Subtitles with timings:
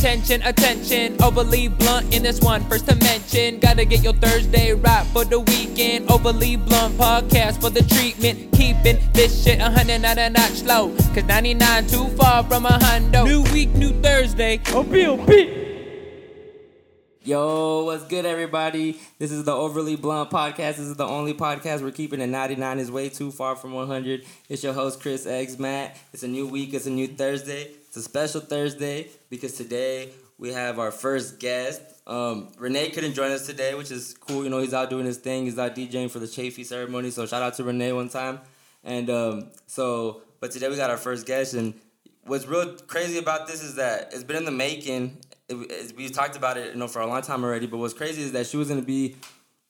[0.00, 1.22] attention, attention.
[1.22, 2.64] Overly blunt in this one.
[2.70, 6.10] First to mention, gotta get your Thursday right for the weekend.
[6.10, 8.50] Overly blunt podcast for the treatment.
[8.52, 10.88] Keeping this shit a hundred, not a notch slow.
[11.14, 13.26] Cause 99 too far from a hundo.
[13.26, 14.60] New week, new Thursday.
[14.68, 15.50] Oh, Bill B.
[15.50, 15.66] Oh,
[17.22, 18.98] Yo, what's good, everybody?
[19.18, 20.76] This is the Overly Blunt Podcast.
[20.76, 24.24] This is the only podcast we're keeping at 99 is way too far from 100.
[24.48, 25.98] It's your host, Chris Eggs Matt.
[26.14, 27.74] It's a new week, it's a new Thursday.
[27.90, 31.82] It's a special Thursday because today we have our first guest.
[32.06, 34.44] Um, Renee couldn't join us today, which is cool.
[34.44, 35.46] You know, he's out doing his thing.
[35.46, 37.10] He's out DJing for the Chafee ceremony.
[37.10, 38.38] So shout out to Renee one time.
[38.84, 41.54] And um, so, but today we got our first guest.
[41.54, 41.74] And
[42.26, 45.18] what's real crazy about this is that it's been in the making
[45.48, 47.66] it, it, we've talked about it, you know, for a long time already.
[47.66, 49.16] But what's crazy is that she was gonna be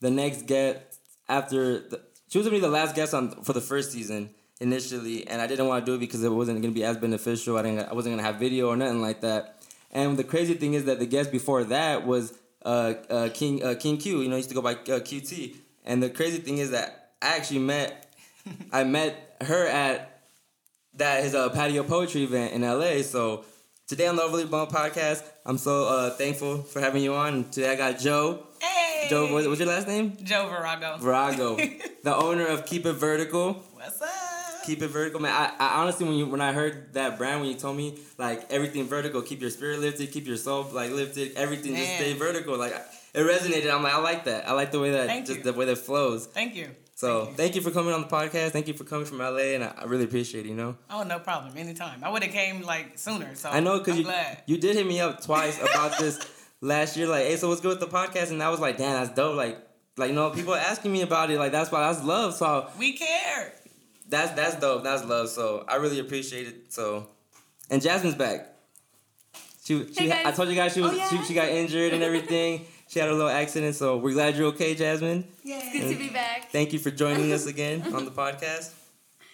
[0.01, 3.63] the next guest after the, she was gonna be the last guest on for the
[3.63, 4.29] first season
[4.61, 7.59] initially, and I didn't want to do it because it wasn't gonna be as beneficial.
[7.59, 9.63] I didn't, I wasn't gonna have video or nothing like that.
[9.91, 13.75] And the crazy thing is that the guest before that was uh, uh, King uh,
[13.79, 14.21] King Q.
[14.21, 15.57] You know, he used to go by uh, QT.
[15.85, 18.15] And the crazy thing is that I actually met
[18.73, 20.23] I met her at
[20.95, 23.03] that his uh, patio poetry event in LA.
[23.03, 23.45] So
[23.87, 27.51] today on the Overly Blunt podcast, I'm so uh, thankful for having you on.
[27.51, 28.47] Today I got Jhoe.
[28.61, 29.09] Hey.
[29.09, 30.13] Jhoe, what's your last name?
[30.13, 30.99] Jhoe Virago.
[30.99, 31.57] Virago,
[32.05, 33.55] the owner of Keep It Vertical.
[33.75, 34.30] What's up?
[34.71, 35.33] Keep It Vertical, man.
[35.33, 38.53] I, I honestly, when you when I heard that brand, when you told me like
[38.53, 41.83] everything vertical, keep your spirit lifted, keep your soul like lifted, everything man.
[41.83, 42.57] just stay vertical.
[42.57, 42.73] Like
[43.13, 43.69] it resonated.
[43.69, 44.49] I'm like, I like that.
[44.49, 45.45] I like the way that Thank just you.
[45.45, 46.27] the way that flows.
[46.27, 46.69] Thank you.
[46.95, 47.37] So thank you.
[47.37, 47.61] thank you.
[47.63, 48.51] for coming on the podcast.
[48.51, 50.51] Thank you for coming from LA, and I, I really appreciate it.
[50.51, 50.77] You know.
[50.89, 51.59] Oh no problem.
[51.59, 52.05] Anytime.
[52.05, 53.35] I would have came like sooner.
[53.35, 54.45] So I know because you glad.
[54.47, 56.25] you did hit me up twice about this
[56.61, 57.09] last year.
[57.09, 58.31] Like, hey, so what's good with the podcast?
[58.31, 59.35] And I was like, damn, that's dope.
[59.35, 59.59] Like,
[59.97, 61.41] like you know, people are asking me about it.
[61.41, 62.35] Like that's why that's love.
[62.35, 63.55] So we care.
[64.11, 64.83] That's that's dope.
[64.83, 65.29] That's love.
[65.29, 66.73] So I really appreciate it.
[66.73, 67.09] So,
[67.71, 68.49] and Jasmine's back.
[69.65, 71.09] She, she hey I told you guys she was oh, yeah?
[71.09, 72.67] she, she got injured and everything.
[72.89, 75.25] She had a little accident, so we're glad you're okay, Jasmine.
[75.45, 76.51] Yeah, it's good and to be back.
[76.51, 78.73] Thank you for joining us again on the podcast.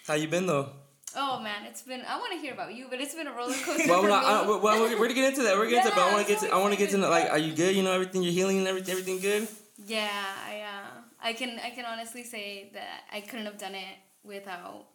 [0.07, 0.69] How you been though?
[1.17, 2.03] Oh man, it's been.
[2.07, 3.89] I want to hear about you, but it's been a roller coaster.
[3.89, 4.29] well, for not, me.
[4.29, 5.57] I, well, we're, we're to get into that.
[5.57, 6.51] We're getting yeah, into, but I want to get to.
[6.51, 7.75] I want to get to know, like, are you good?
[7.75, 8.93] You know, everything you're healing and everything.
[8.93, 9.49] Everything good?
[9.87, 10.11] Yeah,
[10.47, 10.61] I.
[10.61, 11.59] Uh, I can.
[11.65, 14.87] I can honestly say that I couldn't have done it without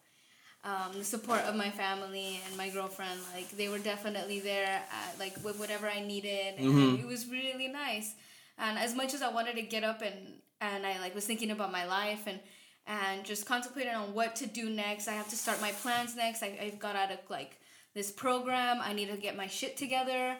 [0.63, 3.19] um, the support of my family and my girlfriend.
[3.33, 7.01] Like they were definitely there, at, like with whatever I needed, and mm-hmm.
[7.01, 8.13] it was really nice.
[8.57, 10.15] And as much as I wanted to get up and
[10.59, 12.39] and I like was thinking about my life and
[12.87, 15.07] and just contemplating on what to do next.
[15.07, 16.43] I have to start my plans next.
[16.43, 17.59] I, I've got out of like
[17.93, 18.79] this program.
[18.81, 20.35] I need to get my shit together.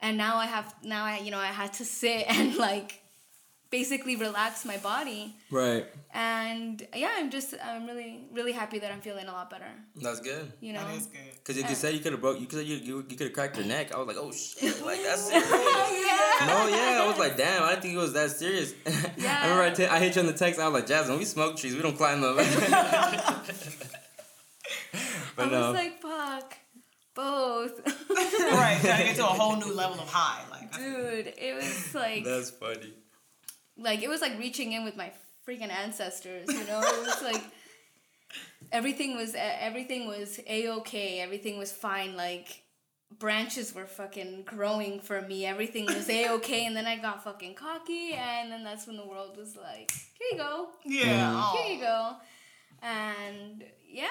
[0.00, 3.01] And now I have now I you know I had to sit and like
[3.72, 5.34] basically relax my body.
[5.50, 5.86] Right.
[6.12, 9.66] And yeah, I'm just I'm really really happy that I'm feeling a lot better.
[9.96, 10.52] That's good.
[10.60, 10.86] You know.
[10.86, 11.42] That is good.
[11.42, 12.38] Cause you could say you could have broke.
[12.38, 13.92] You could you you, you could have cracked your neck.
[13.92, 15.50] I was like, oh shit, like that's serious.
[15.50, 16.46] yeah.
[16.46, 18.74] No, yeah, I was like, damn, I didn't think it was that serious.
[19.16, 19.38] Yeah.
[19.40, 20.58] I remember I, t- I hit you on the text.
[20.60, 21.74] I was like, Jasmine, we smoke trees.
[21.76, 22.34] We don't climb them.
[22.36, 22.46] but
[25.38, 25.72] I no.
[25.72, 26.56] was like, fuck.
[27.14, 27.86] Both.
[28.10, 30.42] right, gotta get to a whole new level of high.
[30.50, 32.24] Like, dude, it was like.
[32.24, 32.94] That's funny.
[33.76, 35.12] Like it was like reaching in with my
[35.48, 36.48] freaking ancestors.
[36.48, 37.42] You know, it was like
[38.70, 41.20] everything was everything was a okay.
[41.20, 42.16] Everything was fine.
[42.16, 42.62] Like
[43.18, 45.46] branches were fucking growing for me.
[45.46, 49.06] Everything was a okay, and then I got fucking cocky, and then that's when the
[49.06, 52.16] world was like, "Here you go, yeah, here you go,"
[52.82, 54.08] and yeah.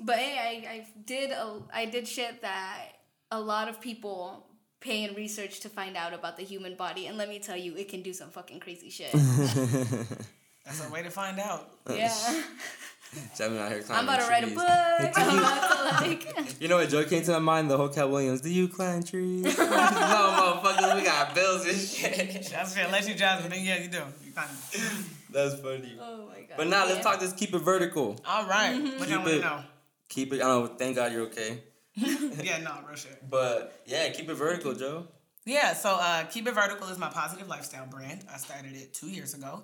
[0.00, 2.88] But hey, I I did a I did shit that
[3.30, 4.46] a lot of people
[4.82, 7.74] pay and research to find out about the human body, and let me tell you,
[7.76, 9.12] it can do some fucking crazy shit.
[10.64, 11.70] That's a way to find out.
[11.88, 12.14] Yeah.
[13.36, 14.64] Jasmine out here I'm about to write a book.
[15.16, 16.60] I'm about to like.
[16.62, 17.70] You know what joke came to my mind?
[17.70, 18.40] The whole Katt Williams.
[18.40, 19.42] Do you climb trees?
[19.44, 22.48] no, motherfuckers, we got bills and shit.
[22.50, 22.86] That's fair.
[22.86, 23.98] Unless you Jasmine, then yeah, you do.
[24.24, 25.26] You kind of.
[25.30, 25.98] That's funny.
[26.00, 26.56] Oh my god.
[26.56, 26.92] But now yeah.
[26.92, 27.20] let's talk.
[27.20, 28.18] Let's keep it vertical.
[28.26, 28.76] All right.
[28.76, 28.98] Mm-hmm.
[28.98, 29.62] What I want to know.
[30.08, 30.36] Keep it.
[30.36, 30.74] I don't know.
[30.76, 31.62] Thank God you're okay.
[32.42, 33.28] yeah, no, real shit.
[33.28, 35.06] But yeah, keep it vertical, Jhoe.
[35.44, 38.24] Yeah, so uh, Keep It Vertical is my positive lifestyle brand.
[38.32, 39.62] I started it two years ago.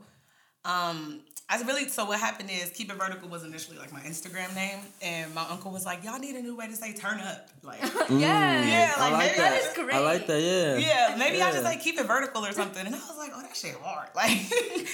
[0.64, 4.54] Um, I really so what happened is Keep It Vertical was initially like my Instagram
[4.54, 7.48] name, and my uncle was like, "Y'all need a new way to say turn up."
[7.62, 9.50] Like, mm, yeah, yeah, like, I like maybe that.
[9.50, 9.94] that is great.
[9.94, 10.42] I like that.
[10.42, 11.46] Yeah, yeah, maybe yeah.
[11.46, 12.84] I just like keep it vertical or something.
[12.84, 14.38] And I was like, "Oh, that shit hard." Like,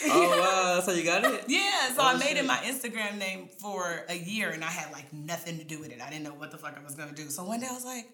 [0.06, 1.44] oh wow, that's how you got it.
[1.48, 2.38] Yeah, so oh, I made shit.
[2.38, 5.92] it my Instagram name for a year, and I had like nothing to do with
[5.92, 6.00] it.
[6.00, 7.28] I didn't know what the fuck I was gonna do.
[7.30, 8.08] So one day I was like.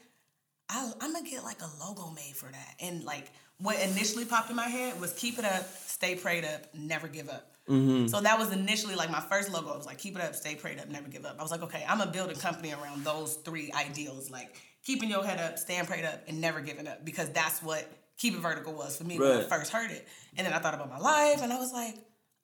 [0.72, 2.74] I, I'm gonna get like a logo made for that.
[2.78, 6.72] And like what initially popped in my head was keep it up, stay prayed up,
[6.72, 7.50] never give up.
[7.68, 8.08] Mm-hmm.
[8.08, 9.72] So that was initially like my first logo.
[9.72, 11.36] It was like keep it up, stay prayed up, never give up.
[11.38, 14.30] I was like, okay, I'm gonna build a company around those three ideals.
[14.30, 17.86] Like keeping your head up, staying prayed up, and never giving up because that's what
[18.20, 20.06] keep it vertical was for me when I first heard it.
[20.36, 21.94] And then I thought about my life, and I was like,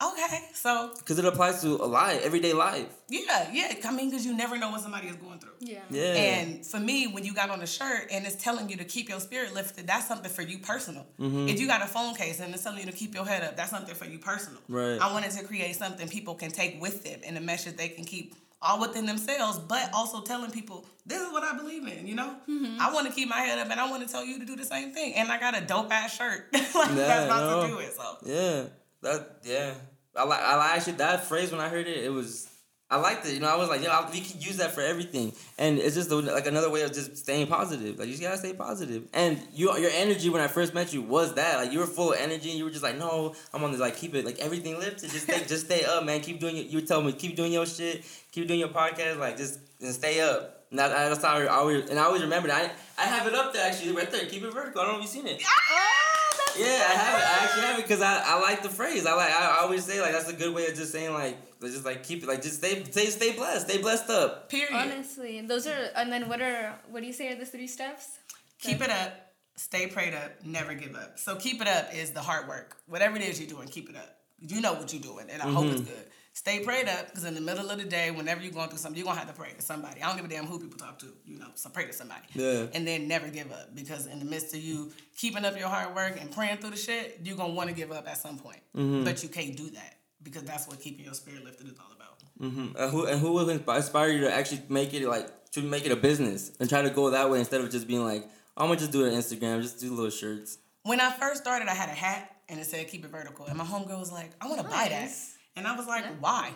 [0.03, 2.87] okay, so Because it applies to a life, everyday life.
[3.09, 3.73] yeah, yeah.
[3.85, 5.53] I mean, because you never know what somebody is going through.
[5.61, 5.81] Yeah.
[5.91, 6.03] Yeah.
[6.15, 9.09] And for me, when you got on the shirt and it's telling you to keep
[9.09, 11.07] your spirit lifted, that's something for you personal.
[11.21, 11.49] Mm-hmm.
[11.49, 13.57] If you got a phone case and it's telling you to keep your head up,
[13.57, 14.61] that's something for you personal.
[14.69, 14.99] Right.
[15.01, 18.05] I wanted to create something people can take with them and a message they can
[18.05, 18.35] keep
[18.67, 22.07] all within themselves, but also telling people this is what I believe in.
[22.07, 22.81] You know, mm-hmm.
[22.81, 24.57] I want to keep my head up and I want to tell you to do
[24.57, 25.15] the same thing.
[25.15, 27.63] And I got a dope ass shirt like, Yeah, that's about no.
[27.63, 27.93] to do it.
[27.95, 28.65] So Yeah,
[29.03, 29.75] that yeah.
[30.17, 32.51] I like I like actually that phrase when I heard it, it was
[32.89, 33.35] I liked it.
[33.35, 36.09] You know, I was like, yeah, we can use that for everything, and it's just
[36.11, 37.99] like another way of just staying positive.
[37.99, 39.09] Like you just gotta stay positive.
[39.13, 42.13] And you, your energy when I first met you was that like you were full
[42.13, 44.39] of energy, and you were just like, no, I'm on this like keep it like
[44.39, 45.11] everything lifted.
[45.11, 46.21] Just stay, just stay up, man.
[46.21, 46.55] Keep doing.
[46.55, 49.59] Your, you were telling me keep doing your shit, keep doing your podcast, like just
[49.81, 50.67] and stay up.
[50.71, 52.73] And that, that's how I always and I always remember that.
[52.99, 54.27] I, I have it up there actually right there.
[54.27, 54.81] Keep it vertical.
[54.81, 55.43] I don't know if you've seen it.
[55.45, 56.16] Ah!
[56.59, 57.25] Yeah, I have it.
[57.25, 59.07] I actually have it because I, I like the phrase.
[59.07, 61.85] I like I always say like that's a good way of just saying like just
[61.85, 64.49] like keep it like just stay stay stay blessed, stay blessed up.
[64.49, 64.75] period.
[64.75, 68.19] Honestly, those are and then what are what do you say are the three steps?
[68.61, 69.13] Keep it up,
[69.57, 71.19] stay prayed up, never give up.
[71.19, 72.77] So keep it up is the hard work.
[72.87, 74.17] Whatever it is you're doing, keep it up.
[74.41, 75.91] You know what you're doing, and I hope it's mm-hmm.
[75.91, 76.07] good.
[76.37, 78.99] Stay prayed up because in the middle of the day, whenever you're going through something,
[78.99, 80.03] you're gonna have to pray to somebody.
[80.03, 81.47] I don't give a damn who people talk to, you know.
[81.55, 82.27] So pray to somebody.
[82.35, 82.67] Yeah.
[82.75, 85.97] And then never give up because in the midst of you keeping up your hard
[85.97, 88.61] work and praying through the shit, you're gonna want to give up at some point.
[88.75, 92.23] But you can't do that because that's what keeping your spirit lifted is all about.
[92.39, 92.77] Mm-hmm.
[92.77, 95.93] And who and who will inspire you to actually make it like to make it
[95.93, 98.29] a business and try to go that way instead of just being like
[98.59, 100.59] I'm gonna just do it on Instagram, just do little shirts.
[100.83, 103.57] When I first started, I had a hat and it said "Keep it vertical," and
[103.57, 105.36] my homegirl was like, "I want to buy that," Nice.
[105.57, 106.53] And I was like, "Why?"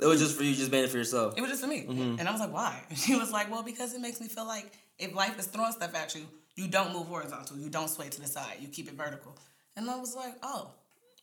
[0.00, 1.34] It was just for you, you just made it for yourself.
[1.36, 1.86] It was just for me.
[1.88, 2.18] Mm-hmm.
[2.18, 2.82] And I was like, why?
[2.88, 5.72] And she was like, well, because it makes me feel like if life is throwing
[5.72, 6.22] stuff at you,
[6.56, 7.56] you don't move horizontal.
[7.56, 8.56] You don't sway to the side.
[8.60, 9.38] You keep it vertical.
[9.76, 10.70] And I was like, oh,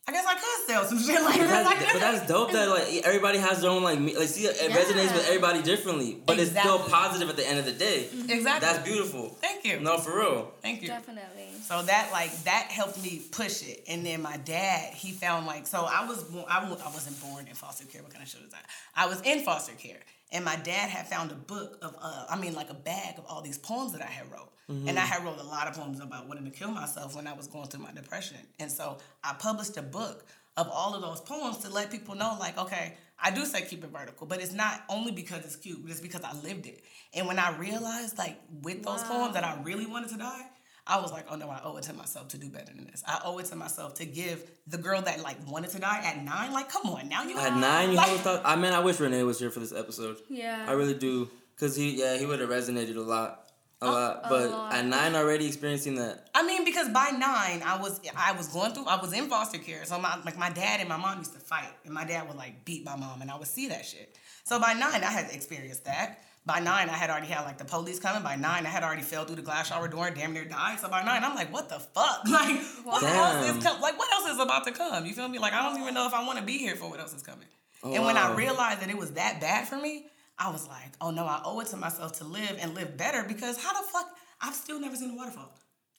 [0.08, 1.48] I guess I could sell some shit like that.
[1.48, 4.46] that's, Like but that's dope that like everybody has their own like me- like see
[4.46, 8.08] it resonates with everybody differently, but it's still positive at the end of the day.
[8.28, 8.66] Exactly.
[8.66, 9.36] That's beautiful.
[9.40, 9.78] Thank you.
[9.80, 10.52] No, for real.
[10.62, 10.88] Thank you.
[10.88, 11.39] Definitely.
[11.62, 15.66] So that like that helped me push it, and then my dad he found like
[15.66, 18.02] so I was born I, I wasn't born in foster care.
[18.02, 18.66] What kind of shit is that?
[18.94, 20.00] I was in foster care,
[20.32, 23.24] and my dad had found a book of uh I mean like a bag of
[23.26, 26.00] all these poems that I had wrote, and I had wrote a lot of poems
[26.00, 29.34] about wanting to kill myself when I was going through my depression, and so I
[29.34, 30.24] published a book
[30.56, 32.94] of all of those poems to let people know like okay.
[33.22, 36.00] I do say keep it vertical, but it's not only because it's cute, but it's
[36.00, 36.82] because I lived it.
[37.12, 40.46] And when I realized, like, with those poems that I really wanted to die,
[40.90, 43.04] I was like, oh no, I owe it to myself to do better than this.
[43.06, 46.22] I owe it to myself to give the girl that like wanted to die at
[46.24, 46.52] nine.
[46.52, 48.42] Like, come on, now you At nine, you like, have thought.
[48.44, 50.16] I mean, I wish Renee was here for this episode.
[50.28, 50.66] Yeah.
[50.68, 54.24] I really do, cause he yeah he would have resonated a lot, a lot.
[54.28, 54.74] But lot.
[54.74, 56.28] at nine, already experiencing that.
[56.34, 58.86] I mean, because by nine, I was I was going through.
[58.86, 61.38] I was in foster care, so my like my dad and my mom used to
[61.38, 64.18] fight, and my dad would like beat my mom, and I would see that shit.
[64.42, 66.24] So by nine, I had experienced that.
[66.46, 68.22] By nine, I had already had like the police coming.
[68.22, 70.80] By nine, I had already fell through the glass shower door and damn near died.
[70.80, 72.22] So by nine, I'm like, what the fuck?
[72.30, 73.58] Like, what else Damn.
[73.58, 75.04] is com- like what else is about to come?
[75.04, 75.38] You feel me?
[75.38, 77.22] Like I don't even know if I want to be here for what else is
[77.22, 77.46] coming.
[77.82, 80.06] Oh, and when I realized that it was that bad for me,
[80.38, 83.24] I was like, oh no, I owe it to myself to live and live better
[83.26, 84.06] because how the fuck
[84.40, 85.52] I've still never seen a waterfall.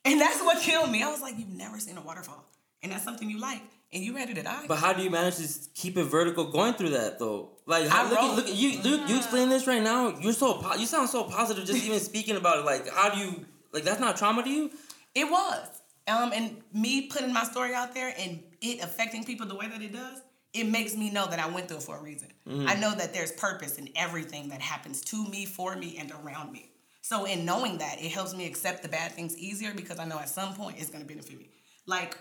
[0.06, 1.04] And that's what killed me.
[1.04, 2.44] I was like, you've never seen a waterfall.
[2.82, 3.62] And that's something you like.
[3.94, 4.66] And you ready to die.
[4.68, 7.50] But how do you manage to keep it vertical going through that though?
[7.66, 8.82] Like, how, look, at, look at you.
[8.82, 10.18] Look, you explain this right now.
[10.20, 12.66] You're so po- you sound so positive just even speaking about it.
[12.66, 14.72] Like, how do you like that's not trauma to you?
[15.14, 15.68] It was.
[16.08, 19.82] Um, and me putting my story out there and it affecting people the way that
[19.82, 20.22] it does,
[20.54, 22.30] it makes me know that I went through it for a reason.
[22.68, 26.52] I know that there's purpose in everything that happens to me, for me, and around
[26.52, 26.72] me.
[27.02, 30.18] So in knowing that, it helps me accept the bad things easier because I know
[30.20, 31.50] at some point it's gonna benefit me.
[31.86, 32.18] Like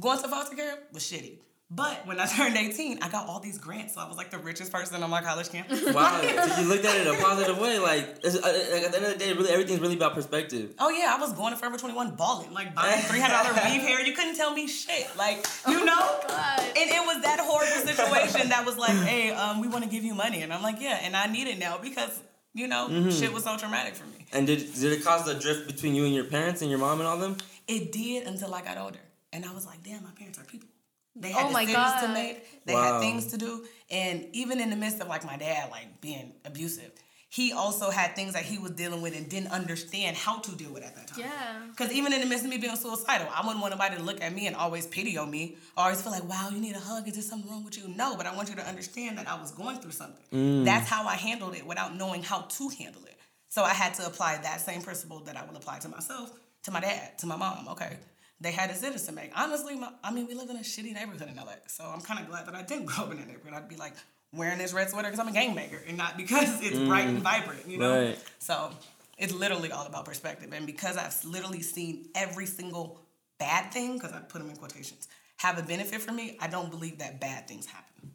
[0.00, 1.38] going to foster care was shitty.
[1.74, 3.94] But when I turned 18, I got all these grants.
[3.94, 5.82] So I was like the richest person on my college campus.
[5.92, 6.26] Wow, so
[6.60, 7.78] you looked at it in a positive way.
[7.78, 10.74] Like, uh, like at the end of the day, really everything's really about perspective.
[10.78, 13.80] Oh yeah, I was going to Forever 21 balling, like buying three hundred dollar weave
[13.80, 14.04] hair.
[14.04, 16.20] You couldn't tell me shit, like you know.
[16.28, 16.60] God.
[16.60, 20.04] And it was that horrible situation that was like, hey, um, we want to give
[20.04, 22.20] you money, and I'm like, yeah, and I need it now because
[22.52, 24.26] you know shit was so traumatic for me.
[24.32, 27.00] And did did it cause the drift between you and your parents and your mom
[27.00, 27.38] and all them?
[27.66, 28.98] It did until I got older,
[29.32, 30.68] and I was like, damn, my parents are people.
[31.14, 32.64] They oh had Oh my decisions to make.
[32.64, 32.92] They Wow.
[32.92, 36.32] had things to do, and even in the midst of like my dad like being
[36.44, 36.90] abusive,
[37.28, 40.70] he also had things that he was dealing with and didn't understand how to deal
[40.70, 41.20] with at that time.
[41.20, 41.66] Yeah.
[41.70, 44.20] Because even in the midst of me being suicidal, I wouldn't want nobody to look
[44.20, 46.80] at me and always pity on me, or always feel like, wow, you need a
[46.80, 47.08] hug.
[47.08, 47.88] Is there something wrong with you?
[47.88, 50.24] No, but I want you to understand that I was going through something.
[50.32, 50.64] Mm.
[50.66, 53.18] That's how I handled it without knowing how to handle it.
[53.48, 56.32] So I had to apply that same principle that I will apply to myself,
[56.64, 57.68] to my dad, to my mom.
[57.68, 57.96] Okay,
[58.42, 59.30] they had decisions to make.
[59.36, 62.20] Honestly, my, I mean, we live in a shitty neighborhood in LA, so I'm kind
[62.20, 63.54] of glad that I didn't grow up in that neighborhood.
[63.54, 63.94] I'd be like
[64.34, 66.88] wearing this red sweater because I'm a gang maker and not because it's mm.
[66.88, 68.06] bright and vibrant, you know.
[68.06, 68.18] Right.
[68.38, 68.70] So
[69.18, 73.00] it's literally all about perspective, and because I've literally seen every single
[73.38, 76.36] bad thing, because I put them in quotations, have a benefit for me.
[76.40, 78.12] I don't believe that bad things happen,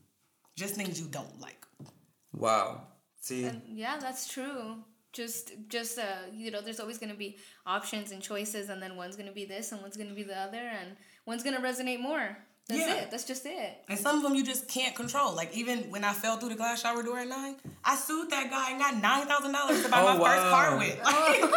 [0.56, 1.66] just things you don't like.
[2.36, 2.82] Wow.
[3.22, 4.78] See, And yeah, that's true.
[5.18, 6.04] Just, just uh,
[6.44, 9.72] you know, there's always gonna be options and choices, and then one's gonna be this,
[9.72, 10.90] and one's gonna be the other, and
[11.26, 12.38] one's gonna resonate more.
[12.70, 12.96] That's Yeah.
[12.96, 13.12] it.
[13.12, 13.72] That's just it.
[13.90, 15.34] And some of them you just can't control.
[15.34, 18.50] Like even when I fell through the glass shower door at nine, I sued that
[18.52, 21.00] guy and got nine thousand dollars to buy Oh, my first car with.
[21.04, 21.52] Like,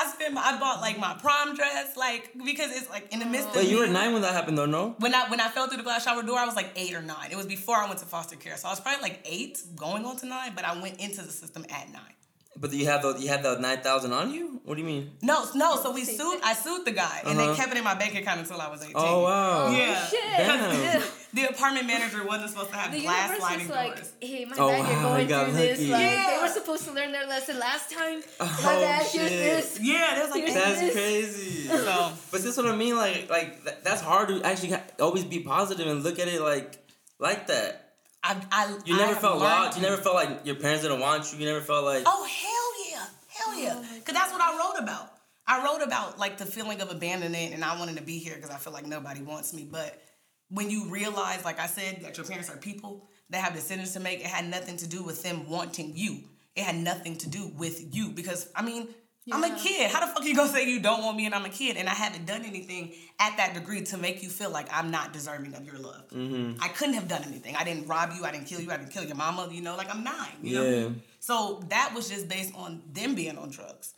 [0.00, 3.24] I spent, my, I bought like my prom dress, like because it's like in the
[3.26, 4.96] midst of wait, you were nine when that happened, though, no?
[4.98, 7.02] When I when I fell through the glass shower door, I was like eight or
[7.02, 7.28] nine.
[7.30, 10.04] It was before I went to foster care, so I was probably like eight, going
[10.04, 10.52] on to nine.
[10.54, 12.14] But I went into the system at nine.
[12.60, 14.60] But you have the you had the nine thousand on you.
[14.64, 15.12] What do you mean?
[15.22, 15.76] No, no.
[15.76, 16.40] So we sued.
[16.44, 17.50] I sued the guy, and Uh-huh.
[17.52, 18.94] they kept it in my bank account until I was eighteen.
[18.96, 19.70] Oh wow.
[19.70, 20.06] Yeah.
[20.06, 21.02] Shit.
[21.30, 24.12] The apartment manager wasn't supposed to have The glass universe sliding like, doors.
[24.18, 25.78] hey, my Oh, bad, wow, you're going got through this.
[25.80, 25.92] lucky.
[25.92, 28.22] Like, they were supposed to learn their lesson last time.
[28.40, 29.30] my Oh, bad, here's shit.
[29.30, 29.78] this.
[29.82, 30.92] Yeah, there was like That's Yes.
[30.94, 31.68] crazy.
[31.68, 32.12] so.
[32.32, 32.96] But this what I mean.
[32.96, 36.78] Like like that's hard to actually always be positive and look at it like
[37.20, 37.87] like that.
[38.28, 39.78] I, I, You never have felt learned lost.
[39.78, 41.38] You never felt like your parents didn't want you.
[41.38, 43.74] You never felt like Oh hell yeah, hell yeah!
[43.76, 45.12] Oh because that's what I wrote about.
[45.46, 48.50] I wrote about like the feeling of abandonment, and I wanted to be here because
[48.50, 49.66] I feel like nobody wants me.
[49.70, 50.02] But
[50.50, 54.00] when you realize, like I said, that your parents are people, they have decisions to
[54.00, 54.20] make.
[54.20, 56.18] It had nothing to do with them wanting you.
[56.54, 58.88] It had nothing to do with you because I mean.
[59.32, 59.90] I'm a kid.
[59.90, 61.76] How the fuck are you gonna say you don't want me and I'm a kid
[61.76, 65.12] and I haven't done anything at that degree to make you feel like I'm not
[65.12, 66.08] deserving of your love?
[66.10, 66.62] Mm-hmm.
[66.62, 67.56] I couldn't have done anything.
[67.56, 68.24] I didn't rob you.
[68.24, 68.70] I didn't kill you.
[68.70, 69.48] I didn't kill your mama.
[69.50, 70.32] You know, like I'm nine.
[70.42, 70.70] You Yeah.
[70.80, 70.94] know?
[71.20, 73.94] So that was just based on them being on drugs.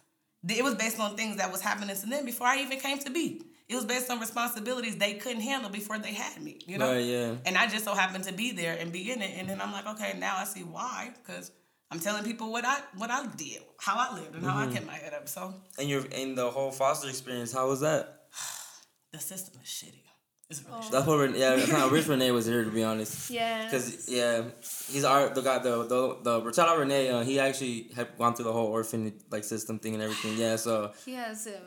[0.48, 3.10] It was based on things that was happening to them before I even came to
[3.10, 3.42] be.
[3.68, 6.58] It was based on responsibilities they couldn't handle before they had me.
[6.66, 6.90] You know.
[6.92, 7.34] Right, yeah.
[7.46, 9.32] And I just so happened to be there and be in it.
[9.38, 11.10] And then I'm like, okay, now I see why.
[11.24, 11.52] Because
[11.90, 14.70] I'm telling people what I what I did, how I lived, and how Mm-hmm.
[14.70, 15.28] I kept my head up.
[15.28, 17.52] So and your in the whole foster experience.
[17.52, 18.26] How was that?
[19.12, 20.04] the system is shitty.
[20.48, 20.90] It's really shitty.
[20.90, 21.56] That's what Ren- yeah.
[21.56, 23.30] That's how I wish Renee was here to be honest.
[23.30, 23.64] Yeah.
[23.64, 24.44] Because yeah,
[24.88, 27.08] he's our the guy the the the Bertella Renee.
[27.08, 30.36] Uh, he actually had gone through the whole orphan like system thing and everything.
[30.36, 31.60] Yeah, so he has a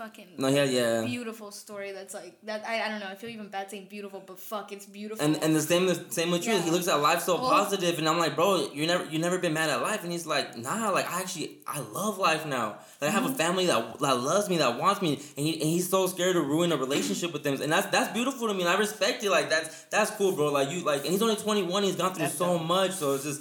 [0.00, 1.04] fucking no, yeah, yeah.
[1.14, 2.60] beautiful story that's like that.
[2.72, 3.10] I, I don't know.
[3.14, 5.22] I feel even bad saying beautiful, but fuck, it's beautiful.
[5.24, 6.54] And and the same the same with you.
[6.66, 7.48] He looks at life so Oh.
[7.58, 10.26] positive, and I'm like, bro, you never you never been mad at life, and he's
[10.34, 12.66] like, nah, like I actually I love life now.
[13.00, 15.68] Like I have a family that that loves me, that wants me, and he and
[15.74, 18.62] he's so scared to ruin a relationship with them, and that's that's beautiful to me.
[18.66, 19.30] And I respect it.
[19.38, 20.46] Like that's that's cool, bro.
[20.58, 21.82] Like you like, and he's only 21.
[21.82, 22.66] He's gone through That's so dope.
[22.66, 23.40] much, so it's just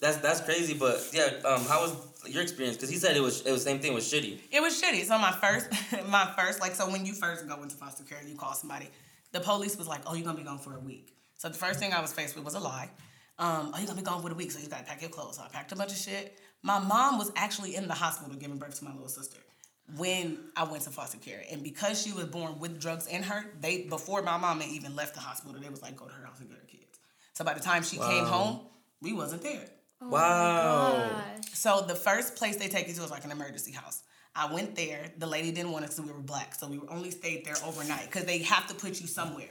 [0.00, 0.74] that's that's crazy.
[0.74, 1.92] But yeah, um, how was
[2.30, 2.76] your experience?
[2.76, 4.38] Because he said it was it was same thing was shitty.
[4.50, 5.04] It was shitty.
[5.04, 5.68] So my first,
[6.08, 8.88] my first, like, so when you first go into foster care, and you call somebody.
[9.30, 11.78] The police was like, "Oh, you're gonna be gone for a week." So the first
[11.78, 12.90] thing I was faced with was a lie.
[13.38, 15.36] Um, oh, you're gonna be gone for a week, so you gotta pack your clothes.
[15.36, 16.38] So I packed a bunch of shit.
[16.62, 19.38] My mom was actually in the hospital giving birth to my little sister
[19.96, 23.46] when I went to foster care, and because she was born with drugs in her,
[23.60, 26.40] they before my mama even left the hospital, they was like, "Go to her house
[26.40, 26.98] and get her kids."
[27.32, 28.60] So by the time she came home,
[29.00, 29.64] we wasn't there.
[30.00, 31.10] Oh wow.
[31.52, 34.02] So the first place they take you to is like an emergency house.
[34.34, 35.10] I went there.
[35.18, 38.04] The lady didn't want us because we were black, so we only stayed there overnight
[38.04, 39.50] because they have to put you somewhere.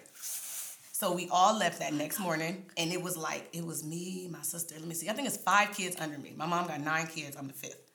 [0.93, 4.41] So we all left that next morning, and it was like it was me, my
[4.41, 4.75] sister.
[4.79, 5.09] Let me see.
[5.09, 6.33] I think it's five kids under me.
[6.35, 7.35] My mom got nine kids.
[7.35, 7.91] I'm the fifth.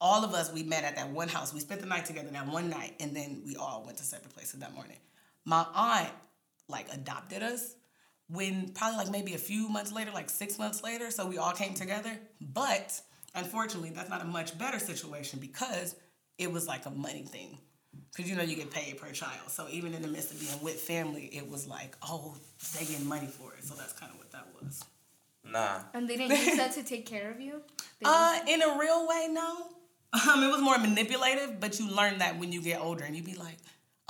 [0.00, 1.52] All of us we met at that one house.
[1.52, 4.32] We spent the night together that one night, and then we all went to separate
[4.32, 4.96] places that morning.
[5.44, 6.10] My aunt
[6.68, 7.74] like adopted us
[8.32, 11.10] when probably like maybe a few months later, like six months later.
[11.10, 12.16] So we all came together.
[12.40, 13.00] But
[13.34, 15.96] unfortunately, that's not a much better situation because
[16.38, 17.58] it was like a money thing.
[18.14, 19.48] Because you know you get paid per child.
[19.48, 22.36] So even in the midst of being with family, it was like, oh,
[22.78, 23.64] they getting money for it.
[23.64, 24.84] So that's kind of what that was.
[25.44, 25.80] Nah.
[25.94, 27.62] And they didn't use that to take care of you.
[28.00, 29.66] They Uh, in a real way, no.
[30.28, 33.22] Um, it was more manipulative, but you learn that when you get older, and you
[33.22, 33.58] be like,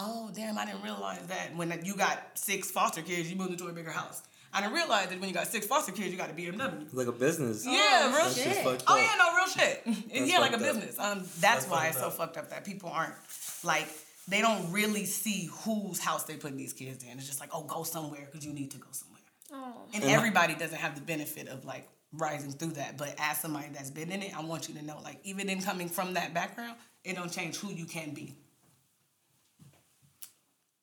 [0.00, 3.66] "Oh, damn, I didn't realize that when you got six foster kids, you moved into
[3.66, 4.22] a bigger house.
[4.52, 6.52] I didn't realize that when you got six foster kids, you got to be a
[6.52, 7.64] BMW." Like a business.
[7.64, 8.82] Yeah, real That's shit.
[8.88, 9.82] Oh yeah, no, real shit.
[10.28, 10.74] yeah, like a fucked up.
[10.74, 10.98] business.
[10.98, 12.14] Um, that's, That's why it's so up.
[12.14, 13.14] fucked up that people aren't
[13.62, 13.88] like
[14.28, 17.18] they don't really see whose house they putting these kids in.
[17.18, 19.20] It's just like, oh, go somewhere because you need to go somewhere.
[19.52, 19.74] Oh.
[19.94, 22.96] And everybody doesn't have the benefit of like rising through that.
[22.96, 25.60] But as somebody that's been in it, I want you to know, like, even in
[25.62, 28.36] coming from that background, it don't change who you can be.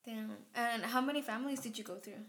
[0.08, 0.32] Damn.
[0.56, 2.24] And how many families did you go through?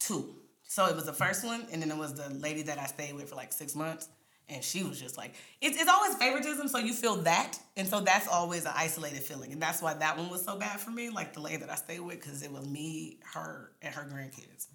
[0.00, 0.34] Two.
[0.62, 3.14] So it was the first one, and then it was the lady that I stayed
[3.14, 4.08] with for like six months.
[4.48, 7.58] And she was just like, it's, it's always favoritism, so you feel that.
[7.76, 9.52] And so that's always an isolated feeling.
[9.52, 11.74] And that's why that one was so bad for me, like the lady that I
[11.74, 14.68] stayed with, because it was me, her, and her grandkids.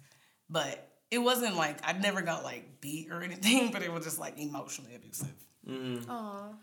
[0.48, 4.20] But it wasn't like, I never got like beat or anything, but it was just
[4.20, 5.32] like emotionally abusive.
[5.68, 6.54] Oh,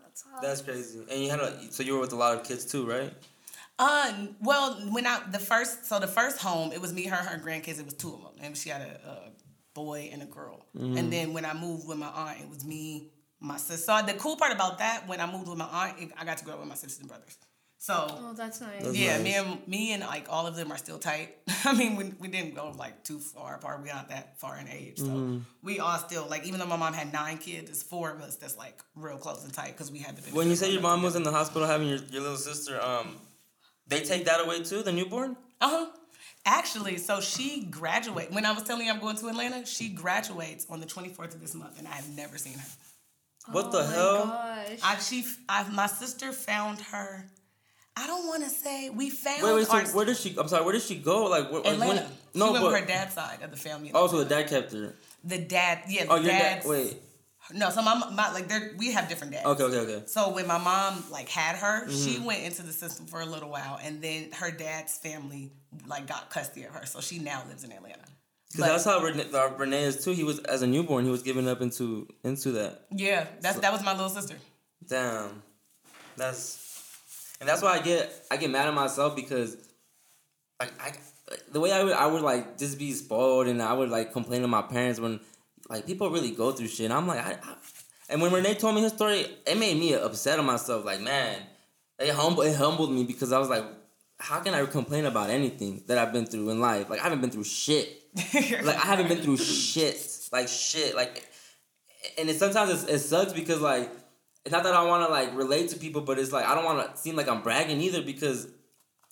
[0.00, 0.44] that's hard.
[0.44, 1.00] That's crazy.
[1.10, 3.12] And you had a so you were with a lot of kids too, right?
[3.84, 7.38] Uh, well, when I the first so the first home it was me, her, her
[7.46, 7.78] grandkids.
[7.80, 9.16] It was two of them, and she had a, a
[9.74, 10.58] boy and a girl.
[10.98, 13.10] And then when I moved with my aunt, it was me,
[13.40, 13.76] my sister.
[14.00, 16.36] So the cool part about that, when I moved with my aunt, it- I got
[16.38, 17.36] to grow up with my sisters and brothers.
[17.78, 18.82] So Oh, that's nice.
[18.84, 19.24] That's yeah, nice.
[19.24, 21.30] me and me and like all of them are still tight.
[21.64, 23.80] I mean, we, we didn't go like too far apart.
[23.80, 25.38] We're not that far in age, so Mm-hmm.
[25.68, 26.46] we all still like.
[26.46, 29.42] Even though my mom had nine kids, it's four of us that's like real close
[29.44, 30.22] and tight because we had the.
[30.30, 32.36] When you say your benefit of mom was in the hospital having your, your little
[32.50, 33.16] sister, um,
[33.92, 35.36] they take that away too, the newborn?
[35.60, 35.86] Uh huh.
[36.44, 38.34] Actually, so she graduated.
[38.34, 41.40] When I was telling you I'm going to Atlanta, she graduates on the 24th of
[41.40, 42.68] this month, and I have never seen her.
[43.50, 44.24] What oh the my hell?
[44.26, 44.78] Gosh.
[44.82, 47.26] I she I, my sister found her.
[47.96, 49.66] I don't want to say we found Wait, wait.
[49.66, 50.34] So our where did she?
[50.38, 50.64] I'm sorry.
[50.64, 51.24] Where did she go?
[51.24, 51.60] Like where?
[51.62, 51.94] like, Atlanta.
[51.94, 53.90] When, she no, went but with her dad's side of the family.
[53.94, 54.94] oh, so the dad kept her.
[55.24, 56.62] the dad, yeah, the Oh, your dad.
[56.64, 56.96] Wait.
[57.54, 59.46] No, so my, my like they we have different dads.
[59.46, 60.02] Okay, okay, okay.
[60.06, 62.24] So when my mom like had her, she Mm-hmm.
[62.24, 65.50] went into the system for a little while, and then her dad's family
[65.86, 68.04] like got custody of her, so she now lives in Atlanta.
[68.52, 70.12] Because that's how Renee, uh, Renee is too.
[70.12, 71.04] He was as a newborn.
[71.06, 72.86] He was given up into into that.
[72.90, 74.36] Yeah, that's that was my little sister.
[74.86, 75.42] Damn,
[76.16, 76.58] that's
[77.40, 79.56] and that's why I get I get mad at myself because
[80.60, 80.92] like I
[81.50, 84.42] the way I would I would like just be spoiled and I would like complain
[84.42, 85.20] to my parents when
[85.68, 86.86] like people really go through shit.
[86.86, 87.54] And I'm like I, I
[88.08, 90.84] and when Renee told me his story, it made me upset on myself.
[90.84, 91.38] Like man,
[91.98, 93.64] it humble it humbled me because I was like,
[94.18, 96.90] how can I complain about anything that I've been through in life?
[96.90, 97.98] Like I haven't been through shit.
[98.34, 100.28] Like I haven't been through shit.
[100.30, 100.94] Like shit.
[100.94, 101.28] Like
[102.18, 103.90] and it sometimes it's, it sucks because like
[104.44, 106.64] it's not that I want to like relate to people, but it's like I don't
[106.64, 108.48] want to seem like I'm bragging either because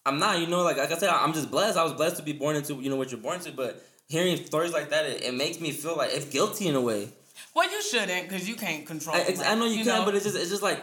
[0.04, 0.40] I'm not.
[0.40, 1.78] You know, like like I said, I'm just blessed.
[1.78, 4.36] I was blessed to be born into you know what you're born to, but hearing
[4.44, 7.08] stories like that, it, it makes me feel like it's guilty in a way.
[7.54, 9.16] Well, you shouldn't because you can't control.
[9.16, 10.80] Eh, I, like, I know you, can, but it's just it's just like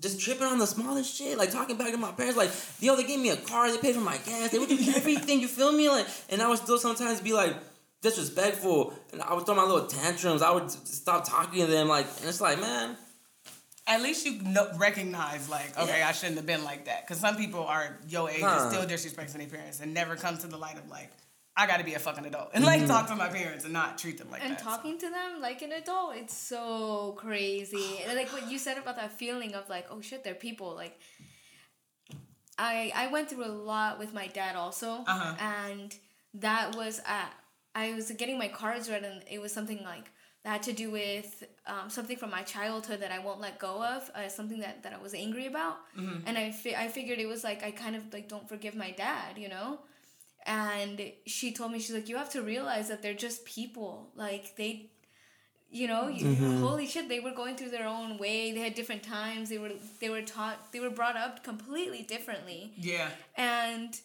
[0.00, 3.04] just tripping on the smallest shit, like talking back to my parents, like yo, they
[3.04, 5.40] gave me a car, they paid for my gas, they would do everything.
[5.40, 5.88] You feel me?
[5.88, 7.54] Like, and I would still sometimes be like
[8.02, 10.42] disrespectful, and I would throw my little tantrums.
[10.42, 12.96] I would stop talking to them, like, and it's like, man,
[13.86, 16.08] at least you know, recognize like, okay, Yeah.
[16.08, 17.06] I shouldn't have been like that.
[17.06, 18.58] Because some people are your age Huh.
[18.60, 21.10] and still disrespecting their parents and never come to the light of like,
[21.56, 23.96] I got to be a fucking adult and like talk to my parents and not
[23.96, 24.60] treat them like and that.
[24.60, 24.66] so.
[24.70, 28.96] talking to them like an adult it's so crazy and like what you said about
[28.96, 30.98] that feeling of like oh shit they're people like
[32.58, 35.34] i i went through a lot with my dad also Uh-huh.
[35.40, 35.94] and
[36.34, 37.32] that was at
[37.74, 40.10] i was getting my cards read and it was something like
[40.44, 43.82] that had to do with um, something from my childhood that I won't let go
[43.82, 45.76] of, uh, something that, that I was angry about,
[46.26, 48.90] and I fi- I figured it was like I kind of like don't forgive my
[48.90, 49.78] dad, you know,
[50.46, 54.10] and she told me she's like you have to realize that they're just people.
[54.14, 54.90] Like they
[55.70, 56.60] you know you, mm-hmm.
[56.60, 58.52] holy shit they were going through their own way.
[58.52, 59.48] They had different times.
[59.48, 62.72] They were they were taught they were brought up completely differently.
[62.76, 63.08] Yeah.
[63.36, 63.98] and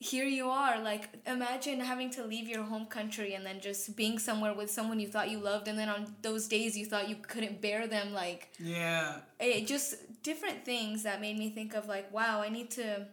[0.00, 4.16] here you are like imagine having to leave your home country and then just being
[4.16, 7.16] somewhere with someone you thought you loved and then on those days you thought you
[7.16, 9.16] couldn't bear them like Yeah.
[9.40, 13.08] it just different things that made me think of like wow i need to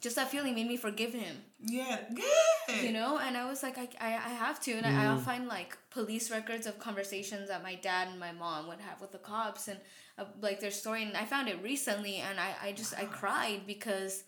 [0.00, 1.98] just that feeling made me forgive him Yeah.
[2.14, 2.82] Good.
[2.84, 5.46] you know and i was like i, I, I have to and I, i'll find
[5.48, 9.18] like police records of conversations that my dad and my mom would have with the
[9.18, 9.78] cops and
[10.18, 13.62] uh, like their story and i found it recently and i, I just i cried
[13.66, 14.22] because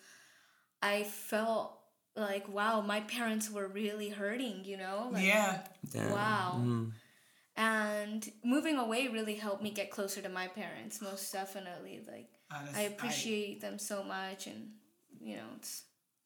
[0.83, 1.77] i felt
[2.17, 5.61] like wow my parents were really hurting you know like, Yeah.
[5.93, 6.11] damn.
[6.11, 6.61] wow
[7.57, 12.77] and moving away really helped me get closer to my parents most definitely like Honest-
[12.77, 14.71] i appreciate them so much and
[15.21, 15.85] you know it's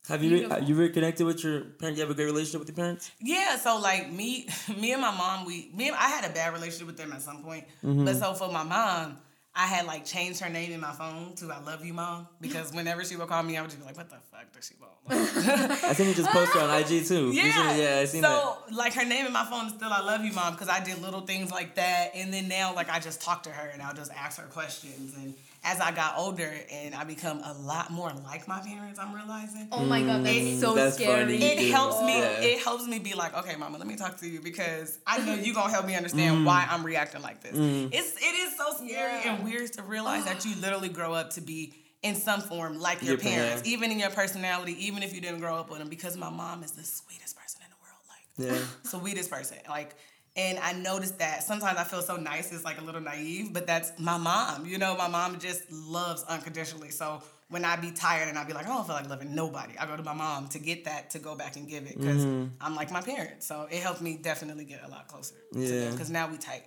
[0.09, 0.57] Have you Beautiful.
[0.57, 1.99] have you reconnected with your parents?
[1.99, 3.11] You have a great relationship with your parents?
[3.21, 4.49] Yeah, so like me,
[4.81, 7.23] me and my mom, we, me, and, I had a bad relationship with them at
[7.23, 7.65] some point.
[7.83, 8.05] Mm-hmm.
[8.05, 9.17] But so for my mom,
[9.57, 12.73] I had like changed her name in my phone to "I love you, mom" because
[12.73, 14.75] whenever she would call me, I would just be like, "What the fuck does she
[14.81, 14.93] want?"
[15.85, 17.31] I think you just posted on IG too.
[17.33, 20.01] yeah, Recently, yeah, I seen so like her name in my phone is still "I
[20.01, 22.99] love you, mom" because I did little things like that, and then now like I
[22.99, 25.15] just talk to her and I'll just ask her questions.
[25.17, 29.15] And as I got older and I become a lot more like my parents, I'm
[29.15, 29.69] realizing.
[29.73, 31.43] oh my god that's Mm, so that's scary funny.
[31.43, 31.77] it Yeah.
[31.77, 32.41] helps me Yeah.
[32.51, 35.35] it helps me be like okay mama let me talk to you because i know
[35.35, 39.21] you gonna help me understand why i'm reacting like this it's it is so scary
[39.25, 39.35] Yeah.
[39.37, 43.01] and weird to realize that you literally grow up to be in some form like
[43.01, 43.69] your, Your parents parents.
[43.69, 46.63] even in your personality even if you didn't grow up with them because my mom
[46.63, 48.67] is the sweetest person in the world like Yeah.
[48.91, 49.95] sweetest person like
[50.37, 53.69] And I noticed that sometimes I feel so nice, it's like a little naive, but
[53.69, 54.67] that's my mom.
[54.67, 56.91] You know, my mom just loves unconditionally.
[56.91, 59.79] So when I be tired and I be like, I don't feel like loving nobody,
[59.79, 62.25] I go to my mom to get that to go back and give it because
[62.25, 62.49] mm-hmm.
[62.61, 63.47] I'm like my parents.
[63.47, 65.37] So it helped me definitely get a lot closer.
[65.53, 65.91] Yeah.
[65.91, 66.65] Because now we tight.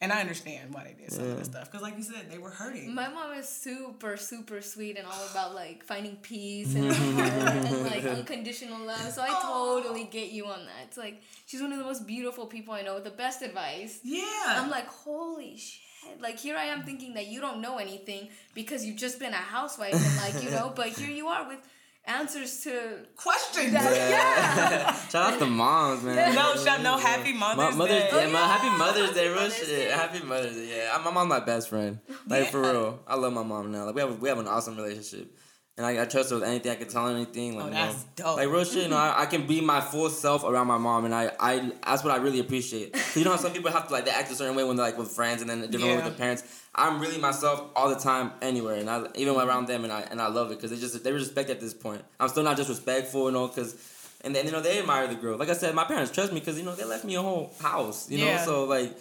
[0.00, 1.70] And I understand why they did some of the stuff.
[1.70, 2.94] Because like you said, they were hurting.
[2.94, 8.04] My mom is super, super sweet and all about like finding peace and, and like
[8.04, 9.10] unconditional love.
[9.12, 10.84] So I totally get you on that.
[10.86, 14.00] It's like she's one of the most beautiful people I know with the best advice.
[14.04, 14.24] yeah.
[14.48, 15.80] I'm like, holy shit.
[16.20, 19.36] Like here I am thinking that you don't know anything because you've just been a
[19.36, 21.58] housewife and like, you know, but here you are with
[22.06, 23.72] answers to questions.
[23.72, 24.92] yeah.
[25.08, 26.34] Shout out to moms, man.
[26.34, 28.10] No, shout no happy Mother's, Ma- Mother's Day.
[28.10, 28.56] Day, my oh, yeah.
[28.56, 29.66] happy Mother's Day, real Mother's shit.
[29.68, 29.90] Day.
[29.90, 31.00] Happy Mother's Day, yeah.
[31.04, 33.00] My mom's my best friend, like for real.
[33.06, 33.84] I love my mom now.
[33.84, 35.30] Like we have we have an awesome relationship,
[35.76, 36.72] and I, I trust her with anything.
[36.72, 37.56] I can tell her anything.
[37.56, 38.36] Like, Oh, you that's know, dope.
[38.38, 41.04] Like real shit, you know, I, I can be my full self around my mom,
[41.04, 42.92] and I, I that's what I really appreciate.
[42.94, 44.76] 'Cause you know how some people have to like they act a certain way when
[44.76, 46.42] they're like with friends, and then a different way with their parents.
[46.74, 50.20] I'm really myself all the time, anywhere, and I even around them, and I and
[50.20, 52.02] I love it because they just they respect at this point.
[52.20, 53.92] I'm still not just respectful, you know, because.
[54.24, 55.36] And then you know they admire the girl.
[55.36, 57.52] Like I said, my parents trust me because you know they left me a whole
[57.60, 58.10] house.
[58.10, 58.44] You know, Yeah.
[58.44, 58.96] so like,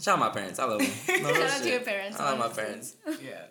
[0.00, 0.58] shout out my parents.
[0.58, 0.90] I love them.
[1.22, 2.96] No, Shout out to your parents, I love my parents.
[3.22, 3.42] Yeah.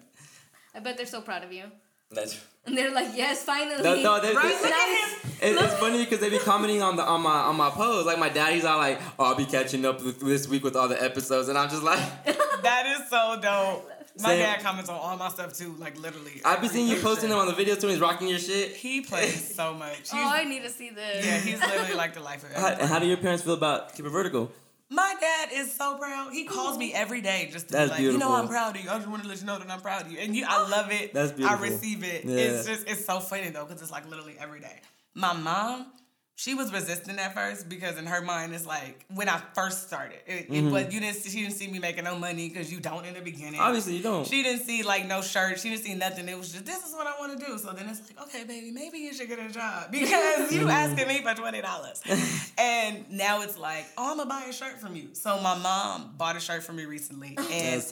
[0.76, 1.64] I bet they're so proud of you.
[2.12, 3.82] That's And they're like, yes, finally.
[3.84, 4.44] no, no, they, Right?
[4.62, 5.32] they- Look at him.
[5.42, 8.06] It's, it's funny because they be commenting on the on my on my post.
[8.06, 11.02] Like my daddy's all like, "Oh, I'll be catching up this week with all the
[11.02, 11.98] episodes," and I'm just like,
[12.62, 13.90] That is so dope.
[14.22, 14.40] My Same.
[14.40, 16.42] dad comments on all my stuff too, like literally.
[16.44, 17.88] "I've been seeing you posting them on the videos too.
[17.88, 20.10] He's rocking your shit." He plays so much.
[20.14, 21.26] Oh, I need to see this.
[21.26, 23.96] yeah, he's literally like the life of How, and how do your parents feel about
[23.96, 24.52] Keep It Vertical?
[24.92, 26.34] My dad is so proud.
[26.34, 28.34] He calls me every day just to That's be like, you know.
[28.34, 28.90] I'm proud of you.
[28.90, 30.18] I just want to let you know that I'm proud of you.
[30.18, 30.70] And you, I oh.
[30.70, 31.14] love it.
[31.14, 31.60] That's beautiful.
[31.60, 32.26] I receive it.
[32.26, 32.38] Yeah.
[32.38, 34.80] It's just, it's so funny though, because it's like literally every day.
[35.14, 35.92] My mom,
[36.40, 40.20] she was resistant at first because in her mind it's like when I first started,
[40.26, 40.68] it, Mm-hmm.
[40.68, 43.14] it was you didn't she didn't see me making no money because you don't in
[43.14, 43.60] the beginning.
[43.60, 44.26] Obviously, you don't.
[44.26, 45.60] She didn't see like no shirt.
[45.60, 46.30] She didn't see nothing.
[46.30, 47.58] It was just this is what I want to do.
[47.58, 51.10] So then it's like, okay, baby, maybe you should get a job because you asking
[51.10, 52.02] me for twenty dollars.
[52.58, 55.10] and now it's like, oh, I'm gonna buy a shirt from you.
[55.14, 57.84] So my mom bought a shirt for me recently, and.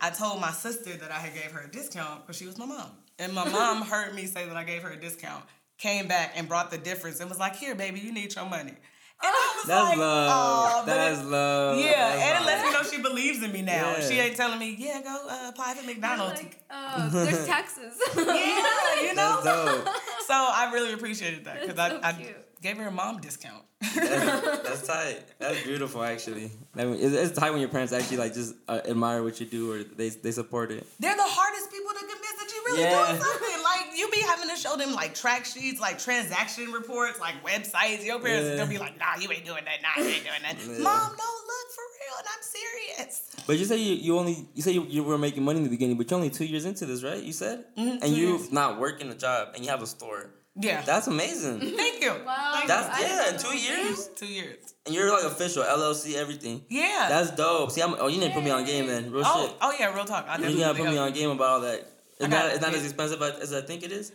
[0.00, 2.66] I told my sister that I had gave her a discount because she was my
[2.66, 5.42] mom, and my mom heard me say that I gave her a discount.
[5.78, 8.70] Came back and brought the difference and was like, "Here, baby, you need your money."
[8.70, 10.30] And I was That's like, love.
[10.30, 11.78] "Aw," That's it- love.
[11.78, 12.46] Yeah, That's and it love.
[12.46, 13.96] lets me know she believes in me now.
[13.98, 14.08] Yeah.
[14.08, 16.42] She ain't telling me, yeah, go uh, apply for McDonald's.
[16.42, 17.94] like, uh, there's taxes.
[18.16, 19.40] yeah, you know.
[19.42, 19.88] That's dope.
[20.26, 22.36] So I really appreciated that because That's I, so I cute.
[22.64, 23.62] Gave her a mom discount.
[23.94, 25.20] That's, that's tight.
[25.38, 26.50] That's beautiful, actually.
[26.74, 29.46] I mean, it's, it's tight when your parents actually like just uh, admire what you
[29.46, 30.86] do or they they support it.
[30.98, 33.06] They're the hardest people to convince that you really Yeah.
[33.06, 33.56] doing something.
[33.70, 38.04] Like you be having to show them like track sheets, like transaction reports, like websites.
[38.06, 38.56] Your parents Yeah.
[38.56, 39.78] gonna be like, "Nah, you ain't doing that.
[39.84, 40.82] Nah, you ain't doing that." Yeah.
[40.88, 43.12] Mom, no, look for real, and I'm serious.
[43.46, 45.70] But you say you, you only you say you, you were making money in the
[45.76, 47.22] beginning, but you're only two years into this, right?
[47.22, 48.50] You said, Mhm, and you years.
[48.50, 50.30] not working a job, and you have a store.
[50.56, 51.60] Yeah, That's amazing.
[51.76, 52.10] thank you.
[52.24, 52.62] Wow.
[52.66, 52.88] That's.
[52.88, 54.74] I yeah, in two years, two years.
[54.86, 56.64] and you're like official LLC, everything.
[56.68, 57.06] Yeah.
[57.08, 57.72] That's dope.
[57.72, 59.10] See, I'm, oh, you didn't put me on game then.
[59.10, 59.56] Real oh, shit.
[59.60, 60.26] oh yeah, real talk.
[60.28, 61.88] I You gotta put me on game about all that.
[62.20, 64.12] It's not, it's not as expensive as I think it is.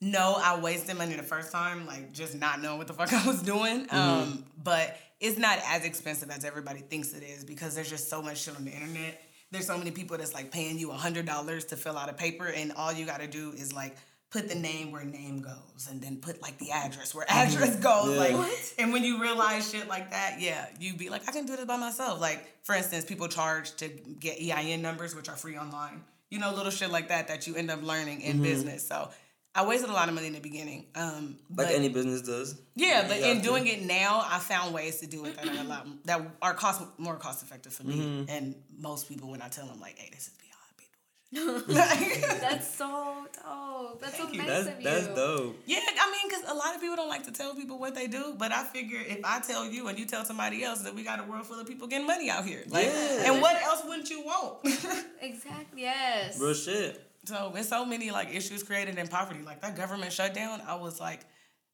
[0.00, 3.26] No, I wasted money the first time, like just not knowing what the fuck I
[3.26, 3.86] was doing.
[3.86, 3.96] Mm-hmm.
[3.96, 8.22] Um, but it's not as expensive as everybody thinks it is because there's just so
[8.22, 9.20] much shit on the internet.
[9.50, 12.12] There's so many people that's like paying you a hundred dollars to fill out a
[12.12, 13.96] paper, and all you gotta do is like
[14.30, 18.12] put the name where name goes, and then put like the address where address goes.
[18.14, 18.18] Yeah.
[18.20, 18.74] Like, What?
[18.78, 21.64] and when you realize shit like that, yeah, you be like, I can do this
[21.64, 22.20] by myself.
[22.20, 26.02] Like, for instance, people charge to get EIN numbers, which are free online.
[26.30, 28.30] You know, little shit like that that you end up learning Mm-hmm.
[28.30, 28.86] in business.
[28.86, 29.10] So
[29.52, 30.86] I wasted a lot of money in the beginning.
[30.94, 32.54] Um, Like but, any business does.
[32.76, 33.42] yeah, but in to.
[33.42, 36.54] doing it now, I found ways to do it that are a lot that are
[36.54, 37.96] cost more cost effective for me.
[37.96, 38.30] Mm-hmm.
[38.30, 41.19] And most people, when I tell them like, "Hey, this is beyond me doing shit."
[41.32, 44.00] That's so dope.
[44.00, 44.38] That's so Thank you.
[44.42, 44.84] nice That's of you.
[44.84, 45.56] that's dope.
[45.66, 48.06] Yeah, I mean, because a lot of people don't like to tell people what they
[48.06, 51.04] do, but I figure if I tell you and you tell somebody else that we
[51.04, 53.32] got a world full of people getting money out here, like, Yeah.
[53.32, 54.58] and what else wouldn't you want?
[55.22, 55.82] Exactly.
[55.82, 56.38] Yes.
[56.40, 57.06] Real shit.
[57.26, 59.42] So there's so many like issues created in poverty.
[59.42, 61.20] Like that government shutdown, I was like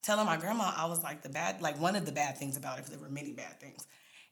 [0.02, 2.74] telling my grandma, I was like the bad, like one of the bad things about
[2.78, 3.86] it, because there were many bad things,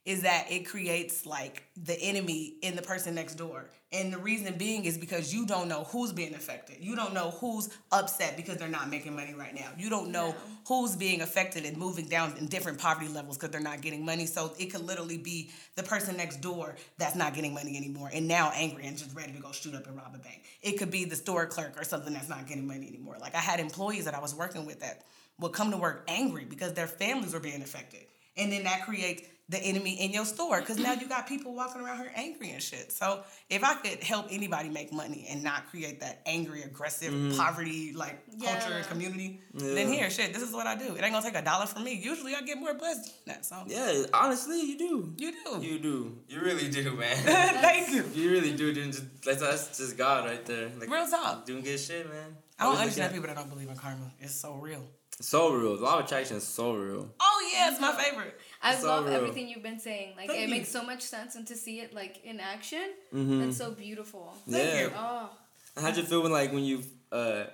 [0.05, 3.71] is that it creates like the enemy in the person next door.
[3.91, 6.79] And the reason being is because you don't know who's being affected.
[6.81, 9.69] You don't know who's upset because they're not making money right now.
[9.79, 10.35] You don't know
[10.67, 14.27] who's being affected and moving down in different poverty levels because they're not getting money.
[14.27, 18.27] So it could literally be the person next door that's not getting money anymore and
[18.27, 20.43] now angry and just ready to go shoot up and rob a bank.
[20.61, 23.17] It could be the store clerk or something that's not getting money anymore.
[23.21, 25.05] Like I had employees that I was working with that
[25.39, 28.07] would come to work angry because their families were being affected.
[28.37, 31.83] And then that creates the enemy in your store because now you got people walking
[31.83, 32.91] around here angry and shit.
[32.91, 37.37] So if I could help anybody make money and not create that angry, aggressive, mm-hmm.
[37.37, 40.95] poverty like culture and community, then here, shit, this is what I do.
[40.95, 41.95] It ain't gonna take a dollar from me.
[41.95, 43.45] Usually I get more blessed than that.
[43.45, 45.15] So Yeah, honestly, you do.
[45.19, 45.63] you do.
[45.63, 46.19] You do.
[46.29, 47.17] You really do, man.
[47.17, 48.05] Thank you.
[48.15, 48.73] you really do.
[48.73, 48.95] Dude.
[49.25, 50.71] That's, that's just God right there.
[50.79, 51.45] Like, Real talk.
[51.45, 52.37] Doing good shit, man.
[52.59, 54.11] I don't Always understand people that don't believe in karma.
[54.21, 54.85] It's so real.
[55.19, 55.77] At- So real.
[55.77, 57.09] The law of attraction is so real.
[57.21, 58.39] Oh yeah, it's my favorite.
[58.63, 59.15] I So love real.
[59.15, 60.15] everything you've been saying.
[60.17, 60.55] Like Thank it you.
[60.55, 63.43] makes so much sense, and to see it like in action, Mm-hmm.
[63.49, 64.35] it's so beautiful.
[64.49, 64.81] Thank yeah.
[64.81, 64.91] you.
[64.97, 65.31] Oh,
[65.77, 67.45] How'd you feel when, like, when you, uh,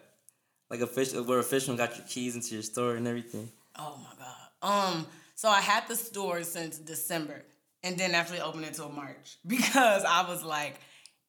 [0.68, 3.48] like, official, where official got your keys into your store and everything?
[3.78, 4.94] Oh my god.
[4.94, 7.42] Um, so I had the store since December
[7.82, 10.74] and then actually opened it till March because I was like,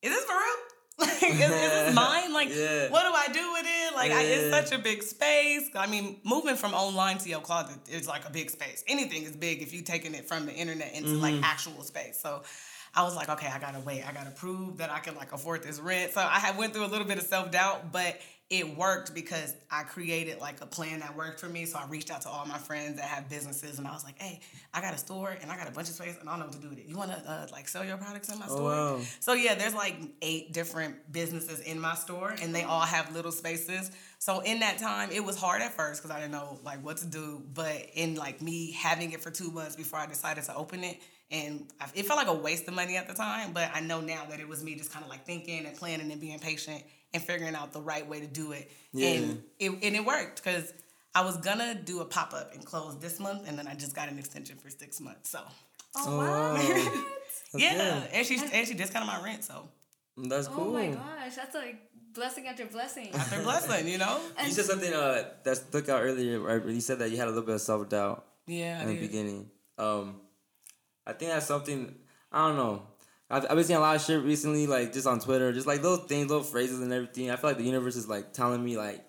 [0.02, 0.58] is this for real?
[1.22, 2.34] Like, is, is this mine?
[2.34, 2.90] Like, Yeah.
[2.90, 3.96] what do I do with it?
[3.96, 5.70] Like, I, it's such a big space.
[5.76, 8.84] I mean, moving from online to your closet is like a big space.
[8.88, 11.44] Anything is big if you're taking it from the internet into like mm-hmm.
[11.44, 12.20] actual space.
[12.22, 12.44] So
[12.94, 14.04] I was like, okay, I gotta wait.
[14.08, 16.12] I gotta prove that I can like afford this rent.
[16.14, 18.20] So I went through a little bit of self doubt, but
[18.52, 21.66] it worked because I created like a plan that worked for me.
[21.66, 24.22] So I reached out to all my friends that have businesses, and I was like,
[24.22, 24.42] hey,
[24.74, 26.46] I got a store and I got a bunch of space, and I don't know
[26.48, 26.86] what to do with it.
[26.86, 28.62] You wanna uh, like sell your products in my store?
[28.64, 29.00] wow.
[29.22, 33.32] So yeah, there's like eight different businesses in my store, and they all have little
[33.32, 33.90] spaces.
[34.20, 36.98] So in that time, it was hard at first because I didn't know like what
[36.98, 37.42] to do.
[37.54, 41.00] But in like me having it for two months before I decided to open it,
[41.32, 43.54] and it felt like a waste of money at the time.
[43.54, 46.12] But I know now that it was me just kind of like thinking and planning
[46.12, 46.84] and being patient
[47.14, 48.72] and figuring out the right way to do it.
[48.94, 49.10] Yeah.
[49.10, 50.74] And it and it worked because.
[51.14, 53.94] I was gonna do a pop up and close this month, and then I just
[53.94, 55.30] got an extension for six months.
[55.30, 55.42] So,
[55.98, 56.54] oh, wow.
[56.54, 57.04] wow.
[57.54, 58.10] yeah, good.
[58.14, 59.44] and she and she discounted my rent.
[59.44, 59.68] So,
[60.16, 60.72] That's oh cool.
[60.72, 61.82] my gosh, that's like
[62.14, 63.10] blessing after blessing.
[63.30, 64.22] they're blessing, you know.
[64.42, 66.66] You said something uh, that stuck out earlier, right?
[66.66, 68.94] You said that you had a little bit of self doubt Yeah, I in the
[68.94, 69.02] did.
[69.02, 69.50] beginning.
[69.78, 70.22] Um,
[71.06, 71.94] I think that's something
[72.32, 72.84] I don't know.
[73.32, 75.82] I've, I've been seeing a lot of shit recently, like just on Twitter, just like
[75.82, 77.32] little things, little phrases and everything.
[77.32, 79.04] I feel like the universe is like telling me like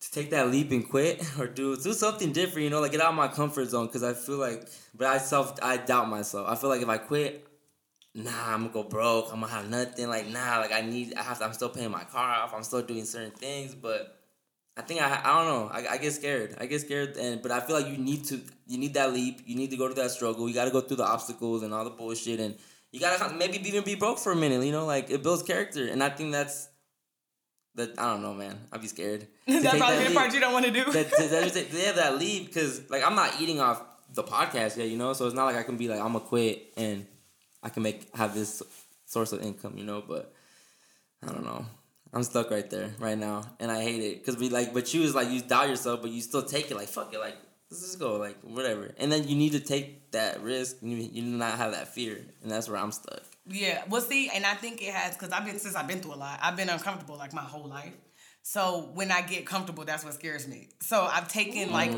[0.00, 3.02] to take that leap and quit or do do something different, you know, like get
[3.02, 6.48] out of my comfort zone because I feel like, but I self I doubt myself.
[6.48, 7.46] I feel like if I quit,
[8.14, 9.26] nah, I'm gonna go broke.
[9.32, 10.08] I'm gonna have nothing.
[10.08, 11.14] Like nah, like I need.
[11.14, 11.38] I have.
[11.38, 12.54] To, I'm still paying my car off.
[12.54, 14.21] I'm still doing certain things, but
[14.76, 15.20] I think I.
[15.22, 15.70] I don't know.
[15.70, 16.56] I, I get scared.
[16.58, 18.40] I get scared, and but I feel like you need to.
[18.66, 19.42] You need that leap.
[19.44, 20.48] You need to go to that struggle.
[20.48, 22.56] You got to go through the obstacles and all the bullshit, and
[22.90, 24.64] you gotta maybe even be broke for a minute.
[24.64, 26.68] You know, like it builds character, and I think that's.
[27.74, 28.58] That I don't know, man.
[28.70, 29.26] I'd be scared.
[29.46, 30.84] That's probably that the leap part you don't want to do.
[30.92, 33.82] that, that, they have that leave because like I'm not eating off
[34.12, 35.14] the podcast yet, you know.
[35.14, 37.06] So it's not like I can be like I'm gonna quit and
[37.62, 38.62] I can make have this
[39.06, 40.02] source of income, you know.
[40.06, 40.34] But
[41.26, 41.64] I don't know.
[42.12, 44.74] I'm stuck right there right now, and I hate it because we like.
[44.74, 46.76] But you is like you doubt yourself, but you still take it.
[46.76, 47.36] Like fuck it, like
[47.70, 48.94] let's just go, like whatever.
[48.98, 50.76] And then you need to take that risk.
[50.82, 53.22] You you do not have that fear, and that's where I'm stuck.
[53.46, 56.14] Yeah, well, see, and I think it has because I've been since I've been through
[56.14, 56.38] a lot.
[56.42, 57.94] I've been uncomfortable like my whole life.
[58.44, 60.70] So when I get comfortable, that's what scares me.
[60.80, 61.92] So I've taken like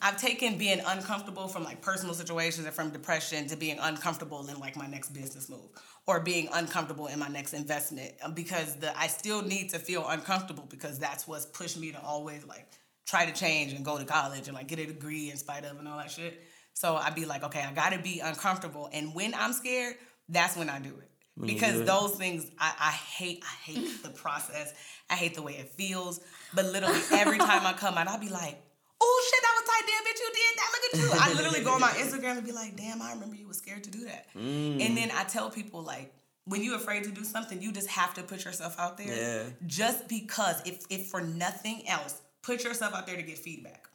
[0.00, 4.60] I've taken being uncomfortable from like personal situations and from depression to being uncomfortable in
[4.60, 5.68] like my next business move
[6.06, 10.06] or being uncomfortable in my next investment uh, because the I still need to feel
[10.08, 12.68] uncomfortable because that's what's pushed me to always like
[13.04, 15.80] try to change and go to college and like get a degree in spite of
[15.80, 16.42] and all that shit.
[16.74, 18.88] So I'd be like, okay, I gotta be uncomfortable.
[18.92, 19.96] And when I'm scared,
[20.28, 21.07] that's when I do it.
[21.40, 21.86] You because do it.
[21.86, 24.74] those things I, I hate, I hate the process.
[25.10, 26.20] I hate the way it feels.
[26.54, 28.60] But literally every time I come out, I'll be like,
[29.00, 30.70] oh shit, that was tight, damn bitch, you did that.
[30.72, 31.20] Look at you.
[31.20, 33.84] I literally go on my Instagram and be like, damn, I remember you were scared
[33.84, 34.26] to do that.
[34.36, 34.84] Mm.
[34.84, 36.12] And then I tell people like,
[36.44, 39.06] when you're afraid to do something, you just have to put yourself out there.
[39.06, 39.50] Yeah.
[39.66, 43.86] Just because, if if for nothing else, put yourself out there to get feedback.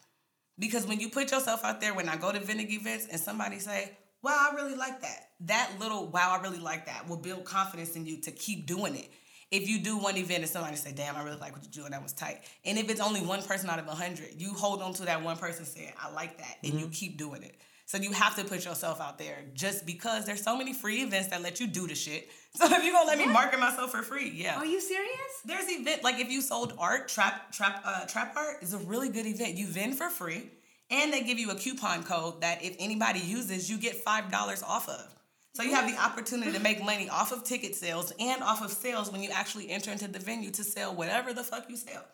[0.56, 3.58] Because when you put yourself out there, when I go to vending events and somebody
[3.58, 3.90] say,
[4.24, 5.28] wow, I really like that.
[5.40, 8.96] That little wow, I really like that will build confidence in you to keep doing
[8.96, 9.10] it.
[9.50, 11.84] If you do one event and somebody say, damn, I really like what you do
[11.84, 12.40] and that was tight.
[12.64, 15.22] And if it's only one person out of a hundred, you hold on to that
[15.22, 17.54] one person saying, I like that, and you keep doing it.
[17.86, 21.28] So you have to put yourself out there just because there's so many free events
[21.28, 22.28] that let you do the shit.
[22.56, 24.54] So if you're gonna let me market myself for free, yeah.
[24.54, 25.18] Are you serious?
[25.44, 29.08] There's event like if you sold art, trap trap uh, trap art is a really
[29.08, 29.56] good event.
[29.56, 30.52] You vend for free,
[30.90, 34.62] and they give you a coupon code that if anybody uses, you get five dollars
[34.62, 35.14] off of.
[35.54, 38.72] So you have the opportunity to make money off of ticket sales and off of
[38.72, 42.04] sales when you actually enter into the venue to sell whatever the fuck you sell.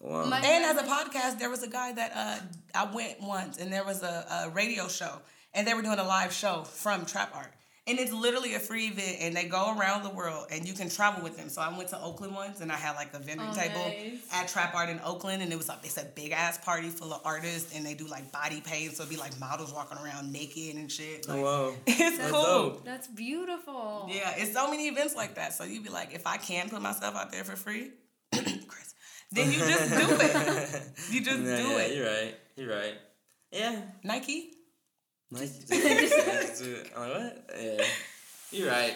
[0.00, 0.24] Wow.
[0.24, 2.38] And as a podcast, there was a guy that uh,
[2.74, 5.20] I went once, and there was a, a radio show,
[5.54, 7.54] and they were doing a live show from Trap Art.
[7.88, 10.90] And it's literally a free event, and they go around the world, and you can
[10.90, 11.48] travel with them.
[11.48, 14.18] So I went to Oakland once, and I had like a vending Oh, table nice.
[14.32, 17.14] at Trap Art in Oakland, and it was like it's a big ass party full
[17.14, 20.30] of artists, and they do like body paint, so it'd be like models walking around
[20.32, 21.24] naked and shit.
[21.28, 21.74] Oh, like, Oh, wow.
[21.86, 22.42] It's That's cool.
[22.42, 22.84] dope.
[22.84, 24.06] That's beautiful.
[24.10, 25.54] Yeah, it's so many events like that.
[25.54, 27.90] So you'd be like, if I can put myself out there for free,
[28.32, 28.94] Chris,
[29.32, 30.82] then you just do it.
[31.10, 31.96] You just Yeah, do yeah, it.
[31.96, 32.34] You're right.
[32.56, 32.94] You're right.
[33.50, 33.76] Yeah.
[34.04, 34.52] Nike.
[35.30, 35.58] Nice.
[35.58, 36.90] Just do it.
[36.96, 37.50] I'm like, what?
[37.60, 37.84] Yeah.
[38.50, 38.94] You're right.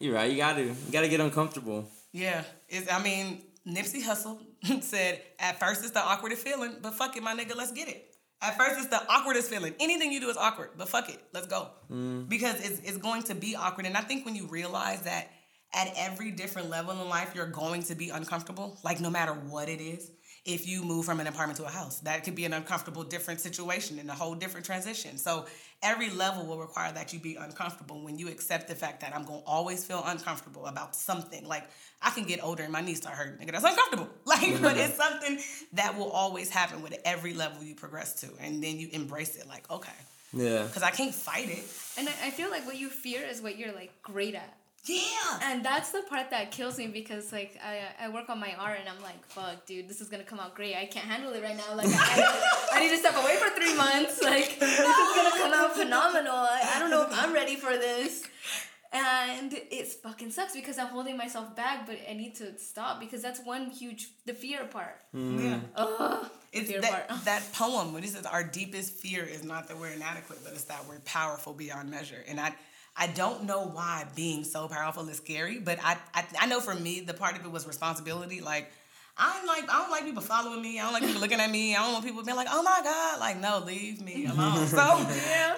[0.00, 0.30] You're right.
[0.30, 0.62] You gotta.
[0.62, 1.88] You gotta get uncomfortable.
[2.14, 4.38] Yeah, it's, I mean, Nipsey Hussle
[4.82, 8.14] said, at first it's the awkwardest feeling, but fuck it, my nigga, let's get it.
[8.40, 9.74] At first it's the awkwardest feeling.
[9.80, 11.70] Anything you do is awkward, but fuck it, let's go.
[11.90, 12.28] Mm.
[12.28, 13.86] Because it's, it's going to be awkward.
[13.86, 15.28] And I think when you realize that
[15.72, 19.68] at every different level in life, you're going to be uncomfortable, like no matter what
[19.68, 20.08] it is.
[20.44, 23.40] If you move from an apartment to a house, that could be an uncomfortable, different
[23.40, 25.16] situation and a whole different transition.
[25.16, 25.46] So
[25.82, 28.02] every level will require that you be uncomfortable.
[28.04, 31.64] When you accept the fact that I'm gonna always feel uncomfortable about something, like
[32.02, 34.08] I can get older and my knees start hurting, nigga, that's uncomfortable.
[34.26, 35.38] Like, but it's something
[35.74, 39.46] that will always happen with every level you progress to, and then you embrace it.
[39.48, 39.92] Like, okay,
[40.34, 40.64] Yeah.
[40.64, 41.64] because I can't fight it.
[41.96, 44.56] And I, I feel like what you fear is what you're like great at.
[44.86, 45.40] Yeah.
[45.42, 48.78] And that's the part that kills me because like I, I work on my art
[48.80, 50.76] and I'm like fuck dude this is gonna come out great.
[50.76, 51.74] I can't handle it right now.
[51.74, 54.22] Like I, I need to step away for three months.
[54.22, 56.34] Like this is gonna come out phenomenal.
[56.34, 58.24] I, I don't know if I'm ready for this.
[58.92, 63.22] And it fucking sucks because I'm holding myself back but I need to stop because
[63.22, 65.00] that's one huge the fear part.
[65.12, 65.38] Hmm.
[65.38, 65.60] Yeah.
[65.76, 67.24] Ugh, It's fear that, part.
[67.24, 68.10] That poem when it?
[68.10, 71.90] Says our deepest fear is not that we're inadequate, but it's that we're powerful beyond
[71.90, 72.22] measure.
[72.28, 72.54] And I
[72.96, 76.74] I don't know why being so powerful is scary, but I I, I know for
[76.74, 78.40] me the part of it was responsibility.
[78.40, 78.70] Like
[79.16, 80.78] I don't like I don't like people following me.
[80.80, 81.76] I don't like people looking at me.
[81.76, 84.66] I don't want people being like, oh my God, like no, leave me alone.
[84.66, 85.06] So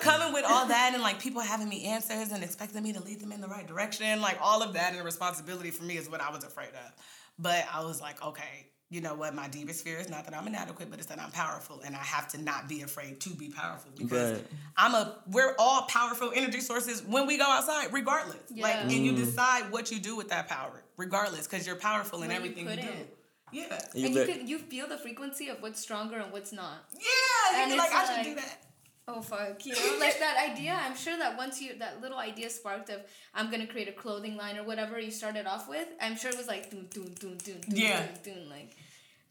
[0.01, 3.21] coming with all that and like people having me answers and expecting me to lead
[3.21, 6.21] them in the right direction, like all of that and responsibility for me is what
[6.21, 6.93] I was afraid of.
[7.39, 9.35] But I was like, okay, you know what?
[9.35, 11.99] My deepest fear is not that I'm inadequate, but it's that I'm powerful, and I
[11.99, 14.47] have to not be afraid to be powerful because Right.
[14.77, 15.17] I'm a.
[15.29, 18.37] We're all powerful energy sources when we go outside, regardless.
[18.51, 18.81] Like, Yeah.
[18.83, 19.17] and you mm.
[19.17, 22.65] decide what you do with that power, regardless, because you're powerful in What you everything
[22.65, 22.89] you, put do.
[22.89, 23.09] in.
[23.53, 23.79] Yeah.
[23.95, 26.85] You and you bet- can you feel the frequency of what's stronger and what's not
[26.93, 27.63] Yeah.
[27.63, 28.66] And you're like, it's I should do that.
[29.09, 30.73] Oh fuck, you know, like that idea.
[30.85, 33.03] I'm sure that once you that little idea sparked of
[33.35, 36.37] I'm gonna create a clothing line or whatever you started off with, I'm sure it
[36.37, 38.05] was like doon doon doon doon doon Yeah.
[38.25, 38.77] doon, doon like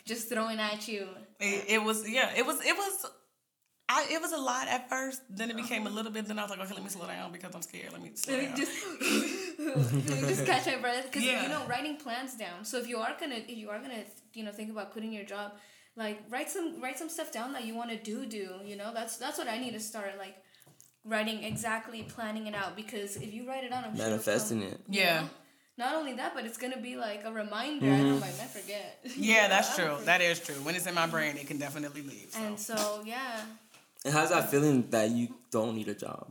[0.05, 1.07] just throwing at you.
[1.41, 3.05] It, it was yeah, it was it was
[3.89, 5.21] I it was a lot at first.
[5.29, 6.25] Then it became a little bit.
[6.25, 7.91] Then I was like, okay, let me slow down because I'm scared.
[7.91, 8.55] Let me slow down.
[8.55, 8.71] just
[10.31, 11.43] just catch my breath because Yeah.
[11.43, 12.63] you know writing plans down.
[12.63, 15.25] So if you are gonna if you are gonna you know think about quitting your
[15.25, 15.51] job,
[15.97, 18.49] like write some write some stuff down that you want to do do.
[18.65, 20.35] You know that's that's what I need to start like
[21.03, 24.69] writing exactly planning it out because if you write it down, I'm sure Manifesting come.
[24.71, 24.79] it.
[24.89, 25.21] Yeah.
[25.21, 25.29] know?
[25.77, 27.87] Not only that, but it's gonna be like a reminder.
[27.91, 28.99] I know I might forget.
[29.17, 29.97] Yeah, that's true.
[30.05, 30.55] That is true.
[30.63, 32.29] When it's in my brain, it can definitely leave.
[32.31, 32.39] so.
[32.39, 33.41] And so yeah,
[34.05, 36.27] And how's that feeling that you don't need a job?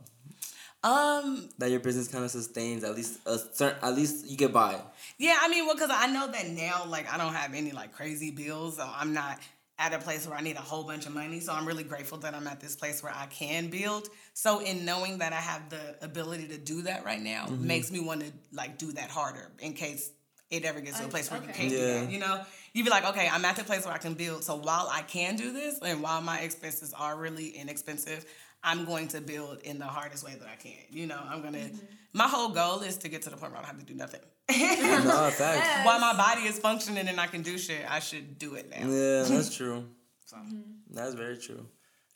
[0.83, 4.53] Um, That your business kind of sustains at least a certain, at least you get
[4.53, 4.77] by.
[5.19, 7.93] yeah, I mean, well, because I know that now, like, I don't have any like
[7.93, 9.39] crazy bills, so I'm not
[9.79, 11.41] at a place where I need a whole bunch of money.
[11.41, 14.09] So I'm really grateful that I'm at this place where I can build.
[14.33, 17.67] So in knowing that I have the ability to do that right now mm-hmm.
[17.67, 20.11] makes me want to like do that harder in case
[20.51, 22.11] it ever gets to a oh, place where you can't do that.
[22.11, 22.41] You know,
[22.73, 24.45] you'd be like, okay, I'm at the place where I can build.
[24.45, 28.25] So while I can do this, and while my expenses are really inexpensive,
[28.63, 30.73] I'm going to build in the hardest way that I can.
[30.91, 31.59] You know, I'm gonna.
[31.59, 31.85] Mm-hmm.
[32.13, 33.95] My whole goal is to get to the point where I don't have to do
[33.95, 34.21] nothing.
[35.05, 35.87] No, facts.
[35.87, 38.89] While my body is functioning and I can do shit, I should do it now.
[38.89, 39.85] Yeah, that's true.
[40.27, 40.37] So.
[40.37, 40.61] Mm-hmm.
[40.91, 41.67] That's very true.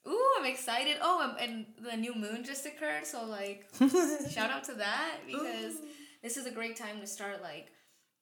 [0.07, 0.97] ooh, I'm excited.
[1.01, 3.67] Oh, and, and the new moon just occurred, so like,
[4.31, 5.77] shout out to that because
[6.23, 7.69] this is a great time to start like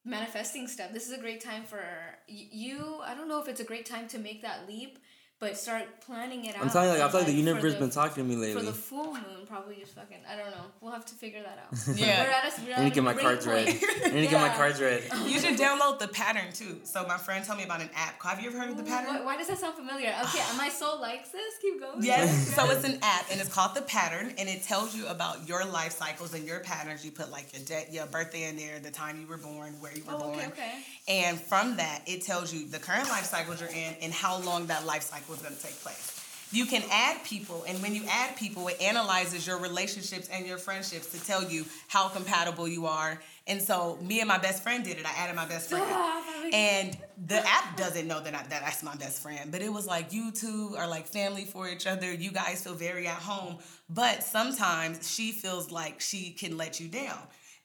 [0.05, 0.93] manifesting stuff.
[0.93, 1.83] This is a great time for
[2.29, 3.01] y- you.
[3.05, 4.99] I don't know if it's a great time to make that leap,
[5.39, 6.63] but start planning it out.
[6.63, 8.37] I'm telling you, like, I and, feel like the universe the- been talking to me
[8.37, 8.53] lately.
[8.55, 8.73] For lately.
[8.73, 10.17] the full moon, probably just fucking.
[10.31, 10.65] I don't know.
[10.81, 11.97] We'll have to figure that out.
[11.99, 12.25] Yeah.
[12.25, 13.73] We're at a, we're I need to get my cards ready.
[13.73, 13.85] point.
[14.07, 15.05] I need to get my cards ready.
[15.27, 16.81] You should download the pattern too.
[16.85, 18.23] So my friend told me about an app.
[18.23, 19.25] Have you ever heard of the Why, pattern?
[19.25, 20.09] why does that sound familiar?
[20.25, 21.55] Okay, my soul likes this.
[21.61, 22.03] Keep going.
[22.03, 22.55] Yes.
[22.55, 25.65] so it's an app and it's called the pattern and it tells you about your
[25.67, 27.05] life cycles and your patterns.
[27.05, 29.95] You put like your de- your birthday in there, the time you were born, where
[29.95, 30.39] you were Oh, born.
[30.39, 30.73] okay, okay.
[31.09, 34.67] And from that, it tells you the current life cycles you're in and how long
[34.69, 36.23] that life cycle is going to take place.
[36.53, 40.59] you can add people, and when you add people, it analyzes your relationships and your
[40.59, 43.21] friendships to tell you how compatible you are.
[43.49, 45.07] And so, me and my best friend did it.
[45.07, 45.85] I added my best friend,
[46.53, 46.97] and
[47.27, 49.51] the app doesn't know that I, that that's my best friend.
[49.53, 52.13] But it was like you two are like family for each other.
[52.13, 53.59] You guys feel very at home.
[53.89, 57.19] But sometimes she feels like she can let you down.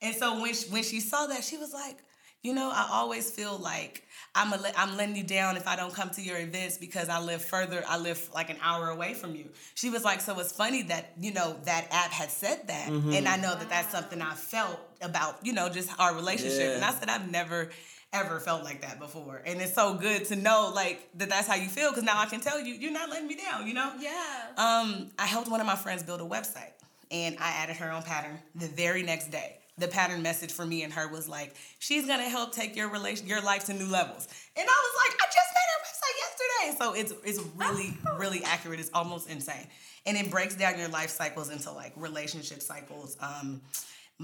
[0.04, 1.98] And so when she, when she saw that, she was like,
[2.44, 5.94] you know, I always feel like I'm a, I'm letting you down if I don't
[5.94, 7.84] come to your events because I live further.
[7.88, 9.46] I live like an hour away from you.
[9.76, 13.28] She was like, so it's funny that you know that app had said that, and
[13.28, 16.60] I know that that's something I felt about you know just our relationship.
[16.60, 16.76] Yeah.
[16.76, 17.70] And I said I've never
[18.14, 21.56] ever felt like that before, and it's so good to know like that that's how
[21.56, 23.68] you feel because now I can tell you you're not letting me down.
[23.68, 23.92] You know.
[24.00, 24.48] Yeah.
[24.58, 26.72] Um, I helped one of my friends build a website,
[27.12, 29.58] and I added her on Pattern the very next day.
[29.82, 33.28] The pattern message for me and her was like, "She's gonna help take your relation,
[33.28, 36.78] your life to new levels." And I was like, "I just made her website yesterday,"
[36.78, 38.80] so it's it's really really accurate.
[38.80, 39.68] It's almost insane,
[40.06, 43.18] and it breaks down your life cycles into like relationship cycles.
[43.20, 43.62] Um,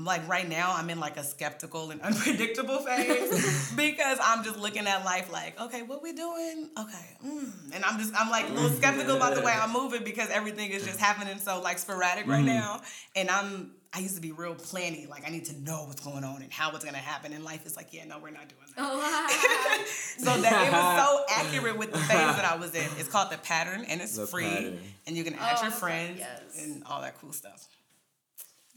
[0.05, 4.85] like right now, I'm in like a skeptical and unpredictable phase because I'm just looking
[4.87, 6.69] at life like, okay, what we doing?
[6.79, 7.51] Okay, mm.
[7.73, 10.71] and I'm just I'm like a little skeptical about the way I'm moving because everything
[10.71, 12.81] is just happening so like sporadic right now,
[13.15, 16.23] and I'm I used to be real planny, like I need to know what's going
[16.23, 18.61] on and how it's gonna happen, and life is like, yeah, no, we're not doing
[18.75, 18.77] that.
[18.77, 19.27] Oh, wow.
[20.19, 22.83] So that it was so accurate with the phase that I was in.
[22.97, 24.79] It's called the pattern, and it's The free, Pattern.
[25.05, 26.63] and you can add Oh, your okay, friends yes.
[26.63, 27.67] and all that cool stuff.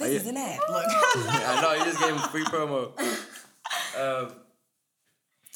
[0.01, 0.61] Are This you- is an ad.
[0.71, 0.85] Look.
[0.87, 2.93] I know you just gave him free promo.
[3.99, 4.35] Um,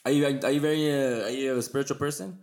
[0.05, 2.39] are you are you very uh, are you a spiritual person?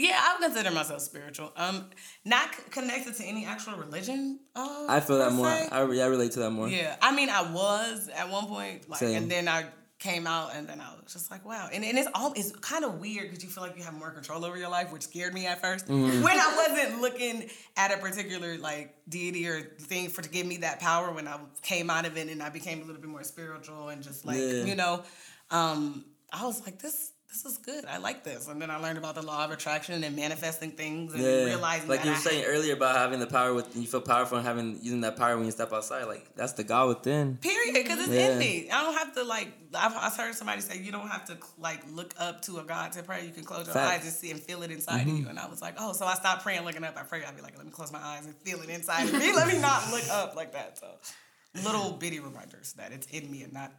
[0.00, 1.52] Yeah, I would consider myself spiritual.
[1.56, 1.86] Um,
[2.24, 4.38] not c- connected to any actual religion.
[4.54, 5.46] Uh, I feel that more.
[5.48, 6.68] I, re- I relate to that more.
[6.68, 9.16] yeah, I mean, I was at one point, like, Same.
[9.16, 9.64] and then I
[9.98, 11.68] came out, and then I was just like, wow.
[11.72, 14.12] And, and it's all it's kind of weird because you feel like you have more
[14.12, 16.22] control over your life, which scared me at 1st Mm-hmm.
[16.22, 20.58] when I wasn't looking at a particular like deity or thing for to give me
[20.58, 21.10] that power.
[21.12, 24.00] When I came out of it, and I became a little bit more spiritual and
[24.00, 24.62] just like Yeah.
[24.70, 25.02] you know,
[25.50, 27.10] um, I was like this.
[27.28, 27.84] This is good.
[27.84, 28.48] I like this.
[28.48, 31.88] And then I learned about the law of attraction and manifesting things and Yeah, realizing
[31.88, 34.46] like you were I- saying earlier about having the power with you feel powerful and
[34.46, 36.04] having using that power when you step outside.
[36.04, 37.36] Like that's the God within.
[37.36, 38.30] Period, because it's Yeah.
[38.32, 38.70] in me.
[38.70, 39.52] I don't have to like.
[39.74, 42.92] I've, I've heard somebody say you don't have to like look up to a God
[42.92, 43.26] to pray.
[43.26, 43.98] You can close your Facts.
[43.98, 45.16] eyes and see and feel it inside of mm-hmm.
[45.24, 45.28] you.
[45.28, 46.96] And I was like, oh, so I stopped praying, looking up.
[46.96, 47.24] I pray.
[47.24, 49.34] I'd be like, let me close my eyes and feel it inside of me.
[49.34, 50.78] let me not look up like that.
[50.78, 50.86] So
[51.62, 53.72] little bitty reminders that it's in me and not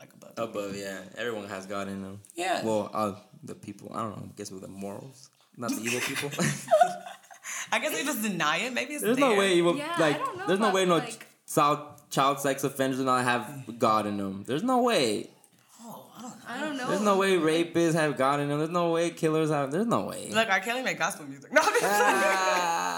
[0.00, 0.32] like above.
[0.36, 1.00] Above, yeah.
[1.16, 2.20] Everyone has God in them.
[2.34, 2.64] Yeah.
[2.64, 3.90] Well, uh, the people.
[3.94, 4.28] I don't know.
[4.28, 6.30] I guess with the morals, not the evil people.
[7.72, 8.72] I guess they just deny it.
[8.72, 9.30] Maybe it's there's there.
[9.30, 10.18] no way you will Yeah, I like.
[10.18, 11.78] don't know there's no way no like- child
[12.10, 14.44] child sex offenders do not have God in them.
[14.46, 15.30] There's no way.
[15.82, 16.36] Oh, I don't know.
[16.46, 16.88] I don't know.
[16.88, 18.58] There's no way rapists have God in them.
[18.58, 19.72] There's no way killers have.
[19.72, 20.30] There's no way.
[20.30, 20.60] Look, R.
[20.60, 21.52] Kelly make gospel music.
[21.52, 22.93] No, I'm just Ah.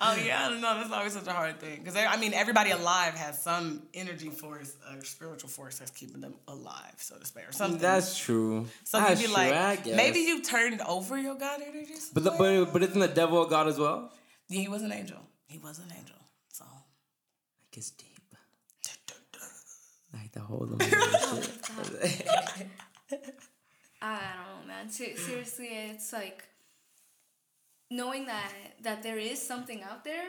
[0.06, 0.78] Oh yeah, no.
[0.78, 4.74] That's always such a hard thing because I mean, everybody alive has some energy force,
[4.90, 7.78] a spiritual force that's keeping them alive, so to speak, or something.
[7.80, 8.66] That's true.
[8.84, 11.94] so That's you'd be true, like, maybe you turned over your God energy.
[12.14, 14.10] But the, but but isn't the devil a god as well?
[14.48, 15.20] yeah, he was an angel.
[15.48, 16.16] He was an angel.
[16.50, 18.06] So Like it's deep.
[20.12, 22.26] Like the whole of shit.
[24.02, 24.90] I don't know, man.
[24.90, 26.42] Seriously, it's like
[27.90, 30.28] knowing that that there is something out there,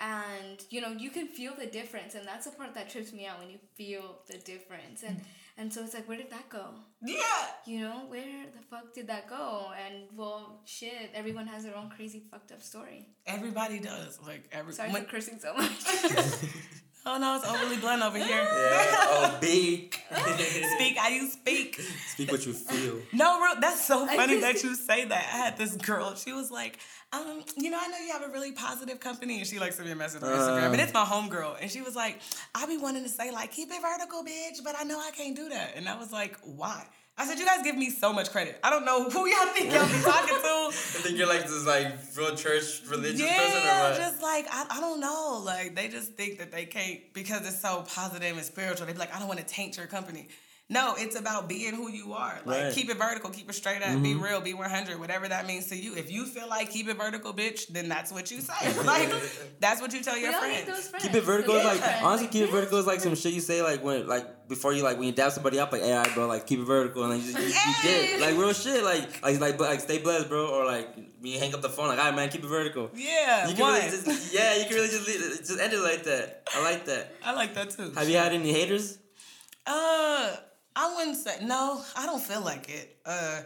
[0.00, 3.26] and you know you can feel the difference, and that's the part that trips me
[3.26, 5.20] out when you feel the difference, and
[5.58, 6.66] and so it's like, where did that go?
[7.02, 9.72] yeah, You know, where the fuck did that go?
[9.86, 13.06] And well, shit, everyone has their own crazy fucked up story.
[13.26, 14.18] everybody does.
[14.20, 14.72] Like every.
[14.74, 15.70] Sorry when- for cursing so much.
[17.06, 18.46] oh no, it's overly blunt over here.
[18.50, 19.94] oh, big.
[20.76, 21.80] speak how you speak.
[22.08, 23.00] Speak what you feel.
[23.12, 25.30] No, real, that's so funny that you say that.
[25.32, 26.14] I had this girl.
[26.16, 26.78] She was like,
[27.12, 29.84] um, you know, I know you have a really positive company, and she likes to
[29.84, 30.72] be a message on Instagram.
[30.72, 32.20] And it's my homegirl, and she was like,
[32.54, 35.36] I be wanting to say like, keep it vertical, bitch, but I know I can't
[35.36, 35.72] do that.
[35.76, 36.84] And I was like, why?
[37.18, 38.58] I said, you guys give me so much credit.
[38.62, 40.66] I don't know who y'all think y'all be talking to.
[40.68, 40.70] I
[41.02, 43.96] think you're like this like real church religious person or Yeah, what?
[43.98, 45.40] just like I, I don't know.
[45.44, 48.86] Like they just think that they can't because it's so positive and spiritual.
[48.86, 50.28] They be like, I don't want to taint your company.
[50.68, 52.40] No, it's about being who you are.
[52.44, 52.72] Like Right.
[52.74, 55.76] keep it vertical, keep it straight up, be real, be 100, whatever that means to
[55.76, 55.94] you.
[55.94, 58.52] If you feel like keep it vertical, bitch, then that's what you say.
[58.84, 59.08] like
[59.60, 60.66] that's what you tell your we all friends.
[60.66, 61.04] those friends.
[61.06, 62.02] Keep it vertical those is like friends.
[62.04, 64.82] honestly keep it vertical is like some shit you say like when like before you
[64.82, 67.22] like when you dab somebody up like hey bro like keep it vertical and like
[67.22, 68.06] you, you, you Hey.
[68.08, 71.38] did like real shit like like like like stay blessed bro or like when you
[71.38, 72.90] hang up the phone like alright man keep it vertical.
[72.92, 73.78] Yeah, You can why?
[73.78, 76.42] really just yeah you can really just leave it, just end it like that.
[76.52, 77.12] I like that.
[77.24, 77.92] I like that too.
[77.94, 78.98] Have you had any haters?
[79.64, 80.36] Uh,
[80.76, 81.82] I wouldn't say no.
[81.96, 82.96] I don't feel like it.
[83.04, 83.40] Uh,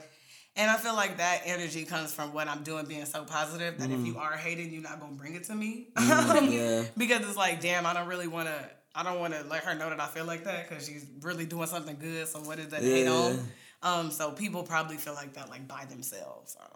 [0.56, 3.88] And I feel like that energy comes from what I'm doing being so positive that
[3.88, 4.00] Mm.
[4.00, 5.86] if you are hating, you're not gonna bring it to me.
[5.98, 6.84] yeah.
[6.96, 10.00] because it's like, damn, I don't really wanna I don't wanna let her know that
[10.00, 12.26] I feel like that because she's really doing something good.
[12.26, 13.12] So what is that hate Yeah.
[13.12, 13.48] on?
[13.82, 16.56] Um, so people probably feel like that like by themselves.
[16.60, 16.66] I.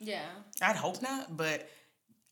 [0.00, 0.26] Yeah.
[0.60, 1.70] I'd hope not, but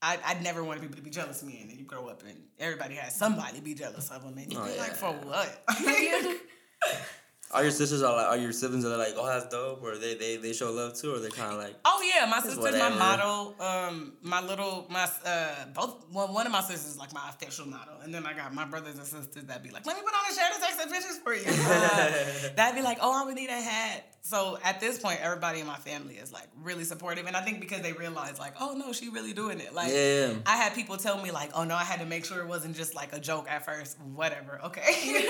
[0.03, 1.61] I, I'd never want people to be jealous of me.
[1.63, 4.37] And then you grow up and everybody has somebody be jealous of them.
[4.37, 5.65] And you Oh, be like, for what?
[7.53, 10.15] Are your sisters are like, are your siblings are like, oh that's dope, or they
[10.15, 12.89] they, they show love too, or they kind of like, oh yeah, my sister's my
[12.89, 13.55] model.
[13.61, 17.67] Um, my little my uh both one one of my sisters is like my official
[17.67, 20.15] model, and then I got my brothers and sisters that be like, let me put
[20.15, 21.43] on a shirt and take some pictures for you.
[21.93, 24.12] Uh, that'd be like, oh, I would need a hat.
[24.25, 27.59] So at this point, everybody in my family is like really supportive, and I think
[27.59, 29.75] because they realize like, oh no, she really doing it.
[29.75, 30.35] Like, Yeah.
[30.47, 32.77] I had people tell me like, oh no, I had to make sure it wasn't
[32.77, 33.99] just like a joke at first.
[34.15, 35.27] Whatever, okay.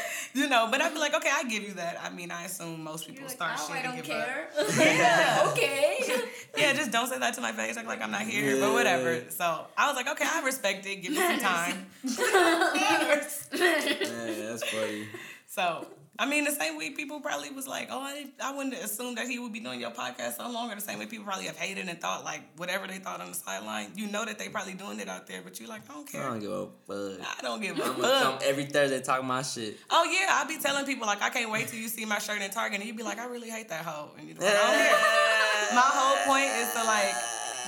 [0.34, 2.00] you know, but I'd be like, okay, I give you that.
[2.02, 4.48] I mean, I assume most people You're like, start oh, shit I don't give care.
[4.58, 4.66] up.
[4.78, 5.48] yeah.
[5.52, 6.22] Okay.
[6.56, 7.76] Yeah, just don't say that to my face.
[7.76, 8.60] Act like I'm not here, Yeah.
[8.60, 9.22] but whatever.
[9.28, 11.02] So I was like, okay, I respect it.
[11.02, 11.86] Give me some time.
[12.04, 13.20] yeah,
[13.52, 15.08] that's funny.
[15.46, 15.86] so
[16.20, 19.26] I mean, the same way people probably was like, oh, I, I wouldn't assume that
[19.26, 20.70] he would be doing your podcast so long.
[20.70, 23.28] Or the same way people probably have hated and thought like whatever they thought on
[23.28, 23.92] the sideline.
[23.96, 26.22] You know that they probably doing it out there, but you like, I don't care.
[26.22, 27.26] I don't give a fuck.
[27.38, 28.42] I don't give a I'm gonna come fuck.
[28.44, 29.78] every Thursday talk my shit.
[29.88, 32.42] Oh yeah, I'll be telling people like I can't wait till you see my shirt
[32.42, 34.54] in Target, and you'd be like, I really hate that hoe, and you be like,
[34.54, 35.74] I don't care.
[35.74, 37.14] My whole point is to like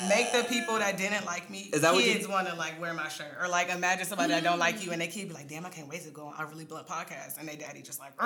[0.09, 2.95] make the people that didn't like me, Is that what kids want to like wear
[2.95, 5.49] my shirt, or like imagine somebody that don't like you and they keep be like,
[5.49, 8.01] damn, I can't wait to go on a really blunt podcast, and they daddy just
[8.01, 8.13] like,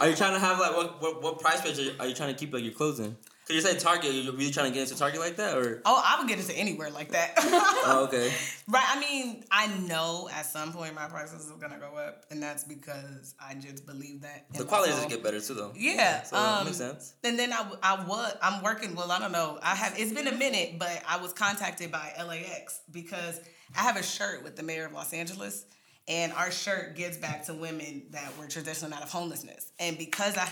[0.00, 2.14] Are you trying to have like what what, what price range are you, are you
[2.14, 3.16] trying to keep like your clothes in?
[3.48, 6.02] Cause you say Target, you really trying to get into Target like that, or oh,
[6.04, 7.32] I would get into anywhere like that.
[7.38, 8.30] oh okay,
[8.66, 8.84] Right.
[8.86, 12.64] I mean, I know at some point my prices are gonna go up, and that's
[12.64, 14.52] because I just believe that.
[14.52, 15.72] the quality does get better too though.
[15.74, 16.24] Yeah.
[16.24, 17.14] so um, that makes sense.
[17.24, 18.94] And then I, I was I'm working.
[18.94, 19.58] Well, I don't know.
[19.62, 23.40] I have it's been a minute, but I was contacted by LAX because
[23.74, 25.64] I have a shirt with the mayor of Los Angeles,
[26.06, 29.72] and our shirt gives back to women that were traditionally out of homelessness.
[29.78, 30.50] And because I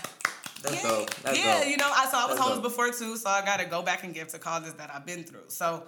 [0.63, 1.13] That's yeah, dope.
[1.15, 1.69] That's yeah, dope.
[1.69, 2.63] you know, I so I was That's homeless dope.
[2.63, 5.23] before too, so I got to go back and give to causes that I've been
[5.23, 5.45] through.
[5.49, 5.83] So,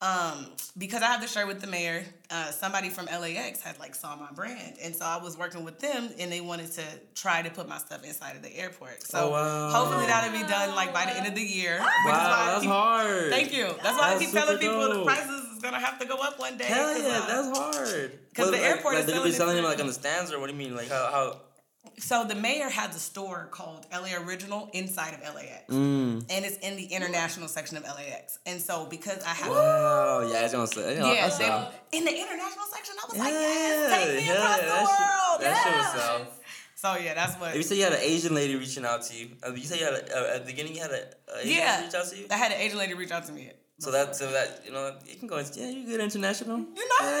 [0.00, 0.46] um,
[0.76, 4.16] because I have the shirt with the mayor, uh, somebody from LAX had like saw
[4.16, 6.82] my brand, and so I was working with them, and they wanted to
[7.14, 9.02] try to put my stuff inside of the airport.
[9.06, 9.70] So Oh, wow.
[9.70, 11.74] hopefully that'll be done like by the end of the year.
[11.74, 13.30] Which is why Wow, that's keep, hard.
[13.30, 13.66] Than's you.
[13.82, 16.58] That's why I keep telling people the prices is gonna have to go up one
[16.58, 16.64] day.
[16.64, 18.18] Hell yeah, uh, that's hard.
[18.34, 20.32] 'cause the like, airport like is they could be selling it like on the stands,
[20.32, 20.74] or what do you mean?
[20.76, 21.40] Like how how?
[21.98, 25.64] So the mayor has a store called LA Original inside of LAX.
[25.68, 26.24] Mm.
[26.30, 28.38] And it's in the international section of LAX.
[28.46, 30.96] And so because I have oh yeah, I was gonna say.
[30.96, 31.28] Yeah, Yeah,
[31.90, 34.62] they, in the international section, I was Yeah, like, yes, take me hell across yeah,
[34.62, 35.40] the that world.
[35.42, 35.92] that shit yes.
[36.06, 36.26] so-
[36.74, 37.54] So yeah, that's what.
[37.56, 39.30] You said you had an Asian lady reaching out to you.
[39.46, 40.02] Uh, You said you had a,
[40.32, 41.02] uh, at the beginning you had a,
[41.34, 42.26] a Asian yeah, lady reach out to you.
[42.30, 43.50] I had an Asian lady reach out to me.
[43.82, 45.38] So that so that you know you can go.
[45.38, 46.58] Yeah, you're good international.
[46.58, 47.20] You know,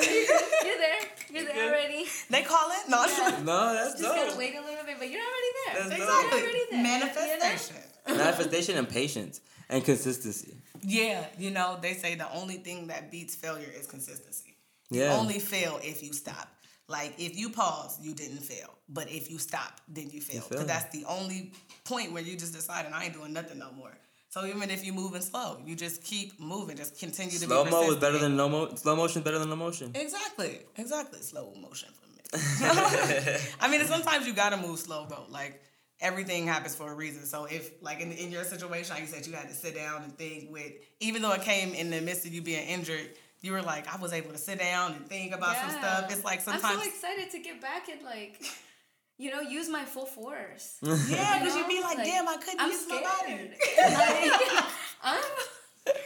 [0.64, 1.00] You're there.
[1.32, 2.04] You're there already.
[2.30, 3.02] they call it no.
[3.44, 4.38] No, that's Just gotta dope.
[4.38, 5.74] wait a little bit, but you're already there.
[5.88, 6.24] That's You're dope.
[6.24, 6.40] Exactly.
[6.40, 6.82] already there.
[6.82, 7.76] Manifestation.
[8.06, 10.54] Manifestation and patience and consistency.
[10.84, 14.56] Yeah, you know, they say the only thing that beats failure is consistency.
[14.88, 15.14] Yeah.
[15.14, 16.48] You only fail if you stop.
[16.88, 18.70] Like if you pause, you didn't fail.
[18.88, 20.44] But if you stop, then you fail.
[20.48, 21.54] Because that's the only
[21.84, 23.92] point where you just decide, and I ain't doing nothing no more.
[24.32, 26.78] So even if you're moving slow, you just keep moving.
[26.78, 27.48] Just continue to move.
[27.48, 28.74] Slow be mo is better than no mo.
[28.76, 29.90] Slow motion better than no motion.
[29.94, 30.60] Exactly.
[30.78, 31.20] Exactly.
[31.20, 32.38] Slow motion for me.
[33.60, 35.26] I mean, sometimes you gotta move slow though.
[35.28, 35.62] Like
[36.00, 37.26] everything happens for a reason.
[37.26, 40.02] So if like in, in your situation, like you said, you had to sit down
[40.02, 43.10] and think with even though it came in the midst of you being injured,
[43.42, 46.10] you were like, I was able to sit down and think about some stuff.
[46.10, 48.42] It's like sometimes I'm so excited to get back and like,
[49.18, 50.78] you know, use my full force.
[50.82, 53.50] Yeah, because You you'd be like, Like, damn, I couldn't I'm use my scared.
[53.58, 54.62] body.
[54.62, 54.64] Like,
[55.04, 55.22] I'm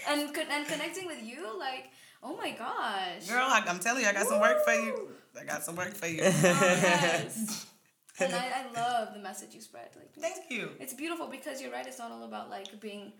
[0.09, 1.91] and and connecting with you, like,
[2.23, 3.29] oh my gosh.
[3.29, 5.09] Girl, I, I'm telling you, I got some work for you.
[5.39, 6.21] I got some work for you.
[6.23, 7.67] Oh, yes.
[8.19, 9.91] and I, I love the message you spread.
[9.95, 10.71] Like, Thank you.
[10.81, 11.87] it's beautiful because you're right.
[11.87, 13.13] It's not all about like being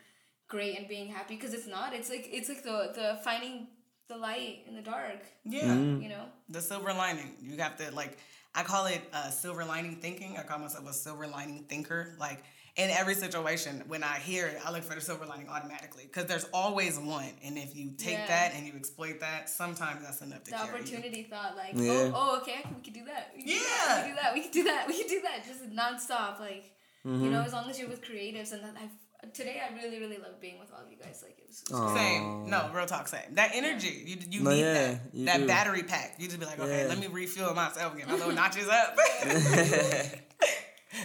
[0.49, 1.93] great and being happy because it's not.
[1.93, 3.67] It's like it's like the the finding
[4.09, 5.21] the light in the dark.
[5.45, 5.65] Yeah.
[5.65, 6.03] Mm.
[6.03, 6.25] You know.
[6.49, 7.35] the silver lining.
[7.43, 8.17] You have to like
[8.57, 10.37] I call it uh, silver lining thinking.
[10.39, 12.15] I call myself a silver lining thinker.
[12.19, 12.43] Like
[12.77, 16.25] in every situation, when I hear it, I look for the silver lining automatically because
[16.27, 17.31] there's always one.
[17.45, 18.27] And if you take Yeah.
[18.29, 20.75] that and you exploit that, sometimes that's enough to The carry you.
[20.75, 22.11] opportunity thought like, Yeah.
[22.15, 23.33] oh, oh, okay, we could do that.
[23.37, 24.09] We could Yeah.
[24.09, 24.35] do that.
[24.35, 24.87] We could do that.
[24.89, 25.39] We could do that.
[25.43, 25.45] We could do that.
[25.47, 26.73] Just nonstop, like
[27.07, 27.25] Mm-hmm.
[27.25, 28.51] you know, as long as you're with creatives.
[28.53, 28.91] And then I've
[29.33, 31.23] today I really really love being with all of you guys.
[31.25, 31.63] Like it was.
[31.69, 32.49] it was Same.
[32.51, 33.09] No, real talk.
[33.09, 33.35] Same.
[33.35, 34.03] That energy.
[34.07, 35.01] You you No, need yeah, that.
[35.13, 35.47] you that do.
[35.47, 36.15] battery pack.
[36.19, 36.89] You just be like, okay, Yeah.
[36.89, 38.97] let me refuel myself, get my little notches up.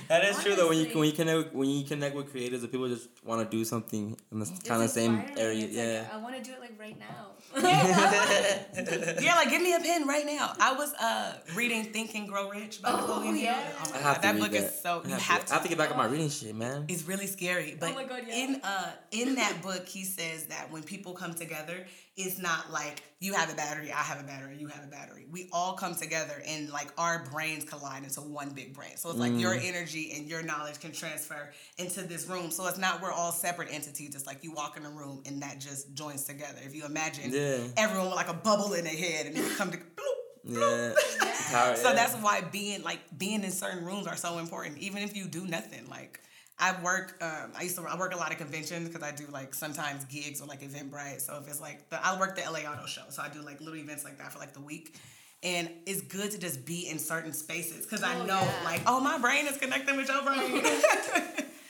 [0.08, 0.70] That is true though.
[0.70, 3.58] When you when you connect when you connect with creators, and people just want to
[3.58, 5.66] do something in the kind of same area.
[5.66, 6.04] It's Yeah.
[6.04, 7.31] Like, I want to do it like right now.
[9.22, 10.54] Yeah, like give me a pen right now.
[10.60, 13.44] I was uh reading Think and Grow Rich by Oh, Napoleon Hill.
[13.44, 13.60] yeah.
[13.86, 14.64] Oh my I God, to that book that.
[14.64, 15.52] is so I you have, have to, to.
[15.52, 16.86] I have to get back on my reading shit, man.
[16.88, 17.76] It's really scary.
[17.80, 18.36] But my God, yeah.
[18.36, 21.86] in uh in that book he says that when people come together,
[22.18, 25.26] it's not like you have a battery, I have a battery, you have a battery.
[25.32, 28.98] We all come together and like our brains collide into one big brain.
[28.98, 29.64] So it's like your Mm.
[29.70, 32.52] energy and your knowledge can transfer into this room.
[32.52, 34.14] So it's not we're all separate entities.
[34.14, 36.60] It's like you walk in a room and that just joins together.
[36.66, 37.60] If you imagine Yeah.
[37.78, 40.94] everyone with like a bubble in their head and you come to bloop, Yeah.
[41.76, 45.26] So that's why being like being in certain rooms are so important, even if you
[45.28, 45.88] do nothing.
[45.88, 46.20] Like
[46.60, 49.26] I work, um, I used to I work a lot of conventions because I do
[49.32, 51.22] like sometimes gigs or like Eventbrite.
[51.22, 53.60] So if it's like the I work the LA Auto Show, so I do like
[53.60, 54.96] little events like that for like the week.
[55.44, 58.62] And it's good to just be in certain spaces because I Oh, know yeah.
[58.64, 60.62] like oh my brain is connecting with your brain.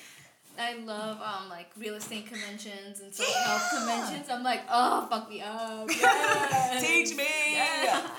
[0.61, 4.29] I love um like real estate conventions and self help conventions.
[4.29, 5.89] I'm like, oh fuck me up.
[6.01, 6.81] Yes.
[6.83, 7.23] Teach me.
[7.51, 8.09] Yes.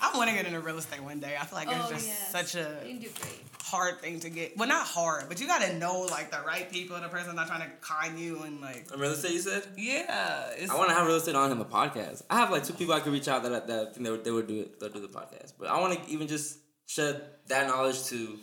[0.00, 1.36] I want to get into real estate one day.
[1.40, 2.30] I feel like it's Oh, just yes.
[2.32, 3.40] such a You can do great.
[3.62, 4.56] hard thing to get.
[4.56, 6.98] Well, not hard, but you got to know like the right people.
[7.00, 9.32] The person not trying to con you and like real estate.
[9.32, 9.64] You said.
[9.76, 10.50] yeah.
[10.56, 12.22] It's, I want to have real estate on in the podcast.
[12.30, 14.24] I have like two people I could reach out that that I think they would,
[14.24, 14.78] they would do it.
[14.80, 15.52] They'll do the podcast.
[15.58, 18.38] But I want to even just shed that knowledge to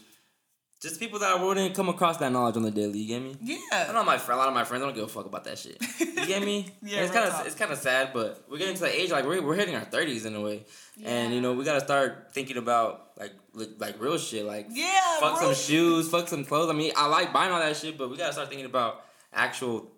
[0.87, 2.99] just people that I wouldn't come across that knowledge on the daily.
[2.99, 3.35] You get me?
[3.71, 3.91] I yeah.
[3.91, 5.77] know my friend, a lot of my friends don't give a fuck about that shit.
[5.99, 6.57] You get me?
[6.81, 9.09] Yeah, And it's kind of it's kind of sad, but we're getting to the age
[9.11, 10.65] like we're, we're hitting our thirties in a way,
[11.03, 15.19] and you know we gotta start thinking about like li- like real shit, like Yeah.
[15.19, 15.53] fuck bro.
[15.53, 16.69] some shoes, fuck some clothes.
[16.69, 19.91] I mean, I like buying all that shit, but we gotta start thinking about actual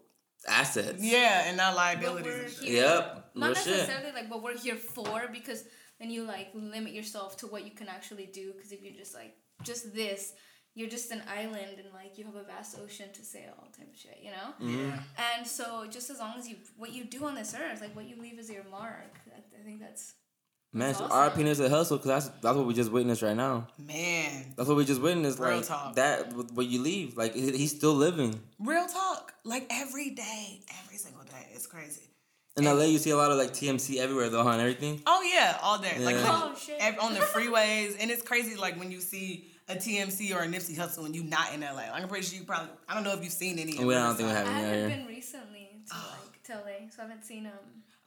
[0.47, 1.03] assets.
[1.03, 2.25] Yeah, and not But liabilities.
[2.33, 2.83] we're and here.
[2.83, 3.31] Yep.
[3.35, 3.67] Not Real shit.
[3.77, 5.63] necessarily like what we're here for because
[5.99, 9.13] then you like limit yourself to what you can actually do because if you're just
[9.13, 10.33] like just this
[10.77, 13.97] you're just an island and like you have a vast ocean to sail type of
[14.03, 14.97] shit you know Mm-hmm.
[15.35, 18.07] and so just as long as you what you do on this earth like what
[18.09, 20.13] you leave is your mark i, I think that's
[20.73, 21.11] Man, awesome.
[21.11, 23.67] our opinion is a hustle because that's that's what we just witnessed right now.
[23.79, 25.39] Man, That's what we just witnessed.
[25.39, 25.95] Real like talk.
[25.95, 28.37] that, what you leave, like he's still living.
[28.59, 29.33] real talk.
[29.45, 32.01] Like every day, every single day, it's crazy.
[32.57, 34.49] In LA, you see a lot of like TMC everywhere though, huh?
[34.49, 35.01] And everything.
[35.07, 35.97] Oh yeah, all day.
[35.99, 36.25] Like Yeah.
[36.43, 36.75] Oh, shit.
[36.81, 38.55] ev- on the freeways, and it's crazy.
[38.57, 41.73] Like when you see a TMC or a Nipsey Hussle and you're not in LA.
[41.73, 42.69] Like I'm pretty sure you probably.
[42.87, 43.77] I don't know if you've seen any.
[43.77, 46.89] We don't think we have i any out haven't been recently to like to la
[46.89, 47.53] so i haven't seen um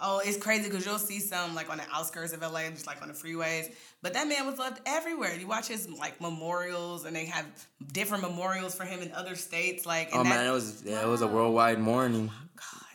[0.02, 3.02] Oh, it's crazy because you'll see some like on the outskirts of LA, just like
[3.02, 3.70] on the freeways.
[4.00, 5.34] But that man was loved everywhere.
[5.34, 7.44] You watch his like memorials, and they have
[7.92, 9.84] different memorials for him in other states.
[9.84, 12.30] Like, and Oh that, man, it was yeah, it was a worldwide mourning.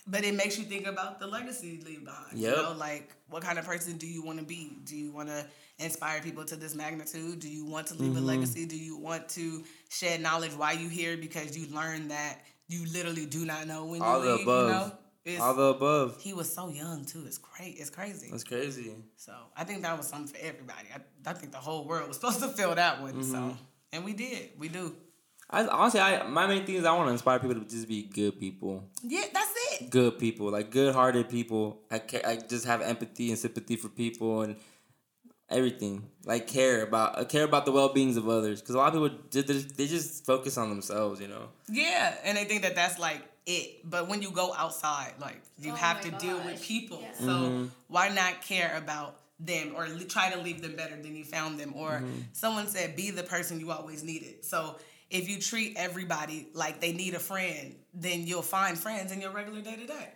[0.07, 2.37] But it makes you think about the legacy you leave behind.
[2.37, 2.55] Yep.
[2.55, 4.77] You know, like what kind of person do you want to be?
[4.83, 5.45] Do you want to
[5.79, 7.39] inspire people to this magnitude?
[7.39, 8.23] Do you want to leave Mm-hmm.
[8.23, 8.65] a legacy?
[8.65, 13.25] Do you want to shed knowledge why you here because you learned that you literally
[13.25, 14.41] do not know when All you the leave?
[14.47, 14.67] above.
[14.67, 14.91] You know,
[15.25, 16.17] it's, All the above.
[16.21, 17.23] he was so young too.
[17.25, 17.77] It's crazy.
[17.79, 18.27] It's crazy.
[18.29, 18.95] That's crazy.
[19.17, 20.87] So I think that was something for everybody.
[20.93, 20.99] I,
[21.29, 23.13] I think the whole world was supposed to feel that one.
[23.13, 23.31] Mm-hmm.
[23.31, 23.57] So
[23.91, 24.49] and we did.
[24.59, 24.95] We do.
[25.49, 28.03] I honestly, I my main thing is I want to inspire people to just be
[28.03, 29.44] good people, Yeah, that's
[29.81, 29.89] it.
[29.89, 31.79] good people, like good-hearted people.
[31.91, 34.55] I ca- I just have empathy and sympathy for people and
[35.49, 36.09] everything.
[36.25, 39.19] Like care about uh, care about the well-beings of others because a lot of people
[39.29, 41.49] just, they just focus on themselves, you know.
[41.69, 43.87] Yeah, and they think that that's like it.
[43.89, 46.99] But when you go outside, like you Oh have my to deal with people.
[47.01, 47.13] Yeah.
[47.25, 47.65] So Mm-hmm.
[47.87, 51.73] why not care about them or try to leave them better than you found them?
[51.75, 52.19] Or Mm-hmm.
[52.33, 54.43] someone said, be the person you always needed.
[54.45, 54.77] So
[55.19, 59.31] if you treat everybody like they need a friend, then you'll find friends in your
[59.31, 60.07] regular day to day.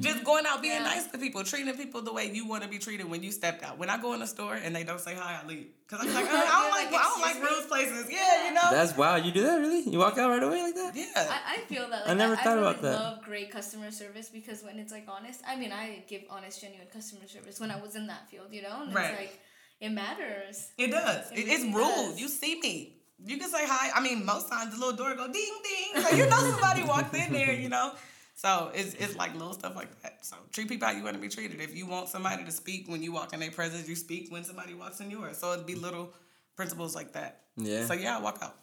[0.00, 0.92] Just going out being Yeah.
[0.94, 3.62] nice to people, treating people the way you want to be treated when you stepped
[3.62, 3.76] out.
[3.80, 5.66] When I go in the store and they don't say hi, I leave.
[5.88, 8.04] Cause I'm like, uh, I don't like, like, I don't like "Excuse rude places.
[8.10, 8.68] Yeah, you know.
[8.70, 9.16] That's wow.
[9.16, 9.82] You do that really?
[9.92, 10.96] You walk out right away like that?
[10.96, 11.06] yeah.
[11.16, 12.00] I, I feel that.
[12.06, 12.94] Like, I never I, thought really about that.
[12.98, 16.60] I love great customer service because when it's like honest, I mean, I give honest,
[16.62, 19.10] genuine customer service when I was in that field, you know, and Right.
[19.10, 19.40] it's like
[19.78, 20.72] it matters.
[20.78, 21.30] It does.
[21.32, 22.10] It It, it's really rude.
[22.12, 22.20] does.
[22.20, 22.95] You see me.
[23.24, 23.90] You can say hi.
[23.94, 26.02] I mean, most times the little door go ding ding.
[26.02, 27.92] So you know somebody walked in there, you know.
[28.34, 30.24] So it's it's like little stuff like that.
[30.24, 31.60] So treat people how you want to be treated.
[31.60, 34.44] If you want somebody to speak when you walk in their presence, you speak when
[34.44, 35.38] somebody walks in yours.
[35.38, 36.12] So it'd be little
[36.54, 37.40] principles like that.
[37.56, 37.86] Yeah.
[37.86, 38.56] So yeah, I walk out.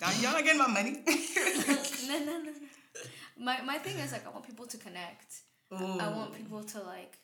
[0.00, 1.02] Y'all y'all not getting my money.
[1.06, 2.52] no, no, no, no.
[3.38, 5.40] My my thing is like I want people to connect.
[5.72, 7.18] I want people to like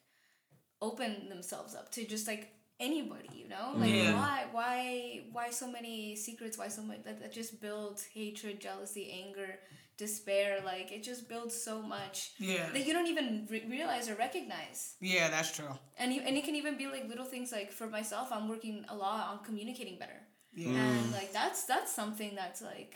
[0.81, 2.49] open themselves up to just like
[2.81, 3.75] anybody, you know?
[3.77, 4.15] Like Yeah.
[4.15, 9.05] why why why so many secrets, why so much that, that just builds hatred, jealousy,
[9.23, 9.59] anger,
[9.97, 12.71] despair, like it just builds so much yeah.
[12.73, 14.95] that you don't even re- realize or recognize.
[15.01, 15.73] Yeah, that's true.
[15.99, 18.85] And you, and it can even be like little things like for myself, I'm working
[18.89, 20.21] a lot on communicating better.
[20.55, 20.71] Yeah.
[20.71, 22.93] And like that's that's something that's like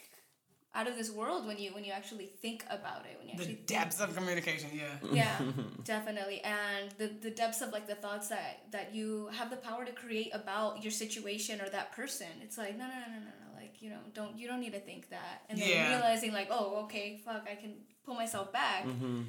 [0.74, 3.42] out of this world when you when you actually think about it when you The
[3.42, 4.94] actually think depths of communication, yeah.
[5.12, 5.38] yeah
[5.84, 9.84] definitely and the, the depths of like the thoughts that that you have the power
[9.84, 13.34] to create about your situation or that person it's like no no no no no
[13.44, 15.88] no like you know don't you don't need to think that and then Yeah.
[15.94, 17.72] realizing like oh okay fuck i can
[18.04, 19.20] pull myself back Mm-hmm.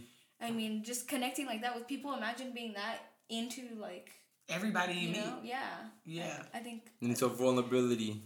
[0.41, 2.97] i mean just connecting like that with people imagine being that
[3.29, 4.09] into like
[4.47, 5.17] Everybody you, you meet.
[5.25, 5.73] know yeah
[6.05, 6.43] Yeah.
[6.53, 8.21] i, I think a vulnerability.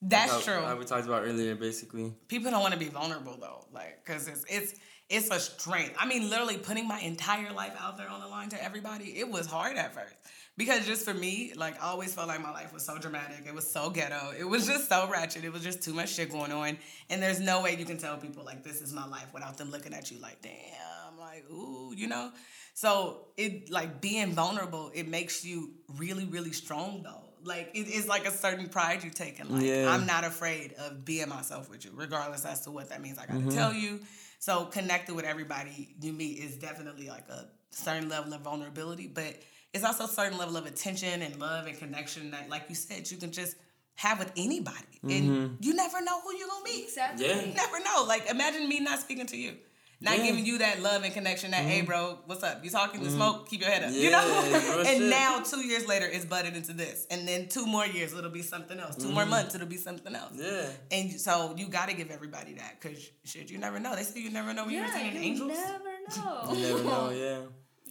[0.00, 0.60] That's How- true.
[0.62, 2.12] How we talked about earlier, basically.
[2.28, 4.74] people don't want to be vulnerable though like because it's it's
[5.08, 5.94] it's a strength.
[5.98, 9.28] I mean literally putting my entire life out there on the line to everybody it
[9.28, 10.14] was hard at first.
[10.56, 13.44] Because just for me like i always felt like my life was so dramatic.
[13.46, 14.32] It was so ghetto.
[14.38, 15.44] It was just so ratchet.
[15.44, 16.78] It was just too much shit going on.
[17.10, 19.70] And there's no way you can tell people like this is my life without them
[19.72, 22.30] looking at you like damn like ooh you know?
[22.74, 28.06] So it like being vulnerable it makes you really really strong though like it is
[28.06, 29.90] like a certain pride you take in like Yeah.
[29.90, 33.18] i'm not afraid of being myself with you regardless as to what that means.
[33.18, 33.50] I gotta mm-hmm.
[33.50, 34.00] tell you.
[34.38, 39.34] So connecting with everybody you meet is definitely like a certain level of vulnerability but
[39.74, 43.10] it's also a certain level of attention and love and connection that like you said
[43.10, 43.56] you can just
[43.98, 44.76] have with anybody.
[45.02, 45.54] And mm-hmm.
[45.60, 46.84] you never know who you're gonna meet.
[46.84, 47.26] Exactly.
[47.26, 47.40] Yeah.
[47.40, 48.04] you never know.
[48.06, 49.56] Like, imagine me not speaking to you,
[50.00, 50.26] not Yeah.
[50.26, 51.50] giving you that love and connection.
[51.50, 51.86] That, hey, mm-hmm.
[51.86, 52.62] bro, what's up?
[52.64, 53.00] You talking?
[53.00, 53.16] You mm-hmm.
[53.16, 53.48] smoke?
[53.48, 53.92] Keep your head up.
[53.92, 54.20] you know.
[54.86, 55.10] and shit.
[55.10, 58.42] now, two years later, it's butted into this, and then two more years, it'll be
[58.42, 58.96] something else.
[58.96, 59.30] 2 more mm-hmm.
[59.30, 60.32] months, it'll be something else.
[60.34, 60.68] Yeah.
[60.92, 63.96] And so you got to give everybody that, cause shit, you never know.
[63.96, 65.48] They say you never know when you're yeah seeing you angels.
[65.52, 65.84] never
[66.16, 67.38] know You never know, yeah.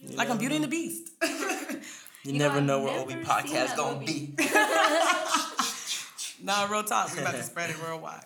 [0.00, 1.10] You Like never I'm Beauty and the Beast.
[1.22, 4.34] You, You never I've know where never Obi Podcast that gonna movie.
[4.36, 4.44] be.
[6.44, 7.12] nah, real talk.
[7.14, 8.24] We about to spread it worldwide.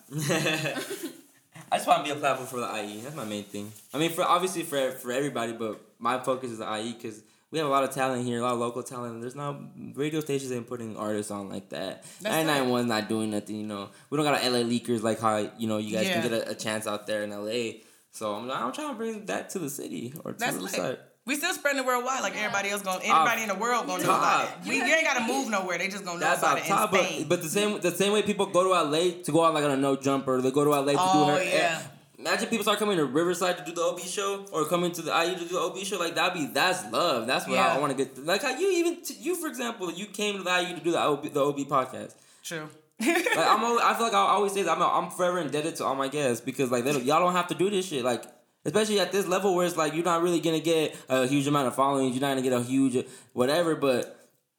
[1.73, 3.01] I just want to be a platform for the IE.
[3.01, 3.73] That's my main thing.
[3.95, 7.59] I mean, for obviously for for everybody, but my focus is the IE because we
[7.59, 9.20] have a lot of talent here, a lot of local talent.
[9.23, 9.57] There's not
[9.95, 12.05] radio stations ain't putting artists on like that.
[12.23, 13.57] Nine nine one's not doing nothing.
[13.57, 16.20] You know, we don't got a LA Leakers like how you know you guys Yeah.
[16.20, 17.81] can get a, a chance out there in LA.
[18.11, 20.70] So I'm I'm trying to bring that to the city or to That's the lit.
[20.73, 20.99] side.
[21.25, 22.41] We still spreading it worldwide like Yeah.
[22.47, 22.99] everybody else going.
[23.03, 24.59] Everybody in the world gonna know about top.
[24.62, 24.68] it.
[24.68, 25.79] We, you ain't gotta move nowhere.
[25.79, 27.27] They just gonna know That's about off it top, in but, Spain.
[27.29, 29.70] but the same the same way people go to LA to go out like on
[29.70, 31.39] a No Jumper, they go to LA to Oh, do her.
[31.39, 31.83] Eh, yeah.
[32.18, 35.11] Imagine people start coming to Riverside to do the OB show, or coming to the
[35.12, 35.99] IE to do the OB show.
[35.99, 37.27] Like that'd be that's love.
[37.27, 37.79] That's what I, Yeah.
[37.79, 38.25] want to get.
[38.25, 40.91] Like how you even t- you for example, you came to the IE to do
[40.93, 42.14] the OB, the OB podcast.
[42.43, 42.68] True.
[43.01, 45.85] Like I'm, always, I feel like I always say that I'm, I'm forever indebted to
[45.85, 48.05] all my guests because like they don't, y'all don't have to do this shit.
[48.05, 48.25] Like
[48.64, 51.68] especially at this level where it's like you're not really gonna get a huge amount
[51.68, 52.14] of followings.
[52.14, 54.18] You're not gonna get a huge whatever, but.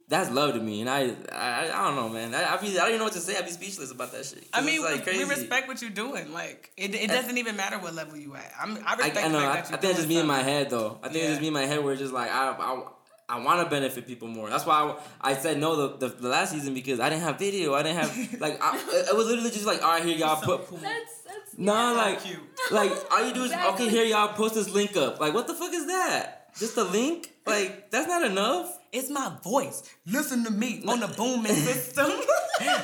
[0.09, 2.35] That's love to me, and I, I, I don't know, man.
[2.35, 3.37] I, I, be, I don't even know what to say.
[3.37, 4.45] I be speechless about that shit.
[4.53, 6.33] I mean, like we, we respect what you're doing.
[6.33, 8.51] Like, it, it doesn't even matter what level you at.
[8.61, 9.39] I'm, I I, respect I know.
[9.39, 10.99] the I, I think that you're it's just doing me in my head, though.
[11.01, 12.83] I think it's just me in my head where it's just like I, I,
[13.29, 14.49] I want to benefit people more.
[14.49, 17.39] That's why I, I said no the, the, the last season because I didn't have
[17.39, 17.73] video.
[17.73, 18.75] I didn't have like I,
[19.09, 20.77] it was literally just like all right here y'all So put cool.
[20.79, 21.22] that's
[21.57, 21.91] that's no yeah.
[21.91, 22.39] like cute.
[22.71, 23.85] like all you do is Exactly.
[23.87, 25.19] okay here y'all post this link up.
[25.19, 26.53] Like what the fuck is that?
[26.57, 27.31] Just a link?
[27.45, 28.79] Like that's not enough.
[28.91, 29.81] It's my voice.
[30.05, 32.11] Listen to me on the booming system.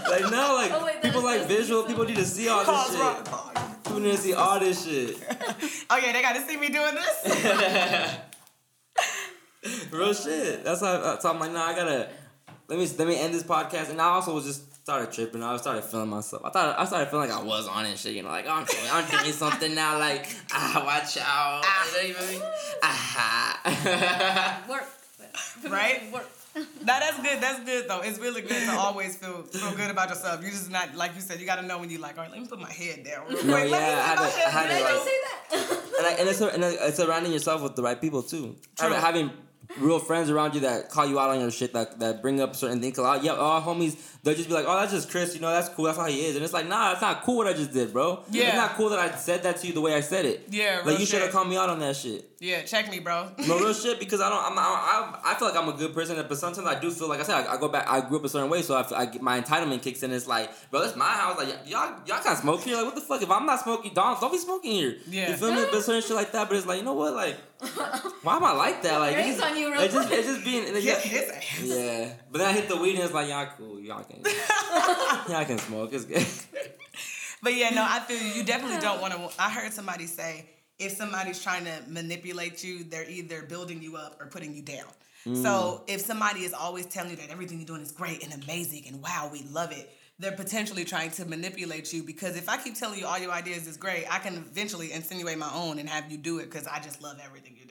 [0.09, 1.84] Like no, like Oh, wait, people like visual.
[1.84, 2.99] People need to see all this shit.
[2.99, 3.84] rock.
[3.84, 5.15] People need to see all this shit.
[5.91, 8.17] Oh yeah, they got to see me doing this.
[9.91, 10.63] Real shit.
[10.63, 10.99] That's how.
[11.01, 12.09] That's how I'm like, nah, I gotta.
[12.67, 13.89] Let me let me end this podcast.
[13.91, 15.44] And I also was just started tripping.
[15.44, 16.42] I started feeling myself.
[16.44, 18.16] I thought I started feeling like I was on it, and shit.
[18.16, 20.00] You know, like oh, I'm doing, I'm doing something now.
[20.00, 21.64] Like ah, watch out.
[22.02, 22.42] You know what I mean?
[22.82, 24.66] Ah.
[24.68, 24.88] work
[25.70, 26.12] Right?
[26.12, 27.40] work Nah, that's good.
[27.40, 28.02] That's good though.
[28.02, 30.44] It's really good to always feel feel good about yourself.
[30.44, 31.40] You just not like you said.
[31.40, 32.18] You got to know when you like.
[32.18, 33.28] All right, let me put my head down.
[33.28, 33.46] Real quick.
[33.46, 34.80] No, Let me yeah, I put had my head I had to, down.
[34.80, 35.94] Did I like- say that?
[36.00, 38.56] and, I, and it's and it's surrounding yourself with the right people too.
[38.78, 38.90] True.
[38.90, 39.32] Having, having
[39.78, 42.56] real friends around you that call you out on your shit that that bring up
[42.56, 42.98] certain things.
[42.98, 45.34] A lot, yeah, all homies they'll just be like, oh, that's just Chris.
[45.36, 45.86] You know, that's cool.
[45.86, 46.36] That's how he is.
[46.36, 48.24] And it's like, nah, it's not cool what I just did, bro.
[48.32, 48.47] Yeah.
[48.47, 50.45] it's not cool that I said that to you the way I said it.
[50.49, 52.26] Yeah, like you should have called me out on that shit.
[52.41, 53.30] Yeah, check me, bro.
[53.47, 54.43] No real shit because I don't.
[54.43, 54.57] I'm.
[54.57, 54.61] I,
[55.24, 57.24] I, I feel like I'm a good person, but sometimes I do feel like I
[57.24, 57.86] said I, I go back.
[57.89, 60.11] I grew up a certain way, so I, I get- my entitlement kicks in.
[60.11, 61.38] It's like, bro, it's my house.
[61.38, 62.78] Like y'all, y'all can't smoke here.
[62.78, 63.22] Like what the fuck?
[63.22, 64.95] If I'm not smoking, don't don't be smoking here.
[65.09, 65.32] Yeah.
[65.32, 65.65] you feel me?
[65.70, 66.47] But certain shit like that.
[66.47, 67.13] But it's like, you know what?
[67.13, 67.36] Like,
[68.24, 68.99] why am I like that?
[68.99, 70.20] Like, it's just, on you real it's just, quick.
[70.20, 70.63] it's just being.
[70.67, 73.80] It's just, yeah, but then I hit the weed and it's like, y'all cool.
[73.82, 74.24] Y'all can,
[75.32, 75.93] y'all can smoke.
[75.93, 76.26] It's good.
[77.41, 78.34] But yeah, no, I feel you.
[78.34, 79.41] You definitely don't want to.
[79.41, 80.45] I heard somebody say
[80.78, 84.88] if somebody's trying to manipulate you, they're either building you up or putting you down.
[85.26, 85.82] So mm.
[85.88, 89.01] if somebody is always telling you that everything you're doing is great and amazing and
[89.01, 89.89] wow, we love it,
[90.20, 93.65] they're potentially trying to manipulate you because if I keep telling you all your ideas
[93.67, 96.80] is great, I can eventually insinuate my own and have you do it because I
[96.80, 97.70] just love everything you do.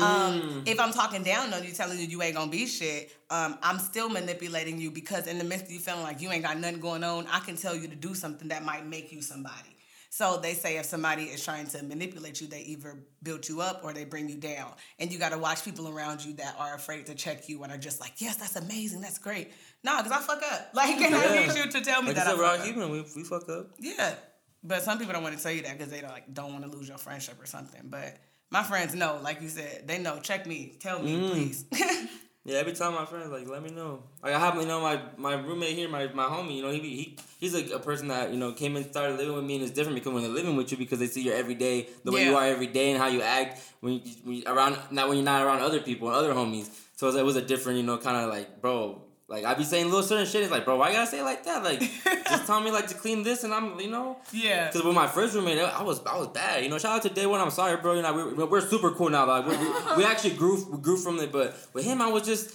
[0.00, 3.58] Um, if I'm talking down on you, telling you you ain't gonna be shit, um,
[3.62, 6.56] I'm still manipulating you because in the midst of you feeling like you ain't got
[6.58, 9.76] nothing going on, I can tell you to do something that might make you somebody.
[10.14, 13.80] So they say if somebody is trying to manipulate you, they either build you up
[13.82, 14.72] or they bring you down.
[14.98, 17.72] And you got to watch people around you that are afraid to check you and
[17.72, 19.52] are just like, yes, that's amazing, that's great.
[19.84, 20.70] No, because I fuck up.
[20.74, 22.90] Like, and I need you to tell me Like that I I we're all human.
[22.90, 23.70] We, we fuck up.
[23.78, 24.14] Yeah,
[24.62, 26.64] but some people don't want to tell you that because they don't like don't want
[26.64, 27.80] to lose your friendship or something.
[27.84, 28.16] But
[28.50, 30.18] my friends know, like you said, they know.
[30.20, 31.30] Check me, tell me, Mm.
[31.30, 31.64] please.
[32.44, 34.02] Yeah, every time my friends like, let me know.
[34.20, 36.56] Like I have, you know, my my roommate here, my, my homie.
[36.56, 39.36] You know, he he he's like a person that you know came and started living
[39.36, 41.36] with me, and it's different because when they're living with you, because they see your
[41.36, 44.42] everyday, the way you are every day, and how you act when you, when you
[44.48, 46.68] around not when you're not around other people and other homies.
[46.96, 49.02] So it was, it was a different, you know, kind of like, bro.
[49.32, 50.42] Like I be saying little certain shit.
[50.42, 51.64] It's like, bro, why you gotta say it like that?
[51.64, 54.18] Like, just tell me like to clean this, and I'm, you know.
[54.30, 56.62] yeah, Because with my first roommate, I was I was bad.
[56.62, 57.40] You know, shout out to day one.
[57.40, 57.94] I'm sorry, bro.
[57.94, 59.24] You know, we're, we're super cool now.
[59.26, 61.32] Like we, we, we actually grew we grew from it.
[61.32, 62.54] But with him, I was just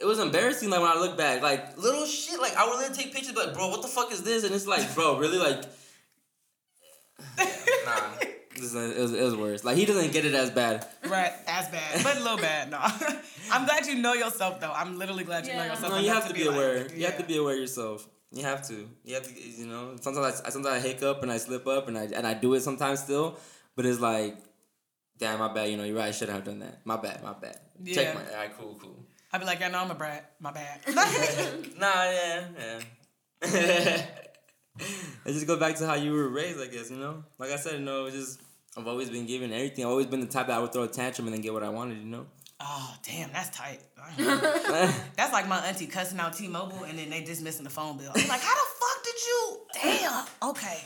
[0.00, 0.68] it was embarrassing.
[0.68, 2.40] Like when I look back, like little shit.
[2.40, 4.42] Like I would literally take pictures, like bro, what the fuck is this?
[4.42, 5.62] And it's like, bro, really like,
[7.86, 8.26] nah.
[8.56, 9.64] This is, it, was, it was worse.
[9.64, 10.86] Like he doesn't get it as bad.
[11.08, 12.70] right, as bad, but a little bad.
[12.70, 12.78] No,
[13.52, 14.72] I'm glad you know yourself though.
[14.72, 15.92] I'm literally glad you know yourself.
[15.92, 16.82] No, you enough have to be aware.
[16.84, 18.08] like, You have to be aware yourself.
[18.32, 18.88] You have to.
[19.04, 19.40] You have to.
[19.40, 19.96] You know.
[20.00, 22.60] Sometimes I sometimes I hiccup and I slip up and I and I do it
[22.60, 23.38] sometimes still.
[23.76, 24.36] But it's like,
[25.18, 25.70] damn, my bad.
[25.70, 26.08] You know, you're right.
[26.08, 26.80] I shouldn't have done that.
[26.84, 27.22] My bad.
[27.22, 27.58] My bad.
[27.82, 27.94] Yeah.
[27.94, 28.20] Check my.
[28.22, 28.58] All right.
[28.58, 28.78] Cool.
[28.82, 28.96] Cool.
[29.32, 30.32] I'd be like, I know I'm a brat.
[30.40, 30.80] My bad.
[31.78, 31.86] Nah.
[31.86, 32.44] Yeah.
[32.58, 34.06] Yeah.
[35.24, 36.60] it just go back to how you were raised.
[36.60, 37.24] I guess you know.
[37.38, 38.40] Like I said, you know, it's just
[38.76, 39.84] I've always been given everything.
[39.84, 41.62] I've always been the type that I would throw a tantrum and then get what
[41.62, 41.98] I wanted.
[41.98, 42.26] You know.
[42.60, 43.80] oh damn, that's tight.
[45.16, 48.12] that's like my auntie cussing out T-Mobile and then they dismissing the phone bill.
[48.14, 49.58] I'm like, how the fuck did you?
[49.82, 50.26] Damn.
[50.50, 50.78] Okay.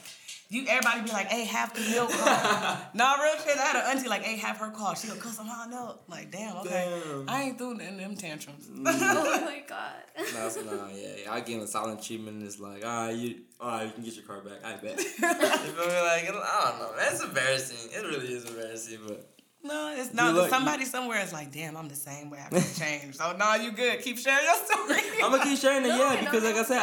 [0.52, 2.76] You everybody be like, hey, have the milk call.
[2.94, 3.56] nah, real shit.
[3.56, 4.94] I had an auntie like, hey, have her call.
[4.94, 5.70] She'll cuss them out.
[5.70, 7.00] No, like, damn, okay.
[7.04, 7.28] Damn.
[7.28, 8.66] I ain't doing in them tantrums.
[8.66, 8.84] Mm.
[9.12, 9.92] Oh, oh my god.
[10.16, 11.32] That's no, yeah, yeah.
[11.32, 12.38] I give him a silent treatment.
[12.38, 14.64] And it's like, all right, you, all right, you can get your car back.
[14.64, 14.98] I bet.
[14.98, 16.00] you feel me?
[16.02, 16.92] Like, I don't know.
[16.96, 17.90] That's embarrassing.
[17.92, 19.28] It really is embarrassing, but
[19.62, 20.34] No, it's not.
[20.34, 22.38] look- somebody somewhere is like, damn, I'm the same way.
[22.44, 23.16] I can't change.
[23.16, 24.00] So, no, you good.
[24.00, 25.00] Keep sharing your story.
[25.22, 26.60] I'm gonna keep sharing it, yeah, no, because like no.
[26.60, 26.82] I said, I,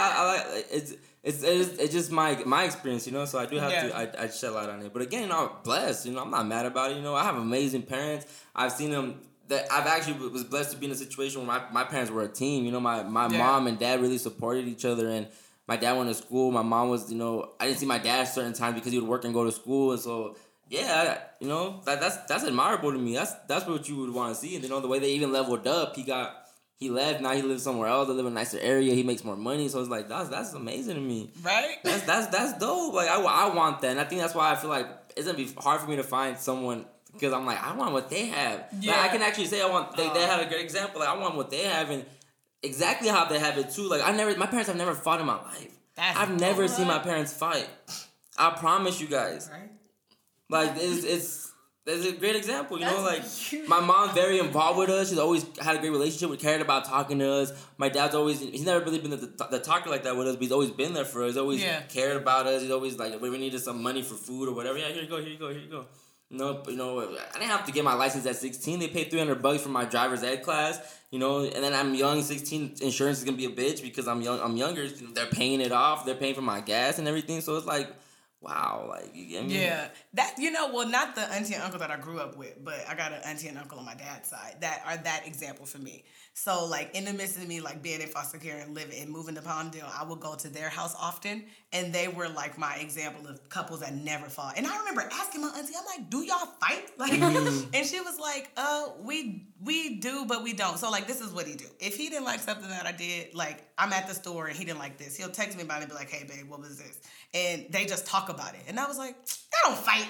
[0.56, 0.94] I it's.
[1.24, 3.26] It's, it's, it's just my my experience, you know.
[3.26, 3.88] So I do have Yeah.
[3.90, 4.94] to I, I shed light on it.
[4.94, 6.06] But again, you know, I'm blessed.
[6.06, 6.96] You know, I'm not mad about it.
[6.98, 8.28] You know, I have amazing parents.
[8.56, 9.20] I've seen them.
[9.50, 12.24] That I've actually was blessed to be in a situation where my, my parents were
[12.24, 12.64] a team.
[12.64, 13.40] You know, my my Yeah.
[13.40, 15.28] mom and dad really supported each other, and
[15.68, 16.50] my dad went to school.
[16.52, 19.10] My mom was, you know, I didn't see my dad certain times because he would
[19.10, 20.38] work and go to school, and so
[20.70, 23.16] yeah, you know, that that's that's admirable to me.
[23.16, 24.56] That's that's what you would want to see.
[24.56, 27.22] And then know, the way they even leveled up, he got he left.
[27.22, 28.08] Now he lives somewhere else.
[28.08, 28.94] They live in a nicer area.
[28.94, 29.68] He makes more money.
[29.70, 31.32] So it's like that's that's amazing to me.
[31.42, 31.78] right?
[31.84, 32.94] That's that's that's dope.
[32.94, 35.38] Like I, I want that, and I think that's why I feel like it's gonna
[35.38, 38.60] be hard for me to find someone because I'm like I want what they have.
[38.60, 39.02] Like, Yeah.
[39.02, 39.96] I can actually say I want.
[39.96, 40.28] They, they uh.
[40.28, 41.00] had a great example.
[41.00, 42.06] Like I want what they have and
[42.62, 43.88] exactly how they have it too.
[43.88, 45.72] Like I never, my parents have never fought in my life.
[45.96, 47.68] That's I've never seen my parents fight.
[48.38, 49.50] I promise you guys.
[49.52, 49.70] Right?
[50.50, 51.52] Like it's it's
[51.86, 53.02] it's a great example, you know.
[53.02, 53.24] Like
[53.68, 55.10] my mom's very involved with us.
[55.10, 56.30] She's always had a great relationship.
[56.30, 57.52] We cared about talking to us.
[57.78, 60.42] My dad's always he's never really been the, the talker like that with us, but
[60.44, 61.30] he's always been there for us.
[61.32, 61.82] He's always Yeah.
[61.84, 62.62] cared about us.
[62.62, 64.78] He's always like if we needed some money for food or whatever.
[64.78, 65.86] Yeah, here you go, here you go, here you go.
[66.30, 68.80] No, you know, I didn't have to get my license at 16.
[68.80, 70.78] They paid 300 bucks for my driver's ed class,
[71.10, 72.76] you know, and then I'm young, 16.
[72.82, 74.42] Insurance is gonna be a bitch because I'm young.
[74.42, 74.90] I'm younger.
[74.90, 76.06] They're paying it off.
[76.06, 77.40] They're paying for my gas and everything.
[77.40, 77.88] So it's like,
[78.48, 79.62] wow, like you get me?
[79.62, 82.64] Yeah, that you know, well, not the auntie and uncle that I grew up with,
[82.64, 85.66] but I got an auntie and uncle on my dad's side that are that example
[85.66, 86.06] for me.
[86.38, 89.10] So, like in the midst of me like being in foster care and living and
[89.10, 92.76] moving to Palmdale, I would go to their house often, and they were like my
[92.76, 94.54] example of couples that never fought.
[94.56, 98.20] And I remember asking my auntie, I'm like, "Do y'all fight?" Like, and she was
[98.20, 101.66] like, "Uh, we we do, but we don't." So, like, this is what he do.
[101.80, 104.64] If he didn't like something that I did, like I'm at the store and he
[104.64, 106.78] didn't like this, he'll text me about it and be like, "Hey, babe, what was
[106.78, 107.00] this?"
[107.34, 109.16] And they just talk about it, and I was like,
[109.66, 110.08] "I don't fight."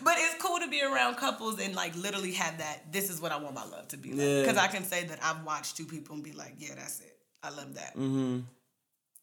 [0.04, 2.92] but it's cool to be around couples and like literally have that.
[2.92, 4.40] This is what I want my love to be like, Yeah.
[4.42, 7.16] because I can say that I've watched two people and be like, "Yeah, that's it.
[7.42, 8.40] I love that." Mm-hmm.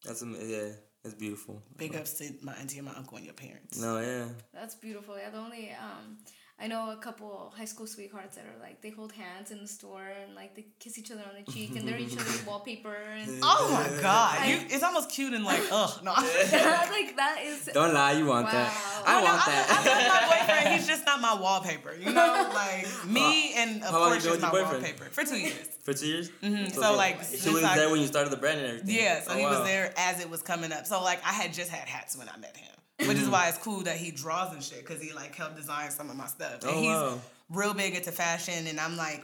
[0.05, 0.69] That's am- yeah.
[1.03, 1.61] That's beautiful.
[1.75, 3.77] Big ups to my auntie and my uncle and your parents.
[3.77, 4.25] No, yeah.
[4.53, 5.17] That's beautiful.
[5.17, 6.17] Yeah, the only um,
[6.63, 9.67] I know a couple high school sweethearts that are like they hold hands in the
[9.67, 12.95] store and like they kiss each other on the cheek and they're each other's wallpaper
[12.95, 16.11] and Oh my god, you, it's almost cute and like, ugh, no.
[16.13, 17.69] like that is.
[17.73, 18.69] Don't lie, you want that.
[18.71, 19.03] Wow.
[19.05, 19.85] I I, know, want I, I that.
[19.85, 20.75] love my boyfriend.
[20.79, 21.93] He's just not my wallpaper.
[21.95, 24.83] You know, like me and of course you been just my boyfriend?
[24.83, 25.67] wallpaper for two years.
[25.83, 26.29] For two years?
[26.41, 26.71] Mhm.
[26.71, 28.95] So, like, She since was there when you started the brand and everything.
[28.95, 29.59] Yeah, so Oh, he wow.
[29.59, 30.85] was there as it was coming up.
[30.87, 32.72] So like I had just had hats when I met him,
[33.07, 33.31] which is mm-hmm.
[33.31, 36.15] why it's cool that he draws and shit because he like helped design some of
[36.15, 36.61] my stuff.
[36.61, 37.19] And Oh, he's wow.
[37.49, 39.23] real big into fashion, and I'm like.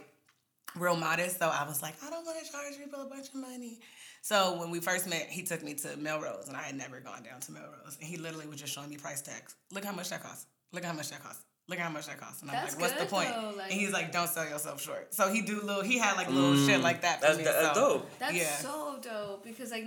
[0.76, 1.38] real modest.
[1.40, 3.80] So I was like, I don't want to charge people a bunch of money.
[4.22, 7.24] So when we first met, he took me to Melrose, and I had never gone
[7.24, 7.96] down to Melrose.
[8.00, 9.56] And he literally was just showing me price tags.
[9.72, 10.46] Look how much that costs.
[10.72, 11.42] Look how much that costs.
[11.68, 12.42] Look how much that costs.
[12.42, 13.30] And I'm That's like, what's the point?
[13.30, 15.12] though, like- and he's like, don't sell yourself short.
[15.12, 15.82] So he do little.
[15.82, 17.44] He had like little shit mm, like that for That's, me.
[17.44, 17.74] that's so.
[17.74, 18.18] dope.
[18.20, 18.56] That's Yeah.
[18.58, 19.84] so dope because like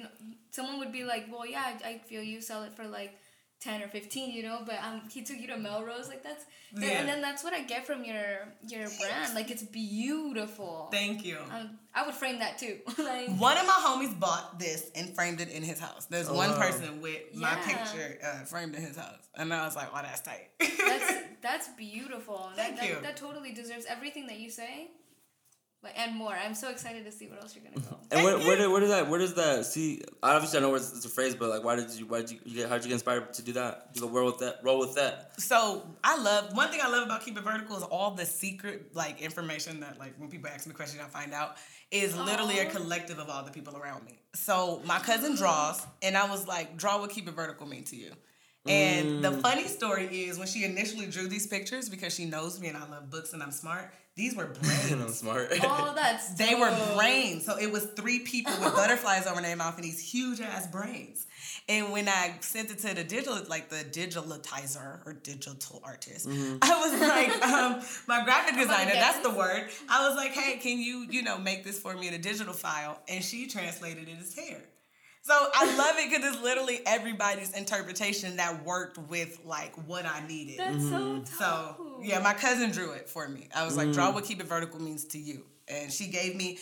[0.51, 3.17] someone would be like, well, yeah, I, I feel you sell it for like
[3.64, 6.43] ten or fifteen, you know, but um, he took you to Melrose, like that's,
[6.74, 6.89] and- Yeah.
[6.99, 10.89] and then that's what I get from your your brand, like it's beautiful.
[10.91, 11.38] Thank you.
[11.51, 15.39] Um, I would frame that too, like One of my homies bought this and framed
[15.41, 16.05] it in his house.
[16.05, 16.59] There's Oh, one wow.
[16.59, 17.68] person with my Yeah.
[17.68, 21.68] picture uh, framed in his house, and I was like, "Oh, that's tight." that's that's
[21.78, 22.49] beautiful.
[22.55, 23.01] Thank that, that, you.
[23.01, 24.91] That totally deserves everything that you say,
[25.84, 26.34] like and more.
[26.34, 27.97] I'm so excited to see what else you're gonna go.
[28.11, 30.01] And where, where, did, where does that where does that see?
[30.21, 32.31] Obviously, I know where it's, it's a phrase, but like, why did you why did
[32.31, 33.89] you, you get how did you get inspired to do that?
[33.93, 35.39] You go roll with that, roll with that.
[35.41, 38.95] so I love one thing I love about Keep It Vertical is all the secret
[38.95, 41.57] like information that like when people ask me questions, I find out
[41.91, 44.19] is literally a collective of all the people around me.
[44.34, 47.95] So my cousin draws, and I was like, "Draw what Keep It Vertical mean to
[47.95, 48.11] you."
[48.65, 49.41] And the mm.
[49.41, 52.88] funny story is when she initially drew these pictures because she knows me and I
[52.88, 53.93] love books and I'm smart.
[54.16, 54.91] These were brains.
[54.91, 55.49] And I'm smart.
[55.64, 57.45] Oh, that's They were brains.
[57.45, 61.26] So it was three people with butterflies over their mouth and these huge ass brains.
[61.68, 66.89] And when I sent it to the digital, like the digitalitizer or digital artist, I
[66.89, 69.70] was like, um, my graphic designer, get that's the word.
[69.89, 72.53] I was like, hey, can you, you know, make this for me in a digital
[72.53, 72.99] file?
[73.07, 74.61] And she translated it as hair.
[75.26, 80.26] So I love it because it's literally everybody's interpretation that worked with like what I
[80.28, 80.59] needed.
[80.59, 81.28] That's so dope.
[81.28, 83.47] So yeah, my cousin drew it for me.
[83.55, 85.45] I was like, draw what keep it vertical means to you.
[85.69, 86.59] And she gave me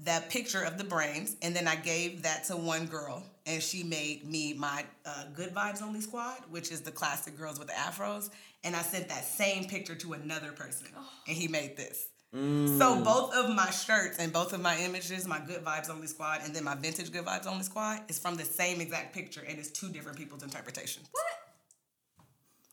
[0.00, 3.84] that picture of the brains, and then I gave that to one girl, and she
[3.84, 7.74] made me my uh, Good Vibes Only Squad, which is the classic girls with the
[7.74, 8.30] afros.
[8.64, 10.88] And I sent that same picture to another person,
[11.28, 12.08] and he made this.
[12.34, 13.04] So mm.
[13.04, 16.52] both of my shirts and both of my images, my Good Vibes Only Squad, and
[16.52, 19.70] then my vintage Good Vibes Only Squad, is from the same exact picture, and it's
[19.70, 21.24] two different people's interpretations What?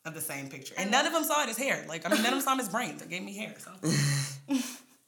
[0.03, 0.73] of the same picture.
[0.79, 1.85] And none of them saw it as hair.
[1.87, 3.03] Like, I mean, none of them saw him as brains.
[3.03, 3.53] They gave me hair.
[3.59, 3.71] So,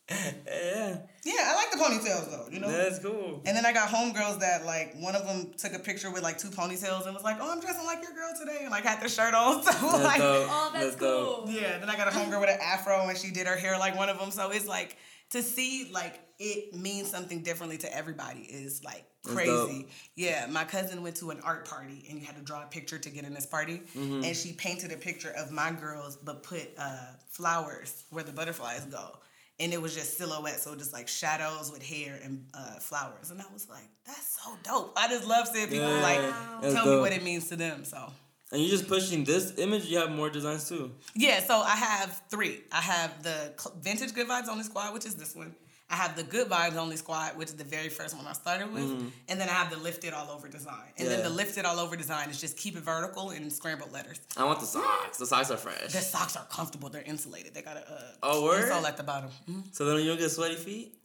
[0.09, 2.69] yeah, yeah, I like the ponytails though, you know?
[2.69, 3.41] that's cool.
[3.45, 6.37] And then I got homegirls that, like, one of them took a picture with, like,
[6.37, 8.59] two ponytails and was like, oh, I'm dressing like your girl today.
[8.61, 9.63] And, like, had their shirt on.
[9.63, 10.47] So, That's like, dope.
[10.49, 11.45] Oh, that's, dope.
[11.45, 11.49] cool.
[11.53, 11.77] yeah.
[11.79, 14.09] Then I got a homegirl with an afro and she did her hair like one
[14.09, 14.31] of them.
[14.31, 14.97] So it's like,
[15.31, 19.87] to see, like, it means something differently to everybody is, like, crazy.
[20.15, 22.99] Yeah, my cousin went to an art party and you had to draw a picture
[22.99, 23.81] to get in this party.
[23.97, 24.23] Mm-hmm.
[24.25, 26.97] And she painted a picture of my girls, but put uh,
[27.29, 29.17] flowers where the butterflies go.
[29.59, 33.29] And it was just silhouette, so just like shadows with hair and uh, flowers.
[33.31, 34.93] And I was like, that's so dope.
[34.97, 37.85] I just love seeing people Yeah, like tell me what it means to them.
[37.85, 38.11] So
[38.51, 39.85] And you're just pushing this image.
[39.85, 40.91] You have more designs too.
[41.15, 42.61] yeah, so I have three.
[42.71, 45.55] I have the vintage Good Vibes Only Squad, which is this one.
[45.89, 48.73] I have the Good Vibes Only Squad, which is the very first one I started
[48.73, 48.83] with,
[49.29, 50.75] and then I have the Lifted All Over design.
[50.97, 51.23] And then Mm-hmm.
[51.23, 51.29] Yeah.
[51.29, 54.19] the Lifted All Over design is just keep it vertical and scrambled letters.
[54.35, 55.17] I want the socks.
[55.19, 55.91] The socks are fresh.
[55.91, 56.89] The socks are comfortable.
[56.89, 57.53] They're insulated.
[57.53, 58.71] They got a uh, Oh, word?
[58.71, 59.29] all at the bottom.
[59.47, 59.63] Mhm.
[59.75, 60.97] So then you don't get sweaty feet.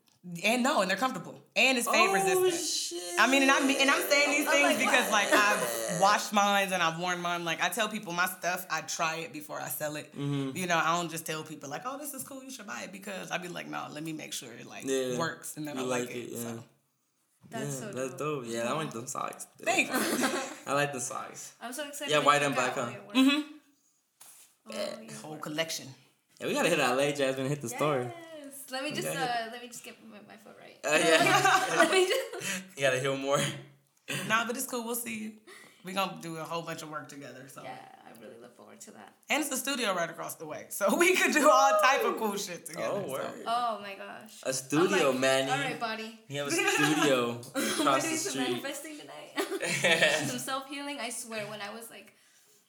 [0.44, 1.40] And no, and they're comfortable.
[1.56, 2.54] And it's fade oh, resistant.
[2.54, 3.20] shit.
[3.20, 6.72] I mean, and I'm and I'm saying these things like, because like I've washed mine
[6.72, 7.44] and I've worn mine.
[7.44, 10.12] Like I tell people my stuff, I try it before I sell it.
[10.14, 10.56] Mm-hmm.
[10.56, 12.82] You know, I don't just tell people like, "Oh, this is cool, you should buy
[12.84, 15.18] it," because I'd be like, "No, let me make sure it like Yeah.
[15.18, 16.38] works and then I like, like it." it, yeah.
[16.38, 16.64] So
[17.50, 18.18] That's yeah, so that's dope.
[18.18, 18.44] dope.
[18.46, 19.46] Yeah, I want them socks.
[19.62, 19.90] thanks.
[20.66, 21.52] I like the socks.
[21.62, 22.12] I'm so excited.
[22.12, 22.92] Yeah, white and black, out huh?
[23.14, 23.44] all your work.
[24.70, 25.86] Oh, your Whole collection.
[26.40, 27.48] Yeah, we gotta hit LA, Jasmine.
[27.48, 28.06] Hit the story.
[28.70, 28.72] Yes.
[28.72, 30.78] Let me just uh, let me just get my, my foot right.
[30.84, 31.64] Uh, yeah.
[31.76, 32.62] let me just.
[32.76, 33.40] you gotta heal more.
[34.26, 34.84] Nah, but it's cool.
[34.86, 35.34] We'll see.
[35.84, 37.46] We're gonna do a whole bunch of work together.
[37.52, 39.12] So Yeah, I really look forward to that.
[39.28, 42.16] and it's the studio right across the way, so we could do all type of
[42.16, 43.04] cool shit together.
[43.06, 43.30] Oh, so.
[43.46, 44.40] Oh my gosh.
[44.44, 45.50] A studio, I'm like, man.
[45.50, 46.18] All right, buddy.
[46.28, 48.48] You have a studio across the doing some street.
[48.48, 50.26] manifesting tonight.
[50.26, 50.98] some self healing.
[51.00, 52.14] I swear, when I was like,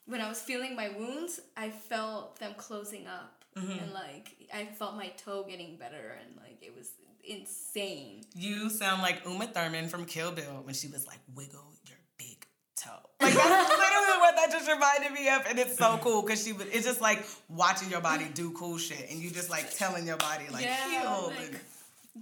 [0.06, 3.84] when I was feeling my wounds, I felt them closing up, Mm-hmm.
[3.84, 6.92] and like I felt my toe getting better, and like it was
[7.24, 8.22] insane.
[8.36, 12.46] You sound like Uma Thurman from Kill Bill when she was like, "Wiggle your big
[12.76, 12.90] toe."
[13.22, 16.54] Like that's literally what that just reminded me of, and it's so cool because she
[16.54, 16.68] would.
[16.68, 20.18] It's just like watching your body do cool shit, and you just like telling your
[20.18, 21.28] body like Yeah, heal.
[21.36, 21.60] like- and-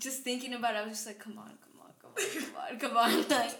[0.01, 2.97] Just thinking about it, I was just like, come on, come on, come on, come
[2.97, 3.25] on, come on.
[3.29, 3.57] Like,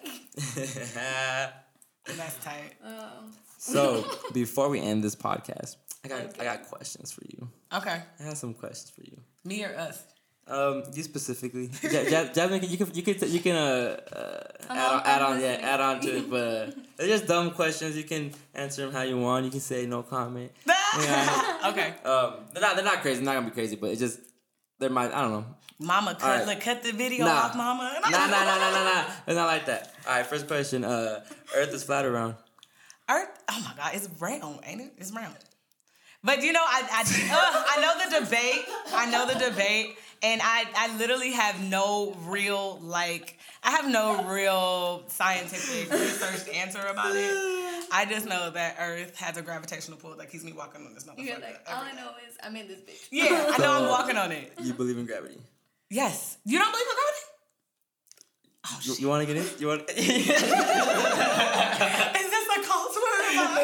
[2.17, 2.73] that's tight.
[2.83, 7.49] um, so before we end this podcast, I got I got questions for you.
[7.73, 9.17] Okay, I have some questions for you.
[9.43, 10.03] me or us?
[10.49, 14.91] Um, you specifically, ja- ja- Jasmine, you can you can you can uh, uh add
[14.93, 17.97] on, add on yeah add on to it, but uh, they're just dumb questions.
[17.97, 19.43] You can answer them how you want.
[19.43, 20.51] You can say no comment.
[21.03, 21.69] Yeah.
[21.71, 21.93] okay.
[22.05, 23.17] Um, they're not they're not crazy.
[23.17, 24.19] They're not gonna be crazy, but it's just
[24.79, 25.45] there might I don't know.
[25.79, 26.47] Mama, cut, right.
[26.47, 27.31] like, cut the video Nah.
[27.51, 27.99] off, Mama.
[28.03, 29.03] Nah, nah, nah, nah, nah, nah.
[29.27, 29.93] It's not like that.
[30.07, 30.83] All right, first question.
[30.85, 31.23] Uh,
[31.55, 32.35] Earth is flat or round?
[33.09, 34.93] Earth, oh my God, it's round, ain't it?
[34.97, 35.35] It's round.
[36.27, 37.01] But you know, I I,
[37.31, 38.65] uh, I know the debate.
[38.93, 44.25] I know the debate, and I I literally have no real like I have no
[44.29, 47.31] real scientific researched answer about it.
[47.93, 51.05] I just know that Earth has a gravitational pull that keeps me walking on this
[51.05, 51.23] motherfucker.
[51.25, 51.97] You're like, all I every day.
[52.03, 53.07] know is I'm in this bitch.
[53.09, 54.51] Yeah, I know I'm walking on it.
[54.61, 55.39] You believe in gravity?
[55.89, 57.23] Yes, you don't believe in gravity?
[58.65, 59.47] Oh You, you want to get in?
[59.61, 59.87] You want?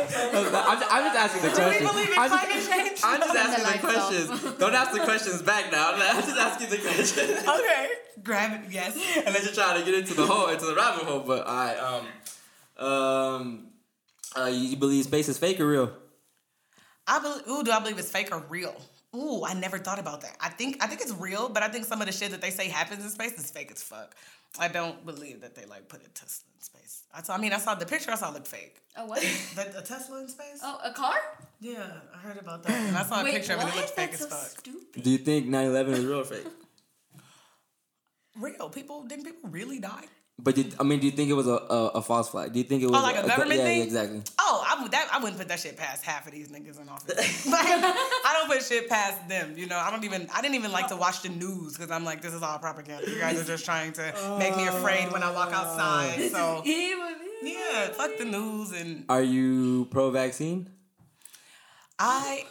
[0.02, 3.00] I'm, just, I'm just asking the Do we believe in I'm climate change?
[3.04, 4.58] I'm just Turn the asking the lights questions.
[4.60, 5.94] Don't ask the questions back now.
[5.94, 7.44] I'm just asking the questions.
[7.48, 7.89] Okay,
[8.24, 8.74] gravity.
[8.74, 8.96] Yes.
[9.18, 11.20] Unless you're trying to get into the hole, into the rabbit hole.
[11.20, 11.78] But all right,
[12.80, 13.68] um, um,
[14.36, 15.91] uh, you, you believe space is fake or real?
[17.08, 17.48] I believe.
[17.48, 18.76] Ooh, do I believe it's fake or real?
[19.16, 20.36] Ooh, I never thought about that.
[20.41, 22.50] I think I think it's real, but I think some of the shit that they
[22.50, 24.16] say happens in space is fake as fuck.
[24.60, 27.04] I don't believe that they like put a Tesla in space.
[27.14, 27.36] I saw.
[27.36, 28.12] I mean, I saw the picture.
[28.12, 28.76] I saw it looked fake.
[28.95, 29.22] A what?
[29.56, 30.60] That a Tesla in space?
[30.64, 31.16] Oh, a car?
[31.60, 32.72] Yeah, I heard about that.
[32.72, 33.64] And I saw a Wait, picture of it.
[33.64, 33.74] what?
[33.74, 34.60] It looked fake That's as so fuck.
[34.60, 35.04] stupid.
[35.04, 36.47] Do you think 9/11 is real or fake?
[38.39, 40.06] Real people didn't people really die?
[40.39, 42.53] But you, I mean, do you think it was a, a, a false flag?
[42.53, 43.77] Do you think it was Oh, like a government yeah, thing?
[43.77, 44.21] Yeah, exactly.
[44.39, 46.89] Oh, I would that I wouldn't put that shit past half of these niggas in
[46.89, 47.45] office.
[47.51, 49.53] like, I don't put shit past them.
[49.55, 52.03] You know, I don't even I didn't even like to watch the news because I'm
[52.03, 53.09] like, this is all propaganda.
[53.09, 56.15] You guys are just trying to make me afraid when I walk outside.
[56.17, 56.27] Oh.
[56.29, 57.09] So Evil.
[57.43, 60.67] yeah, fuck the news and Are you pro-vaccine?
[61.99, 62.45] I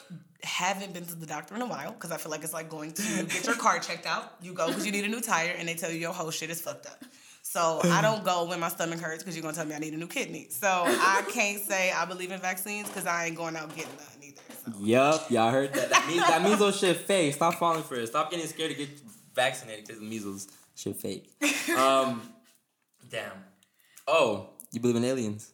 [0.45, 2.93] haven't been to the doctor in a while because I feel like it's like going
[2.93, 4.35] to get your car checked out.
[4.41, 6.49] You go because you need a new tire and they tell you your whole shit
[6.51, 7.05] is fucked up.
[7.45, 9.93] So I don't go when my stomach hurts because you're gonna tell me I need
[9.93, 10.47] a new kidney.
[10.49, 14.23] So I can't say I believe in vaccines because I ain't going out getting none
[14.23, 14.41] either.
[14.65, 14.73] So.
[14.81, 15.91] Yup, y'all heard that.
[15.91, 17.35] That, means, that measles shit fake.
[17.35, 18.07] Stop falling for it.
[18.07, 18.89] Stop getting scared to get
[19.35, 21.31] vaccinated because the measles shit fake.
[21.77, 22.23] Um,
[23.11, 23.33] damn.
[24.07, 25.53] Oh, you believe in aliens?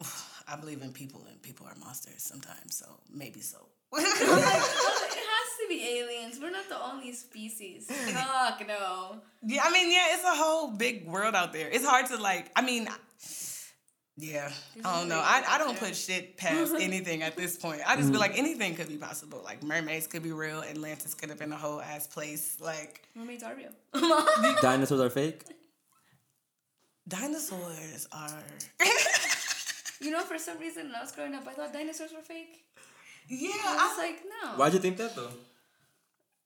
[0.48, 2.76] I believe in people and people are monsters sometimes.
[2.76, 3.68] So maybe so.
[5.68, 6.38] Like, well, it has to be aliens.
[6.40, 7.86] We're not the only species.
[7.90, 9.20] Fuck no.
[9.44, 11.68] yeah, I mean, yeah, it's a whole big world out there.
[11.68, 12.50] It's hard to like.
[12.56, 12.88] I mean.
[14.18, 14.50] Yeah,
[14.82, 15.20] I don't know.
[15.22, 17.82] I, I don't put shit past anything at this point.
[17.86, 18.38] I just feel like mm.
[18.38, 19.42] anything could be possible.
[19.44, 20.62] Like mermaids could be real.
[20.62, 22.56] Atlantis could have been a whole ass place.
[22.58, 23.72] Like Mermaids are real.
[24.62, 25.44] Dinosaurs are fake?
[27.08, 28.42] dinosaurs are.
[30.00, 32.64] you know, for some reason, when I was growing up, I thought dinosaurs were fake.
[33.28, 34.50] yeah, I was I, like, no.
[34.56, 35.30] Why'd you think that though?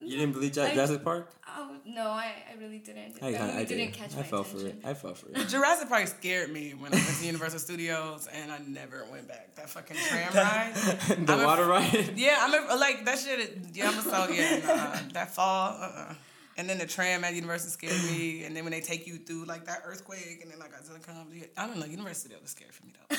[0.03, 1.31] You didn't believe Ja- I- Jurassic Park?
[1.59, 3.19] Oh, no, I, I really didn't.
[3.21, 3.93] I, I, I, really I didn't did.
[3.93, 4.77] catch I my fell for it.
[4.85, 5.49] I fell for it.
[5.49, 9.55] Jurassic Park scared me when I went to Universal Studios, and I never went back.
[9.57, 10.75] That fucking tram ride.
[11.27, 12.13] the I'm a- water ride?
[12.17, 13.59] Yeah, I'm a, like that shit.
[13.75, 14.59] Yeah, I'm a so yeah.
[14.67, 15.71] Nah, that fall.
[15.81, 16.15] Uh-uh.
[16.57, 18.45] And then the tram at Universal scared me.
[18.45, 21.29] And then when they take you through like that earthquake, and then like I come,
[21.35, 21.87] yeah, I don't know.
[21.87, 23.17] Universal Studios was scary for me though.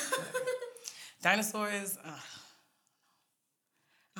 [1.21, 1.97] Dinosaurs.
[2.03, 2.11] Uh,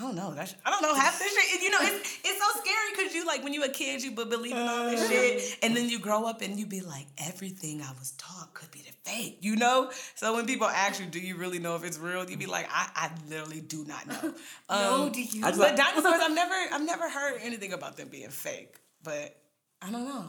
[0.02, 0.34] I don't know.
[0.34, 1.62] That sh- I don't know half this shit.
[1.62, 4.10] You know, it's it's so scary because you like when you were a kid, you
[4.12, 7.82] believe believing all this shit, and then you grow up and you be like, everything
[7.84, 9.38] I was taught could be the fake.
[9.41, 9.91] You know.
[10.16, 12.28] So when people ask you, do you really know if it's real?
[12.28, 14.34] You be like, I, I literally do not know.
[14.70, 15.45] no, Um, do you?
[15.45, 18.76] I but like- dinosaurs, I've never, I've never heard anything about them being fake.
[19.04, 19.36] But
[19.84, 20.26] I don't know.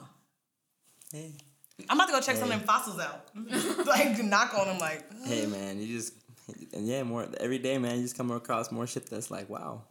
[1.13, 1.33] Hey.
[1.89, 3.31] I'm about to go check some of them fossils out.
[3.87, 5.05] like knock on them, like.
[5.25, 6.13] hey man, you just
[6.73, 7.97] and yeah, more every day, man.
[7.97, 9.83] You just come across more shit that's like, wow,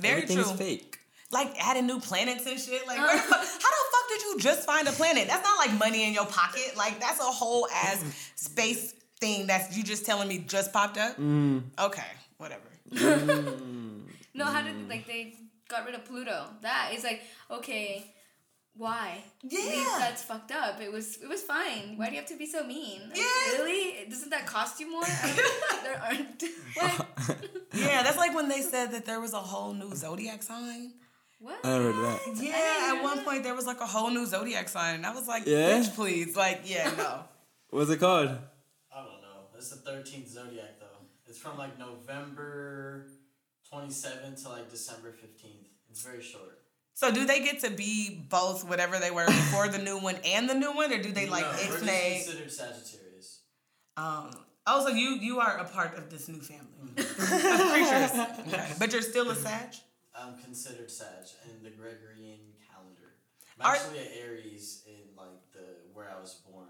[0.00, 0.54] Very everything true.
[0.54, 0.98] fake.
[1.30, 2.86] Like adding new planets and shit.
[2.86, 3.02] Like, uh.
[3.02, 5.28] where the fuck, how the fuck did you just find a planet?
[5.28, 6.72] That's not like money in your pocket.
[6.76, 8.38] Like, that's a whole ass mm.
[8.38, 11.16] space thing that's you just telling me just popped up.
[11.16, 11.62] Mm.
[11.78, 12.02] Okay,
[12.38, 12.62] whatever.
[12.90, 14.00] Mm.
[14.34, 15.34] No, how did like they
[15.68, 16.46] got rid of Pluto?
[16.62, 17.20] That is like
[17.50, 18.14] okay.
[18.74, 19.22] Why?
[19.42, 19.60] Yeah.
[19.60, 20.80] Like, that's fucked up.
[20.80, 21.96] It was it was fine.
[21.96, 23.02] Why do you have to be so mean?
[23.08, 23.58] Like, Yeah.
[23.58, 24.08] Really?
[24.08, 25.04] Doesn't that cost you more?
[25.84, 26.42] There aren't.
[26.76, 27.06] What?
[27.74, 30.92] Yeah, that's like when they said that there was a whole new zodiac sign.
[31.40, 31.58] What?
[31.64, 32.20] I heard that.
[32.40, 35.26] Yeah, at one point there was like a whole new zodiac sign, and I was
[35.26, 35.80] like, Yeah?
[35.80, 36.36] bitch, please.
[36.36, 37.24] Like, yeah, no.
[37.70, 38.28] What's it called?
[38.94, 39.48] I don't know.
[39.56, 41.00] It's the thirteenth zodiac though.
[41.26, 43.06] It's from like November
[43.68, 45.68] twenty seventh to like December fifteenth.
[45.90, 46.58] It's very short.
[46.94, 50.48] So do they get to be both whatever they were before the new one and
[50.48, 52.24] the new one, or do they like no, we're just ixnay?
[52.24, 53.40] considered Sagittarius.
[53.96, 54.30] Um,
[54.66, 58.12] oh, so you you are a part of this new family of creatures,
[58.46, 58.72] okay.
[58.78, 59.74] but you're still a Sag.
[60.14, 62.38] I'm considered Sag in the Gregorian
[62.70, 63.14] calendar.
[63.58, 65.64] I'm Are- actually an Aries in like the
[65.94, 66.68] where I was born.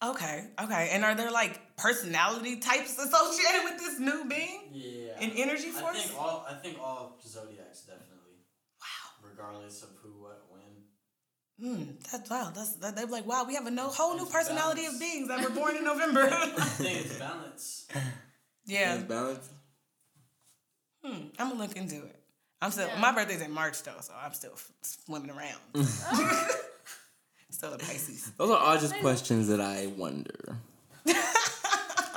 [0.00, 0.90] Okay, okay.
[0.92, 4.70] And are there like personality types associated with this new being?
[4.72, 5.18] Yeah.
[5.20, 5.96] An energy force.
[5.96, 8.17] I think all I think all zodiacs definitely.
[9.38, 9.46] Wow.
[9.46, 10.62] regardless of who, what, when.
[11.76, 12.52] Hmm, that's wow.
[12.54, 14.94] That's that, they're like, wow, we have a no whole new personality balance.
[14.96, 16.28] of beings that were born in November.
[16.30, 17.88] I think it's balance.
[18.66, 18.94] yeah.
[18.94, 19.50] It's balanced.
[21.04, 22.16] Hmm, I'm gonna look into it.
[22.60, 23.00] I'm still Yeah.
[23.00, 24.52] my birthday's in March though, so I'm still
[24.82, 25.86] swimming around.
[27.50, 28.30] still a Pisces.
[28.36, 30.58] Those are all just questions that I wonder.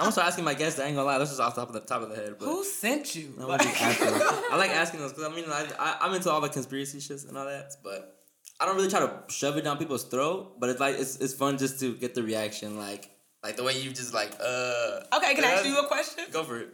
[0.01, 0.79] I'm gonna start asking my guests.
[0.79, 2.33] I ain't gonna lie, this is off the top of the top of the head.
[2.39, 3.35] But Who sent you?
[3.39, 4.19] I, wanna just ask them.
[4.51, 7.29] I like asking those because I mean, I, I, I'm into all the conspiracy shits
[7.29, 8.17] and all that, but
[8.59, 10.59] I don't really try to shove it down people's throat.
[10.59, 13.11] But it's like it's, it's fun just to get the reaction, like
[13.43, 15.01] like the way you just like uh.
[15.17, 16.23] okay, can I ask you a question?
[16.31, 16.69] Go for it.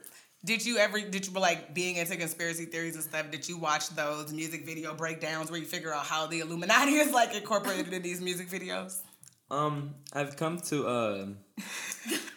[0.45, 3.29] Did you ever did you like being into conspiracy theories and stuff?
[3.29, 7.11] Did you watch those music video breakdowns where you figure out how the Illuminati is
[7.11, 9.01] like incorporated in these music videos?
[9.51, 11.25] Um, I've come to uh,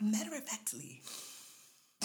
[0.00, 1.02] Matter of factly.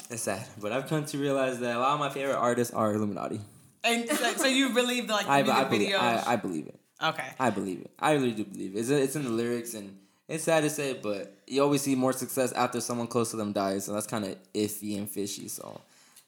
[0.10, 2.94] it's sad, but I've come to realize that a lot of my favorite artists are
[2.94, 3.40] Illuminati.
[3.86, 6.28] And so, so you believe the like I, music I, believe, videos?
[6.28, 6.80] I, I believe it.
[7.02, 7.28] okay.
[7.40, 7.92] I believe it.
[8.00, 8.80] I really do believe it.
[8.80, 9.98] It's, it's in the lyrics, and
[10.28, 13.54] it's sad to say, but you always see more success after someone close to them
[13.54, 15.48] dies, so that's kind of iffy and fishy.
[15.48, 15.80] So,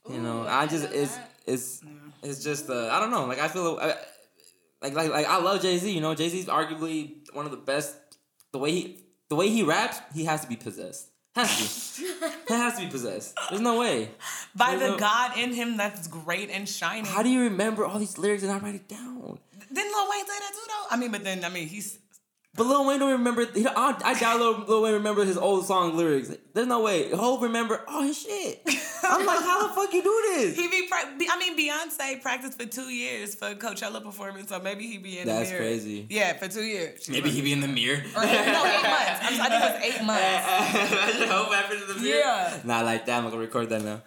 [0.10, 1.32] you know, I I just know it's that.
[1.48, 1.84] it's
[2.24, 3.26] it's just uh, I don't know.
[3.26, 3.96] Like I feel I,
[4.82, 5.92] like like like I love Jay Z.
[5.92, 7.98] You know, Jay Z's arguably one of the best.
[8.54, 11.10] The way he the way he raps, he has to be possessed.
[11.38, 12.02] Has to.
[12.48, 13.38] he has to be possessed.
[13.50, 14.10] There's no way.
[14.56, 17.06] By There's the no- God in him that's great and shining.
[17.06, 19.38] How do you remember all these lyrics and not write it down?
[19.72, 20.86] Didn't Lil Wayne say that too though?
[20.96, 22.00] I mean, but then I mean he's
[22.58, 23.46] But Lil Wayne don't remember.
[23.46, 26.36] He, don't- I, I doubt Lil, Lil Wayne remember his old song lyrics.
[26.54, 27.10] There's no way.
[27.12, 28.62] Hov remember all his shit.
[29.04, 30.56] I'm like, how the fuck you do this?
[30.60, 30.88] he be.
[30.88, 35.20] Pra- I mean, Beyonce practiced for two years for Coachella performance, so maybe he be
[35.20, 35.66] in That's the mirror.
[35.68, 36.08] crazy.
[36.10, 37.04] Yeah, for two years.
[37.04, 38.02] She Maybe was- he be in the mirror.
[38.18, 39.20] Or eight, no, eight months.
[39.22, 40.92] I'm, I think it was eight months.
[40.92, 42.18] Imagine Hov after the mirror.
[42.20, 42.60] Yeah.
[42.64, 43.18] Not like that.
[43.20, 44.02] I'm gonna record that now.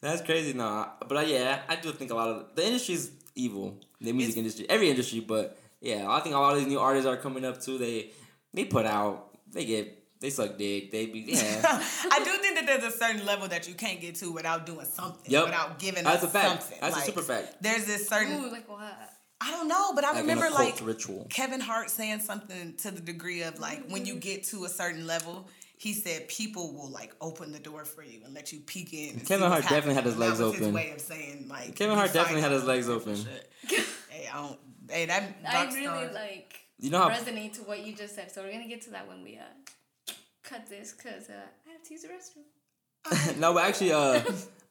[0.00, 0.52] That's crazy.
[0.54, 3.76] No, but uh, yeah, I do think a lot of the industry's evil.
[4.00, 6.78] The music It's- industry, every industry, but yeah, I think a lot of these new
[6.78, 7.78] artists are coming up too.
[7.78, 8.10] They
[8.52, 10.90] they put out, they get, they suck dick.
[10.90, 11.60] They be yeah.
[12.10, 14.86] I do think that there's a certain level that you can't get to without doing
[14.86, 15.44] something, Yep.
[15.44, 16.62] without giving That's us a fact.
[16.62, 16.78] something.
[16.80, 17.62] That's a super fact.
[17.62, 18.44] There's this certain.
[18.44, 18.92] Ooh, like what?
[19.40, 21.26] I don't know, but I Like remember like ritual.
[21.30, 24.20] Kevin Hart saying something to the degree of like when you mm.
[24.20, 25.48] get to a certain level,
[25.78, 29.20] he said people will like open the door for you and let you peek in.
[29.20, 30.28] Kevin Hart what's definitely had his happening.
[30.28, 30.64] legs that was open.
[30.66, 33.16] His way of saying like Kevin Hart definitely had his legs open.
[33.66, 34.58] hey, I don't.
[34.90, 38.30] Hey, that I really star- like You know how resonate to what you just said.
[38.32, 40.12] So we're gonna get to that when we uh
[40.42, 41.32] cut this because uh,
[41.68, 43.38] I have to use the restroom.
[43.40, 44.20] no, but actually, uh,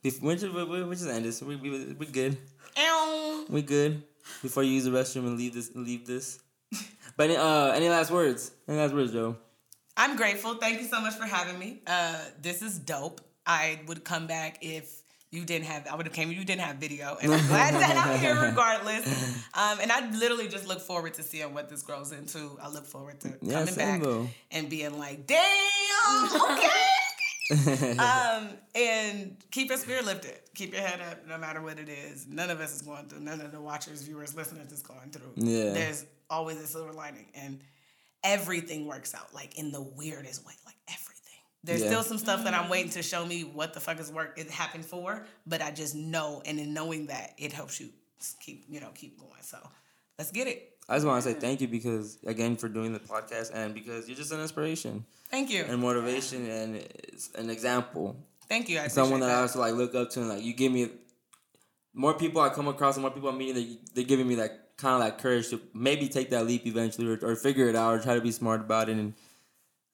[0.03, 1.41] bef- we just, we, we we just end this.
[1.41, 2.37] We we we good.
[2.77, 3.45] Ow.
[3.49, 4.03] We good.
[4.41, 6.39] Before you use the restroom and leave this, leave this.
[7.17, 8.51] But uh, any last words?
[8.67, 9.35] Any last words, Jhoe?
[9.97, 10.55] I'm grateful.
[10.55, 11.81] Thank you so much for having me.
[11.85, 13.19] Uh, this is dope.
[13.45, 15.01] I would come back if
[15.31, 15.85] you didn't have.
[15.87, 19.05] I would have came you didn't have video, and I'm glad that I'm here regardless.
[19.53, 22.57] Um, and I literally just look forward to seeing what this grows into.
[22.61, 24.27] I look forward to Yeah, coming back though.
[24.51, 26.69] and being like, "Damn, okay."
[27.97, 30.33] um, and keep your spirit lifted.
[30.55, 32.27] Keep your head up, no matter what it is.
[32.27, 33.21] None of us is going through.
[33.21, 35.31] None of the watchers, viewers, listeners is going through.
[35.35, 35.73] Yeah.
[35.73, 37.59] There's always a silver lining, and
[38.23, 40.53] everything works out like in the weirdest way.
[40.65, 41.08] Like everything.
[41.63, 41.87] There's Yeah.
[41.87, 44.49] still some stuff that I'm waiting to show me what the fuck is work it
[44.49, 47.89] happened for, but I just know, and in knowing that, it helps you
[48.39, 49.41] keep you know keep going.
[49.41, 49.57] So
[50.17, 50.77] let's get it.
[50.87, 54.07] I just want to say thank you because again for doing the podcast and because
[54.07, 55.63] you're just an inspiration Thank you.
[55.67, 58.15] and motivation and it's an example.
[58.47, 58.79] Thank you.
[58.79, 60.89] I Someone that, appreciate I also like look up to and like you give me
[61.93, 64.69] more people I come across and more people I'm meeting they they're giving me that
[64.77, 67.93] kind of like courage to maybe take that leap eventually or, or figure it out
[67.93, 69.13] or try to be smart about it and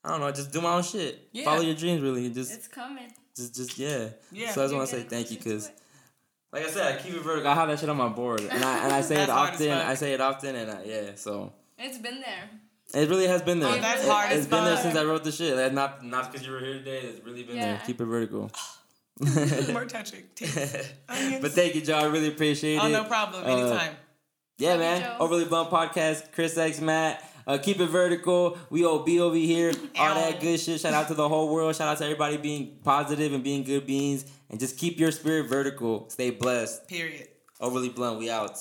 [0.06, 1.46] I don't know just do my own shit Yeah.
[1.46, 3.12] follow your dreams really just It's coming.
[3.36, 4.52] just just yeah Yeah.
[4.52, 5.72] so I just want to say thank you because
[6.54, 8.64] like I said I keep it vertical I have that shit on my board and
[8.64, 9.72] I and I say it That's hard as often.
[9.72, 12.50] I say it often and I, yeah so It's been there.
[13.02, 13.74] it really has been there.
[13.74, 15.56] Oh, that's It- hard It's as been there since I wrote the shit.
[15.58, 17.00] Like, not not because you were here today.
[17.00, 17.82] It's really been there.
[17.86, 18.52] Keep it vertical.
[19.20, 19.70] that.
[19.74, 20.24] More touching.
[21.42, 21.96] But thank you, Jhoe.
[21.96, 22.92] I really appreciate Oh it.
[22.92, 23.44] no problem.
[23.44, 23.96] Uh, Anytime.
[24.58, 25.02] Yeah, Love man.
[25.02, 25.16] Jhoe.
[25.20, 27.24] Overly Blunt Podcast, Chris X Matt.
[27.48, 28.58] Uh, keep it vertical.
[28.70, 29.72] We OB over here.
[29.98, 30.82] All that good shit.
[30.82, 31.76] Shout out to the whole world.
[31.76, 34.26] Shout out to everybody being positive and being good beings.
[34.50, 36.10] And just keep your spirit vertical.
[36.10, 36.88] Stay blessed.
[36.88, 37.28] Period.
[37.60, 38.20] Overly Blunt.
[38.20, 38.58] We out.